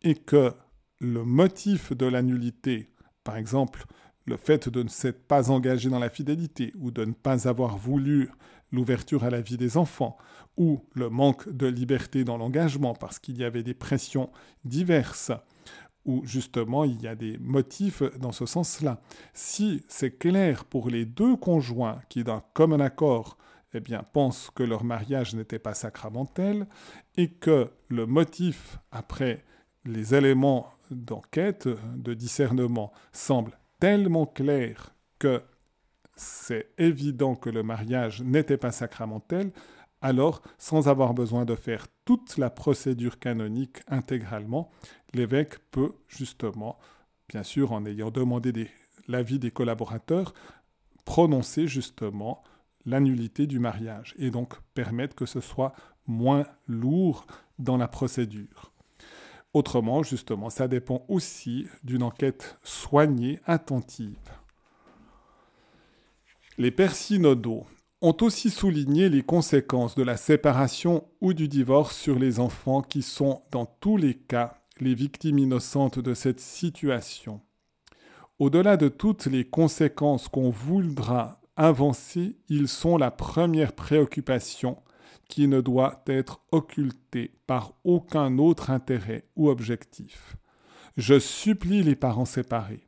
et 0.03 0.15
que 0.15 0.53
le 1.01 1.25
motif 1.25 1.93
de 1.93 2.07
la 2.07 2.23
nullité, 2.23 2.91
par 3.23 3.37
exemple, 3.37 3.85
le 4.27 4.37
fait 4.37 4.69
de 4.69 4.83
ne 4.83 4.89
s'être 4.89 5.27
pas 5.27 5.51
engagé 5.51 5.91
dans 5.91 5.99
la 5.99 6.11
fidélité 6.11 6.73
ou 6.79 6.91
de 6.91 7.05
ne 7.05 7.13
pas 7.13 7.49
avoir 7.49 7.77
voulu 7.77 8.31
l'ouverture 8.73 9.25
à 9.25 9.31
la 9.31 9.41
vie 9.41 9.57
des 9.57 9.77
enfants 9.77 10.17
ou 10.57 10.85
le 10.95 11.11
manque 11.11 11.49
de 11.49 11.67
liberté 11.67 12.25
dans 12.25 12.37
l'engagement 12.37 12.95
parce 12.95 13.19
qu'il 13.19 13.37
y 13.37 13.45
avait 13.45 13.63
des 13.63 13.75
pressions 13.75 14.31
diverses 14.65 15.33
ou 16.05 16.23
justement 16.25 16.85
il 16.85 17.01
y 17.01 17.09
a 17.09 17.15
des 17.15 17.39
motifs 17.39 18.03
dans 18.19 18.33
ce 18.33 18.47
sens-là. 18.47 19.01
Si 19.33 19.83
c'est 19.89 20.19
clair 20.19 20.65
pour 20.65 20.91
les 20.91 21.05
deux 21.05 21.37
conjoints 21.37 22.01
qui 22.09 22.25
d'un 22.25 22.43
commun 22.53 22.81
accord 22.81 23.39
eh 23.77 23.81
bien, 23.81 24.05
pensent 24.05 24.51
que 24.55 24.63
leur 24.63 24.85
mariage 24.85 25.35
n'était 25.35 25.59
pas 25.59 25.75
sacramentel 25.75 26.69
et 27.17 27.29
que 27.29 27.71
le 27.89 28.07
motif 28.07 28.79
après 28.93 29.45
les 29.85 30.15
éléments 30.15 30.71
d'enquête, 30.91 31.69
de 31.97 32.15
discernement, 32.15 32.93
semble 33.13 33.59
tellement 33.85 34.25
clair 34.25 34.95
que 35.19 35.43
c'est 36.17 36.71
évident 36.79 37.35
que 37.35 37.51
le 37.51 37.63
mariage 37.63 38.23
n'était 38.23 38.57
pas 38.57 38.73
sacramentel, 38.73 39.53
alors, 40.01 40.41
sans 40.57 40.89
avoir 40.89 41.13
besoin 41.13 41.45
de 41.45 41.55
faire 41.55 41.87
toute 42.07 42.39
la 42.39 42.49
procédure 42.49 43.19
canonique 43.19 43.83
intégralement, 43.87 44.71
l'évêque 45.13 45.59
peut 45.71 45.93
justement, 46.09 46.79
bien 47.29 47.43
sûr 47.43 47.73
en 47.73 47.85
ayant 47.85 48.11
demandé 48.11 48.71
l'avis 49.07 49.39
des 49.39 49.51
collaborateurs, 49.51 50.33
prononcer 51.05 51.67
justement 51.69 52.43
la 52.87 53.01
nullité 53.01 53.47
du 53.47 53.59
mariage 53.59 54.15
et 54.19 54.31
donc 54.31 54.55
permettre 54.73 55.15
que 55.15 55.27
ce 55.27 55.41
soit 55.41 55.75
moins 56.07 56.47
lourd 56.69 57.27
dans 57.59 57.77
la 57.77 57.89
procédure. 57.89 58.73
Autrement, 59.55 60.03
justement, 60.03 60.51
ça 60.51 60.67
dépend 60.67 61.05
aussi 61.09 61.67
d'une 61.85 62.03
enquête 62.03 62.59
soignée, 62.65 63.39
attentive. 63.47 64.19
Les 66.59 66.73
pères 66.73 66.95
ont 68.01 68.17
aussi 68.21 68.51
souligné 68.51 69.09
les 69.09 69.23
conséquences 69.23 69.95
de 69.95 70.03
la 70.03 70.17
séparation 70.17 71.05
ou 71.21 71.33
du 71.35 71.47
divorce 71.47 71.97
sur 71.97 72.19
les 72.19 72.41
enfants 72.41 72.83
qui 72.83 73.03
sont, 73.03 73.43
dans 73.53 73.65
tous 73.65 73.97
les 73.97 74.15
cas, 74.15 74.61
les 74.81 74.95
victimes 74.95 75.39
innocentes 75.39 76.01
de 76.01 76.15
cette 76.15 76.41
situation. 76.41 77.41
Au-delà 78.41 78.77
de 78.77 78.89
toutes 78.89 79.27
les 79.27 79.45
conséquences 79.45 80.27
qu'on 80.27 80.51
voudra 80.51 81.41
avancer, 81.57 82.37
ils 82.49 82.67
sont 82.67 82.97
la 82.97 83.13
première 83.13 83.73
préoccupation 83.73 84.83
qui 85.29 85.49
ne 85.49 85.61
doit 85.61 86.03
être 86.07 86.41
occultée 86.53 87.33
par 87.47 87.73
aucun 87.85 88.39
autre 88.39 88.71
intérêt 88.71 89.25
ou 89.37 89.49
objectif. 89.49 90.37
Je 90.97 91.19
supplie 91.19 91.83
les 91.83 91.97
parents 91.97 92.25
séparés. 92.25 92.87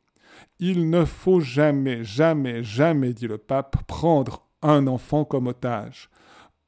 Il 0.59 0.89
ne 0.89 1.05
faut 1.05 1.39
jamais, 1.39 2.03
jamais, 2.03 2.63
jamais, 2.63 3.13
dit 3.13 3.27
le 3.27 3.37
pape, 3.37 3.83
prendre 3.85 4.45
un 4.61 4.87
enfant 4.87 5.25
comme 5.25 5.47
otage. 5.47 6.09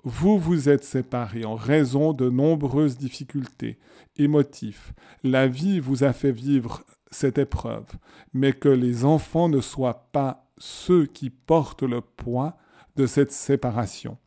Vous 0.03 0.37
vous 0.37 0.69
êtes 0.69 0.83
séparés 0.83 1.45
en 1.45 1.55
raison 1.55 2.13
de 2.13 2.29
nombreuses 2.29 2.97
difficultés 2.97 3.77
émotives. 4.17 4.93
La 5.23 5.47
vie 5.47 5.79
vous 5.79 6.03
a 6.03 6.13
fait 6.13 6.31
vivre 6.31 6.83
cette 7.11 7.37
épreuve, 7.37 7.87
mais 8.33 8.53
que 8.53 8.69
les 8.69 9.05
enfants 9.05 9.49
ne 9.49 9.61
soient 9.61 10.09
pas 10.11 10.45
ceux 10.57 11.05
qui 11.05 11.29
portent 11.29 11.83
le 11.83 12.01
poids 12.01 12.57
de 12.95 13.05
cette 13.05 13.31
séparation, 13.31 14.17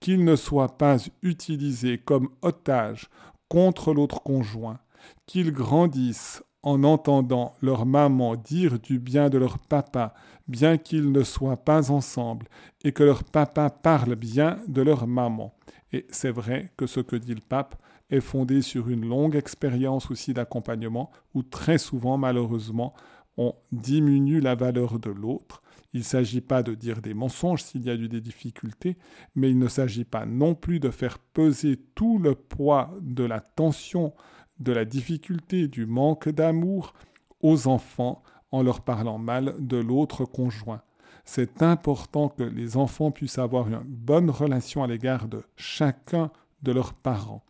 qu'ils 0.00 0.24
ne 0.24 0.36
soient 0.36 0.76
pas 0.76 0.96
utilisés 1.22 1.98
comme 1.98 2.28
otages 2.42 3.08
contre 3.48 3.94
l'autre 3.94 4.22
conjoint, 4.22 4.78
qu'ils 5.26 5.52
grandissent 5.52 6.42
en 6.62 6.84
entendant 6.84 7.54
leur 7.62 7.86
maman 7.86 8.36
dire 8.36 8.78
du 8.78 8.98
bien 8.98 9.30
de 9.30 9.38
leur 9.38 9.58
papa, 9.58 10.14
bien 10.48 10.76
qu'ils 10.76 11.12
ne 11.12 11.22
soient 11.22 11.56
pas 11.56 11.90
ensemble, 11.90 12.46
et 12.84 12.92
que 12.92 13.02
leur 13.02 13.24
papa 13.24 13.70
parle 13.70 14.16
bien 14.16 14.58
de 14.66 14.82
leur 14.82 15.06
maman. 15.06 15.54
Et 15.92 16.06
c'est 16.10 16.30
vrai 16.30 16.70
que 16.76 16.86
ce 16.86 17.00
que 17.00 17.16
dit 17.16 17.34
le 17.34 17.40
pape 17.40 17.76
est 18.10 18.20
fondé 18.20 18.62
sur 18.62 18.88
une 18.88 19.06
longue 19.06 19.36
expérience 19.36 20.10
aussi 20.10 20.34
d'accompagnement, 20.34 21.10
où 21.34 21.42
très 21.42 21.78
souvent, 21.78 22.18
malheureusement, 22.18 22.94
on 23.36 23.54
diminue 23.70 24.40
la 24.40 24.54
valeur 24.54 24.98
de 24.98 25.10
l'autre. 25.10 25.62
Il 25.94 26.00
ne 26.00 26.04
s'agit 26.04 26.40
pas 26.40 26.62
de 26.62 26.74
dire 26.74 27.00
des 27.00 27.14
mensonges 27.14 27.62
s'il 27.62 27.82
y 27.82 27.90
a 27.90 27.94
eu 27.94 28.08
des 28.08 28.20
difficultés, 28.20 28.98
mais 29.34 29.50
il 29.50 29.58
ne 29.58 29.68
s'agit 29.68 30.04
pas 30.04 30.26
non 30.26 30.54
plus 30.54 30.80
de 30.80 30.90
faire 30.90 31.18
peser 31.18 31.78
tout 31.94 32.18
le 32.18 32.34
poids 32.34 32.94
de 33.00 33.24
la 33.24 33.40
tension 33.40 34.12
de 34.58 34.72
la 34.72 34.84
difficulté 34.84 35.68
du 35.68 35.86
manque 35.86 36.28
d'amour 36.28 36.92
aux 37.40 37.68
enfants 37.68 38.22
en 38.50 38.62
leur 38.62 38.82
parlant 38.82 39.18
mal 39.18 39.54
de 39.58 39.76
l'autre 39.76 40.24
conjoint. 40.24 40.82
C'est 41.24 41.62
important 41.62 42.28
que 42.28 42.42
les 42.42 42.76
enfants 42.76 43.10
puissent 43.10 43.38
avoir 43.38 43.68
une 43.68 43.82
bonne 43.84 44.30
relation 44.30 44.82
à 44.82 44.86
l'égard 44.86 45.28
de 45.28 45.42
chacun 45.56 46.30
de 46.62 46.72
leurs 46.72 46.94
parents. 46.94 47.44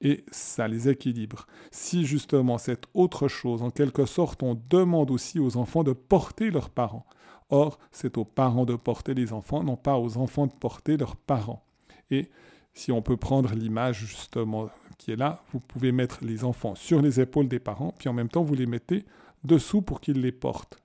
Et 0.00 0.24
ça 0.30 0.68
les 0.68 0.88
équilibre. 0.88 1.46
Si 1.70 2.04
justement 2.04 2.58
cette 2.58 2.84
autre 2.94 3.28
chose, 3.28 3.62
en 3.62 3.70
quelque 3.70 4.06
sorte, 4.06 4.42
on 4.42 4.60
demande 4.68 5.10
aussi 5.10 5.40
aux 5.40 5.56
enfants 5.56 5.82
de 5.82 5.92
porter 5.92 6.50
leurs 6.50 6.70
parents. 6.70 7.06
Or, 7.50 7.78
c'est 7.92 8.18
aux 8.18 8.24
parents 8.24 8.64
de 8.64 8.74
porter 8.74 9.14
les 9.14 9.32
enfants, 9.32 9.62
non 9.62 9.76
pas 9.76 9.98
aux 9.98 10.16
enfants 10.18 10.46
de 10.46 10.52
porter 10.52 10.96
leurs 10.96 11.16
parents. 11.16 11.64
Et 12.10 12.30
si 12.74 12.92
on 12.92 13.02
peut 13.02 13.16
prendre 13.16 13.54
l'image 13.54 13.98
justement 13.98 14.68
qui 14.98 15.12
est 15.12 15.16
là, 15.16 15.42
vous 15.52 15.60
pouvez 15.60 15.92
mettre 15.92 16.24
les 16.24 16.44
enfants 16.44 16.74
sur 16.74 17.00
les 17.00 17.20
épaules 17.20 17.48
des 17.48 17.58
parents, 17.58 17.94
puis 17.98 18.08
en 18.08 18.12
même 18.12 18.28
temps 18.28 18.42
vous 18.42 18.54
les 18.54 18.66
mettez 18.66 19.04
dessous 19.44 19.82
pour 19.82 20.00
qu'ils 20.00 20.20
les 20.20 20.32
portent. 20.32 20.82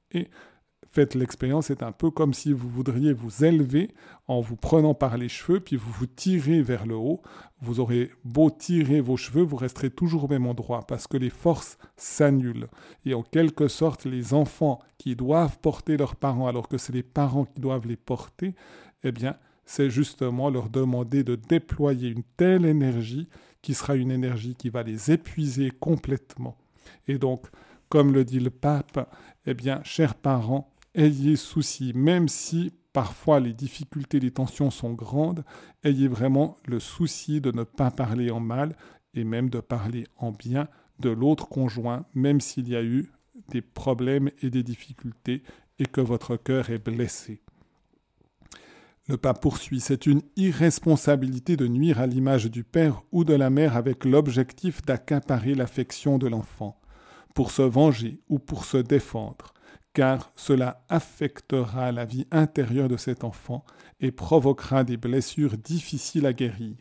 Faites 0.89 1.15
l'expérience, 1.15 1.67
c'est 1.67 1.83
un 1.83 1.91
peu 1.91 2.11
comme 2.11 2.33
si 2.33 2.51
vous 2.51 2.69
voudriez 2.69 3.13
vous 3.13 3.45
élever 3.45 3.91
en 4.27 4.41
vous 4.41 4.55
prenant 4.55 4.93
par 4.93 5.17
les 5.17 5.29
cheveux, 5.29 5.59
puis 5.59 5.75
vous 5.75 5.91
vous 5.91 6.05
tirez 6.05 6.61
vers 6.61 6.85
le 6.85 6.95
haut. 6.95 7.21
Vous 7.61 7.79
aurez 7.79 8.11
beau 8.25 8.49
tirer 8.49 8.99
vos 8.99 9.17
cheveux, 9.17 9.43
vous 9.43 9.55
resterez 9.55 9.89
toujours 9.89 10.25
au 10.25 10.27
même 10.27 10.47
endroit 10.47 10.85
parce 10.87 11.07
que 11.07 11.17
les 11.17 11.29
forces 11.29 11.77
s'annulent. 11.95 12.67
Et 13.05 13.13
en 13.13 13.23
quelque 13.23 13.67
sorte, 13.67 14.05
les 14.05 14.33
enfants 14.33 14.79
qui 14.97 15.15
doivent 15.15 15.59
porter 15.59 15.95
leurs 15.95 16.15
parents 16.15 16.47
alors 16.47 16.67
que 16.67 16.77
c'est 16.77 16.93
les 16.93 17.03
parents 17.03 17.45
qui 17.45 17.61
doivent 17.61 17.87
les 17.87 17.97
porter, 17.97 18.55
eh 19.03 19.11
bien, 19.11 19.35
c'est 19.65 19.89
justement 19.89 20.49
leur 20.49 20.69
demander 20.69 21.23
de 21.23 21.35
déployer 21.35 22.09
une 22.09 22.23
telle 22.35 22.65
énergie 22.65 23.29
qui 23.61 23.73
sera 23.73 23.95
une 23.95 24.11
énergie 24.11 24.55
qui 24.55 24.69
va 24.69 24.83
les 24.83 25.11
épuiser 25.11 25.71
complètement. 25.71 26.57
Et 27.07 27.17
donc, 27.17 27.47
comme 27.89 28.13
le 28.13 28.25
dit 28.25 28.39
le 28.39 28.49
pape, 28.49 29.09
eh 29.45 29.53
bien, 29.53 29.81
chers 29.83 30.15
parents, 30.15 30.70
ayez 30.95 31.35
souci, 31.35 31.93
même 31.95 32.27
si 32.27 32.73
parfois 32.93 33.39
les 33.39 33.53
difficultés, 33.53 34.19
les 34.19 34.31
tensions 34.31 34.71
sont 34.71 34.93
grandes, 34.93 35.43
ayez 35.83 36.07
vraiment 36.07 36.57
le 36.65 36.79
souci 36.79 37.41
de 37.41 37.51
ne 37.51 37.63
pas 37.63 37.91
parler 37.91 38.31
en 38.31 38.39
mal 38.39 38.75
et 39.13 39.23
même 39.23 39.49
de 39.49 39.59
parler 39.59 40.05
en 40.17 40.31
bien 40.31 40.67
de 40.99 41.09
l'autre 41.09 41.47
conjoint, 41.47 42.05
même 42.13 42.41
s'il 42.41 42.69
y 42.69 42.75
a 42.75 42.83
eu 42.83 43.11
des 43.49 43.61
problèmes 43.61 44.29
et 44.41 44.49
des 44.49 44.63
difficultés 44.63 45.43
et 45.79 45.85
que 45.85 46.01
votre 46.01 46.37
cœur 46.37 46.69
est 46.69 46.83
blessé. 46.83 47.41
Le 49.07 49.17
pape 49.17 49.41
poursuit, 49.41 49.79
c'est 49.79 50.05
une 50.05 50.21
irresponsabilité 50.35 51.57
de 51.57 51.67
nuire 51.67 51.99
à 51.99 52.07
l'image 52.07 52.45
du 52.51 52.63
père 52.63 53.01
ou 53.11 53.23
de 53.23 53.33
la 53.33 53.49
mère 53.49 53.75
avec 53.75 54.05
l'objectif 54.05 54.83
d'accaparer 54.83 55.55
l'affection 55.55 56.17
de 56.17 56.27
l'enfant, 56.27 56.79
pour 57.33 57.51
se 57.51 57.63
venger 57.63 58.21
ou 58.29 58.37
pour 58.37 58.63
se 58.63 58.77
défendre, 58.77 59.53
car 59.93 60.31
cela 60.35 60.83
affectera 60.89 61.91
la 61.91 62.05
vie 62.05 62.27
intérieure 62.31 62.87
de 62.87 62.97
cet 62.97 63.23
enfant 63.23 63.65
et 63.99 64.11
provoquera 64.11 64.83
des 64.83 64.97
blessures 64.97 65.57
difficiles 65.57 66.25
à 66.25 66.33
guérir. 66.33 66.75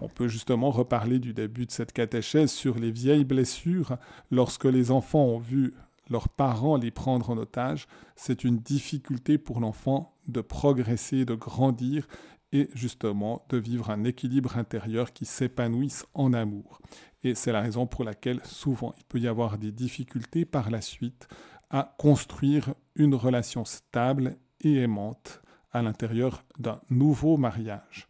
On 0.00 0.08
peut 0.08 0.28
justement 0.28 0.70
reparler 0.70 1.18
du 1.18 1.32
début 1.32 1.66
de 1.66 1.70
cette 1.70 1.92
catéchèse 1.92 2.50
sur 2.50 2.78
les 2.78 2.90
vieilles 2.90 3.24
blessures 3.24 3.96
lorsque 4.30 4.64
les 4.64 4.90
enfants 4.90 5.24
ont 5.24 5.38
vu 5.38 5.74
leurs 6.10 6.28
parents 6.28 6.76
les 6.76 6.90
prendre 6.90 7.30
en 7.30 7.38
otage, 7.38 7.86
c'est 8.16 8.44
une 8.44 8.58
difficulté 8.58 9.38
pour 9.38 9.60
l'enfant 9.60 10.14
de 10.28 10.40
progresser, 10.40 11.24
de 11.24 11.34
grandir 11.34 12.06
et 12.52 12.68
justement 12.74 13.44
de 13.48 13.56
vivre 13.56 13.90
un 13.90 14.04
équilibre 14.04 14.58
intérieur 14.58 15.12
qui 15.12 15.24
s'épanouisse 15.24 16.06
en 16.14 16.32
amour. 16.32 16.80
Et 17.22 17.34
c'est 17.34 17.52
la 17.52 17.62
raison 17.62 17.86
pour 17.86 18.04
laquelle 18.04 18.40
souvent 18.44 18.94
il 18.98 19.04
peut 19.04 19.18
y 19.18 19.26
avoir 19.26 19.56
des 19.56 19.72
difficultés 19.72 20.44
par 20.44 20.70
la 20.70 20.82
suite 20.82 21.26
à 21.70 21.94
construire 21.98 22.74
une 22.94 23.14
relation 23.14 23.64
stable 23.64 24.36
et 24.60 24.76
aimante 24.76 25.42
à 25.72 25.82
l'intérieur 25.82 26.44
d'un 26.58 26.80
nouveau 26.90 27.36
mariage. 27.36 28.08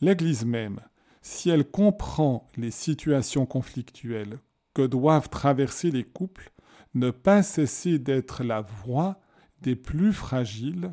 L'Église 0.00 0.44
même, 0.44 0.80
si 1.22 1.50
elle 1.50 1.64
comprend 1.64 2.48
les 2.56 2.72
situations 2.72 3.46
conflictuelles 3.46 4.38
que 4.74 4.82
doivent 4.82 5.28
traverser 5.28 5.90
les 5.90 6.04
couples, 6.04 6.50
ne 6.94 7.10
pas 7.10 7.42
cesser 7.42 7.98
d'être 7.98 8.42
la 8.42 8.60
voix 8.60 9.20
des 9.60 9.76
plus 9.76 10.12
fragiles, 10.12 10.92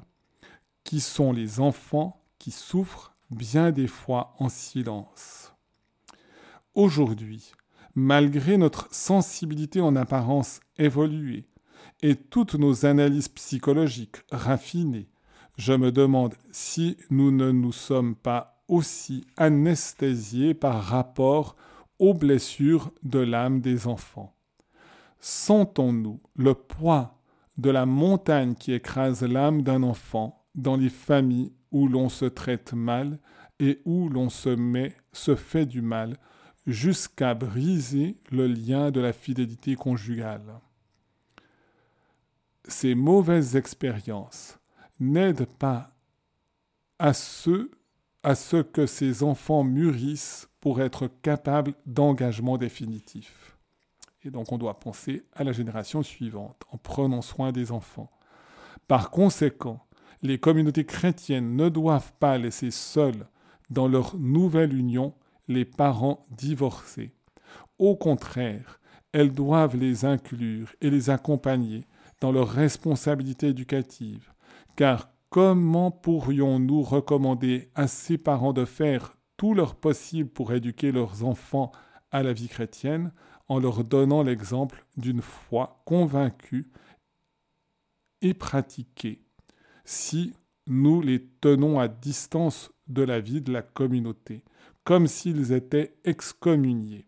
qui 0.83 0.99
sont 1.01 1.33
les 1.33 1.59
enfants 1.59 2.23
qui 2.37 2.51
souffrent 2.51 3.15
bien 3.31 3.71
des 3.71 3.87
fois 3.87 4.33
en 4.39 4.49
silence. 4.49 5.53
Aujourd'hui, 6.73 7.51
malgré 7.95 8.57
notre 8.57 8.87
sensibilité 8.93 9.81
en 9.81 9.95
apparence 9.95 10.59
évoluée 10.77 11.45
et 12.01 12.15
toutes 12.15 12.55
nos 12.55 12.85
analyses 12.85 13.27
psychologiques 13.29 14.17
raffinées, 14.31 15.09
je 15.57 15.73
me 15.73 15.91
demande 15.91 16.35
si 16.51 16.97
nous 17.09 17.31
ne 17.31 17.51
nous 17.51 17.73
sommes 17.73 18.15
pas 18.15 18.63
aussi 18.67 19.25
anesthésiés 19.35 20.53
par 20.53 20.81
rapport 20.81 21.55
aux 21.97 22.13
blessures 22.13 22.91
de 23.03 23.19
l'âme 23.19 23.59
des 23.59 23.87
enfants. 23.87 24.33
Sentons-nous 25.19 26.21
le 26.35 26.53
poids 26.53 27.19
de 27.57 27.69
la 27.69 27.85
montagne 27.85 28.55
qui 28.55 28.71
écrase 28.71 29.23
l'âme 29.23 29.63
d'un 29.63 29.83
enfant 29.83 30.45
dans 30.55 30.77
les 30.77 30.89
familles 30.89 31.51
où 31.71 31.87
l'on 31.87 32.07
se 32.07 32.25
traite 32.25 32.73
mal 32.73 33.19
et 33.59 33.81
où 33.83 34.07
l'on 34.07 34.29
se 34.29 34.49
met, 34.49 34.95
se 35.11 35.35
fait 35.35 35.65
du 35.65 35.81
mal, 35.81 36.17
jusqu'à 36.65 37.33
briser 37.33 38.17
le 38.31 38.47
lien 38.47 38.91
de 38.91 38.99
la 38.99 39.13
fidélité 39.13 39.75
conjugale. 39.75 40.59
Ces 42.67 42.95
mauvaises 42.95 43.55
expériences 43.55 44.59
n'aident 44.99 45.47
pas 45.47 45.95
à 46.99 47.13
ce, 47.13 47.71
à 48.23 48.35
ce 48.35 48.57
que 48.57 48.85
ces 48.85 49.23
enfants 49.23 49.63
mûrissent 49.63 50.49
pour 50.59 50.81
être 50.81 51.07
capables 51.21 51.73
d'engagement 51.85 52.57
définitif. 52.57 53.57
Et 54.23 54.31
donc 54.31 54.51
on 54.51 54.57
doit 54.57 54.79
penser 54.79 55.23
à 55.33 55.43
la 55.43 55.53
génération 55.53 56.03
suivante 56.03 56.63
en 56.71 56.77
prenant 56.77 57.21
soin 57.21 57.51
des 57.51 57.71
enfants. 57.71 58.11
Par 58.87 59.11
conséquent, 59.11 59.85
les 60.21 60.37
communautés 60.37 60.85
chrétiennes 60.85 61.55
ne 61.55 61.69
doivent 61.69 62.11
pas 62.19 62.37
laisser 62.37 62.71
seuls 62.71 63.27
dans 63.69 63.87
leur 63.87 64.17
nouvelle 64.17 64.77
union 64.77 65.13
les 65.49 65.65
parents 65.65 66.25
divorcés. 66.31 67.11
Au 67.77 67.97
contraire, 67.97 68.79
elles 69.11 69.33
doivent 69.33 69.75
les 69.75 70.05
inclure 70.05 70.69
et 70.79 70.89
les 70.89 71.09
accompagner 71.09 71.85
dans 72.21 72.31
leurs 72.31 72.49
responsabilités 72.49 73.47
éducatives, 73.47 74.31
car 74.75 75.09
comment 75.29 75.91
pourrions-nous 75.91 76.83
recommander 76.83 77.69
à 77.75 77.87
ces 77.87 78.17
parents 78.17 78.53
de 78.53 78.65
faire 78.65 79.17
tout 79.35 79.53
leur 79.53 79.75
possible 79.75 80.29
pour 80.29 80.53
éduquer 80.53 80.91
leurs 80.91 81.23
enfants 81.23 81.71
à 82.11 82.23
la 82.23 82.33
vie 82.33 82.47
chrétienne 82.47 83.11
en 83.47 83.59
leur 83.59 83.83
donnant 83.83 84.21
l'exemple 84.21 84.85
d'une 84.97 85.21
foi 85.21 85.81
convaincue 85.85 86.71
et 88.21 88.33
pratiquée, 88.33 89.23
si 89.85 90.33
nous 90.67 91.01
les 91.01 91.25
tenons 91.41 91.79
à 91.79 91.87
distance 91.87 92.71
de 92.87 93.01
la 93.01 93.19
vie 93.19 93.41
de 93.41 93.51
la 93.51 93.61
communauté, 93.61 94.43
comme 94.89 95.05
s'ils 95.05 95.51
étaient 95.51 95.93
excommuniés. 96.03 97.05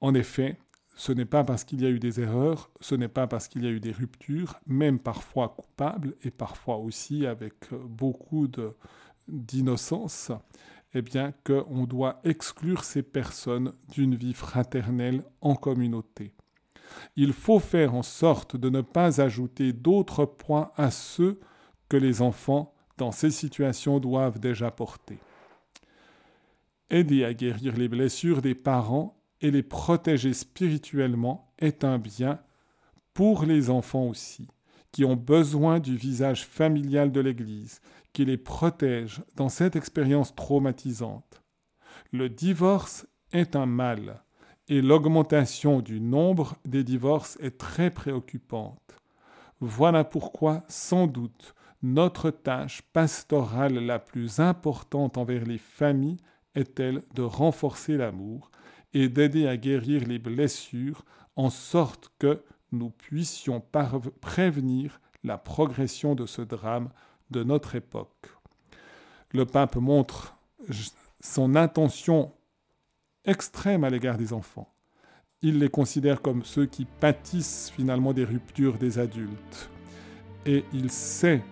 En 0.00 0.12
effet, 0.12 0.58
ce 0.96 1.12
n'est 1.12 1.24
pas 1.24 1.44
parce 1.44 1.62
qu'il 1.62 1.80
y 1.80 1.86
a 1.86 1.88
eu 1.88 2.00
des 2.00 2.18
erreurs, 2.18 2.72
ce 2.80 2.96
n'est 2.96 3.06
pas 3.06 3.28
parce 3.28 3.46
qu'il 3.46 3.62
y 3.62 3.68
a 3.68 3.70
eu 3.70 3.78
des 3.78 3.92
ruptures, 3.92 4.58
même 4.66 4.98
parfois 4.98 5.50
coupables 5.50 6.16
et 6.24 6.32
parfois 6.32 6.78
aussi 6.78 7.26
avec 7.26 7.72
beaucoup 7.72 8.48
d'innocence, 9.28 10.32
eh 10.94 11.02
bien 11.02 11.32
qu'on 11.46 11.84
doit 11.84 12.18
exclure 12.24 12.82
ces 12.82 13.04
personnes 13.04 13.72
d'une 13.92 14.16
vie 14.16 14.34
fraternelle 14.34 15.22
en 15.42 15.54
communauté. 15.54 16.34
Il 17.14 17.34
faut 17.34 17.60
faire 17.60 17.94
en 17.94 18.02
sorte 18.02 18.56
de 18.56 18.68
ne 18.68 18.80
pas 18.80 19.20
ajouter 19.20 19.72
d'autres 19.72 20.24
points 20.24 20.72
à 20.74 20.90
ceux 20.90 21.38
que 21.88 21.96
les 21.96 22.20
enfants 22.20 22.74
dans 22.98 23.12
ces 23.12 23.30
situations 23.30 24.00
doivent 24.00 24.40
déjà 24.40 24.72
porter. 24.72 25.20
Aider 26.90 27.24
à 27.24 27.34
guérir 27.34 27.76
les 27.76 27.88
blessures 27.88 28.42
des 28.42 28.54
parents 28.54 29.22
et 29.40 29.50
les 29.50 29.62
protéger 29.62 30.32
spirituellement 30.32 31.52
est 31.58 31.84
un 31.84 31.98
bien 31.98 32.40
pour 33.14 33.44
les 33.44 33.70
enfants 33.70 34.06
aussi, 34.06 34.48
qui 34.90 35.04
ont 35.04 35.16
besoin 35.16 35.80
du 35.80 35.96
visage 35.96 36.46
familial 36.46 37.12
de 37.12 37.20
l'Église, 37.20 37.80
qui 38.12 38.24
les 38.24 38.36
protège 38.36 39.22
dans 39.36 39.48
cette 39.48 39.76
expérience 39.76 40.34
traumatisante. 40.34 41.42
Le 42.12 42.28
divorce 42.28 43.06
est 43.32 43.56
un 43.56 43.66
mal, 43.66 44.22
et 44.68 44.80
l'augmentation 44.80 45.80
du 45.80 46.00
nombre 46.00 46.56
des 46.64 46.84
divorces 46.84 47.36
est 47.40 47.58
très 47.58 47.90
préoccupante. 47.90 48.96
Voilà 49.60 50.04
pourquoi, 50.04 50.62
sans 50.68 51.06
doute, 51.06 51.54
notre 51.82 52.30
tâche 52.30 52.82
pastorale 52.92 53.74
la 53.74 53.98
plus 53.98 54.40
importante 54.40 55.18
envers 55.18 55.44
les 55.44 55.58
familles 55.58 56.18
est-elle 56.54 57.02
de 57.14 57.22
renforcer 57.22 57.96
l'amour 57.96 58.50
et 58.94 59.08
d'aider 59.08 59.46
à 59.46 59.56
guérir 59.56 60.06
les 60.06 60.18
blessures 60.18 61.04
en 61.36 61.50
sorte 61.50 62.12
que 62.18 62.42
nous 62.72 62.90
puissions 62.90 63.62
prévenir 64.20 65.00
la 65.24 65.38
progression 65.38 66.14
de 66.14 66.26
ce 66.26 66.42
drame 66.42 66.90
de 67.30 67.42
notre 67.42 67.74
époque? 67.74 68.28
Le 69.32 69.46
pape 69.46 69.76
montre 69.76 70.36
son 71.20 71.54
intention 71.54 72.32
extrême 73.24 73.84
à 73.84 73.90
l'égard 73.90 74.18
des 74.18 74.32
enfants. 74.32 74.68
Il 75.40 75.58
les 75.58 75.70
considère 75.70 76.22
comme 76.22 76.44
ceux 76.44 76.66
qui 76.66 76.84
pâtissent 76.84 77.72
finalement 77.74 78.12
des 78.12 78.24
ruptures 78.24 78.78
des 78.78 78.98
adultes. 78.98 79.70
Et 80.46 80.64
il 80.72 80.90
sait 80.90 81.42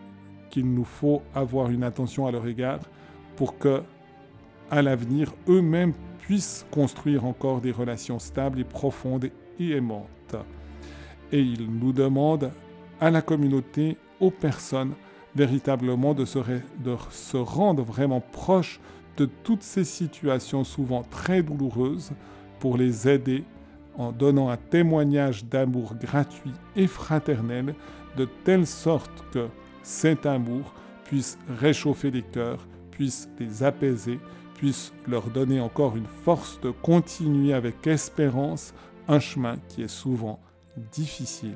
qu'il 0.51 0.73
nous 0.73 0.85
faut 0.85 1.23
avoir 1.35 1.71
une 1.71 1.85
attention 1.85 2.27
à 2.27 2.33
leur 2.33 2.47
égard 2.47 2.81
pour 3.37 3.59
que, 3.59 3.83
à 4.71 4.83
l'avenir, 4.83 5.33
eux-mêmes 5.49 5.93
puissent 6.19 6.67
construire 6.71 7.25
encore 7.25 7.61
des 7.61 7.73
relations 7.73 8.19
stables 8.19 8.61
et 8.61 8.65
profondes 8.65 9.31
et 9.59 9.71
aimantes. 9.71 10.37
Et 11.33 11.41
il 11.41 11.71
nous 11.71 11.93
demande 11.93 12.51
à 13.01 13.11
la 13.11 13.23
communauté, 13.23 13.97
aux 14.21 14.31
personnes, 14.31 14.93
véritablement 15.35 16.15
de 16.15 16.25
se, 16.25 16.39
de 16.39 16.97
se 17.11 17.37
rendre 17.37 17.83
vraiment 17.83 18.21
proche 18.21 18.81
de 19.17 19.29
toutes 19.45 19.63
ces 19.63 19.85
situations 19.85 20.65
souvent 20.65 21.03
très 21.03 21.43
douloureuses 21.43 22.13
pour 22.59 22.77
les 22.77 23.09
aider 23.09 23.45
en 23.97 24.13
donnant 24.13 24.49
un 24.49 24.57
témoignage 24.57 25.45
d'amour 25.45 25.95
gratuit 26.01 26.53
et 26.77 26.87
fraternel 26.87 27.75
de 28.17 28.29
telle 28.45 28.67
sorte 28.67 29.25
que 29.33 29.47
cet 29.83 30.27
amour 30.27 30.75
puisse 31.05 31.39
réchauffer 31.59 32.11
les 32.11 32.23
cœurs, 32.23 32.67
puisse 32.91 33.29
les 33.39 33.63
apaiser, 33.63 34.19
puisse 34.61 34.93
leur 35.09 35.31
donner 35.31 35.59
encore 35.59 35.97
une 35.97 36.05
force 36.05 36.61
de 36.61 36.71
continuer 36.71 37.55
avec 37.55 37.87
espérance 37.87 38.75
un 39.09 39.19
chemin 39.19 39.57
qui 39.69 39.83
est 39.83 39.89
souvent 39.89 40.39
difficile. 40.93 41.55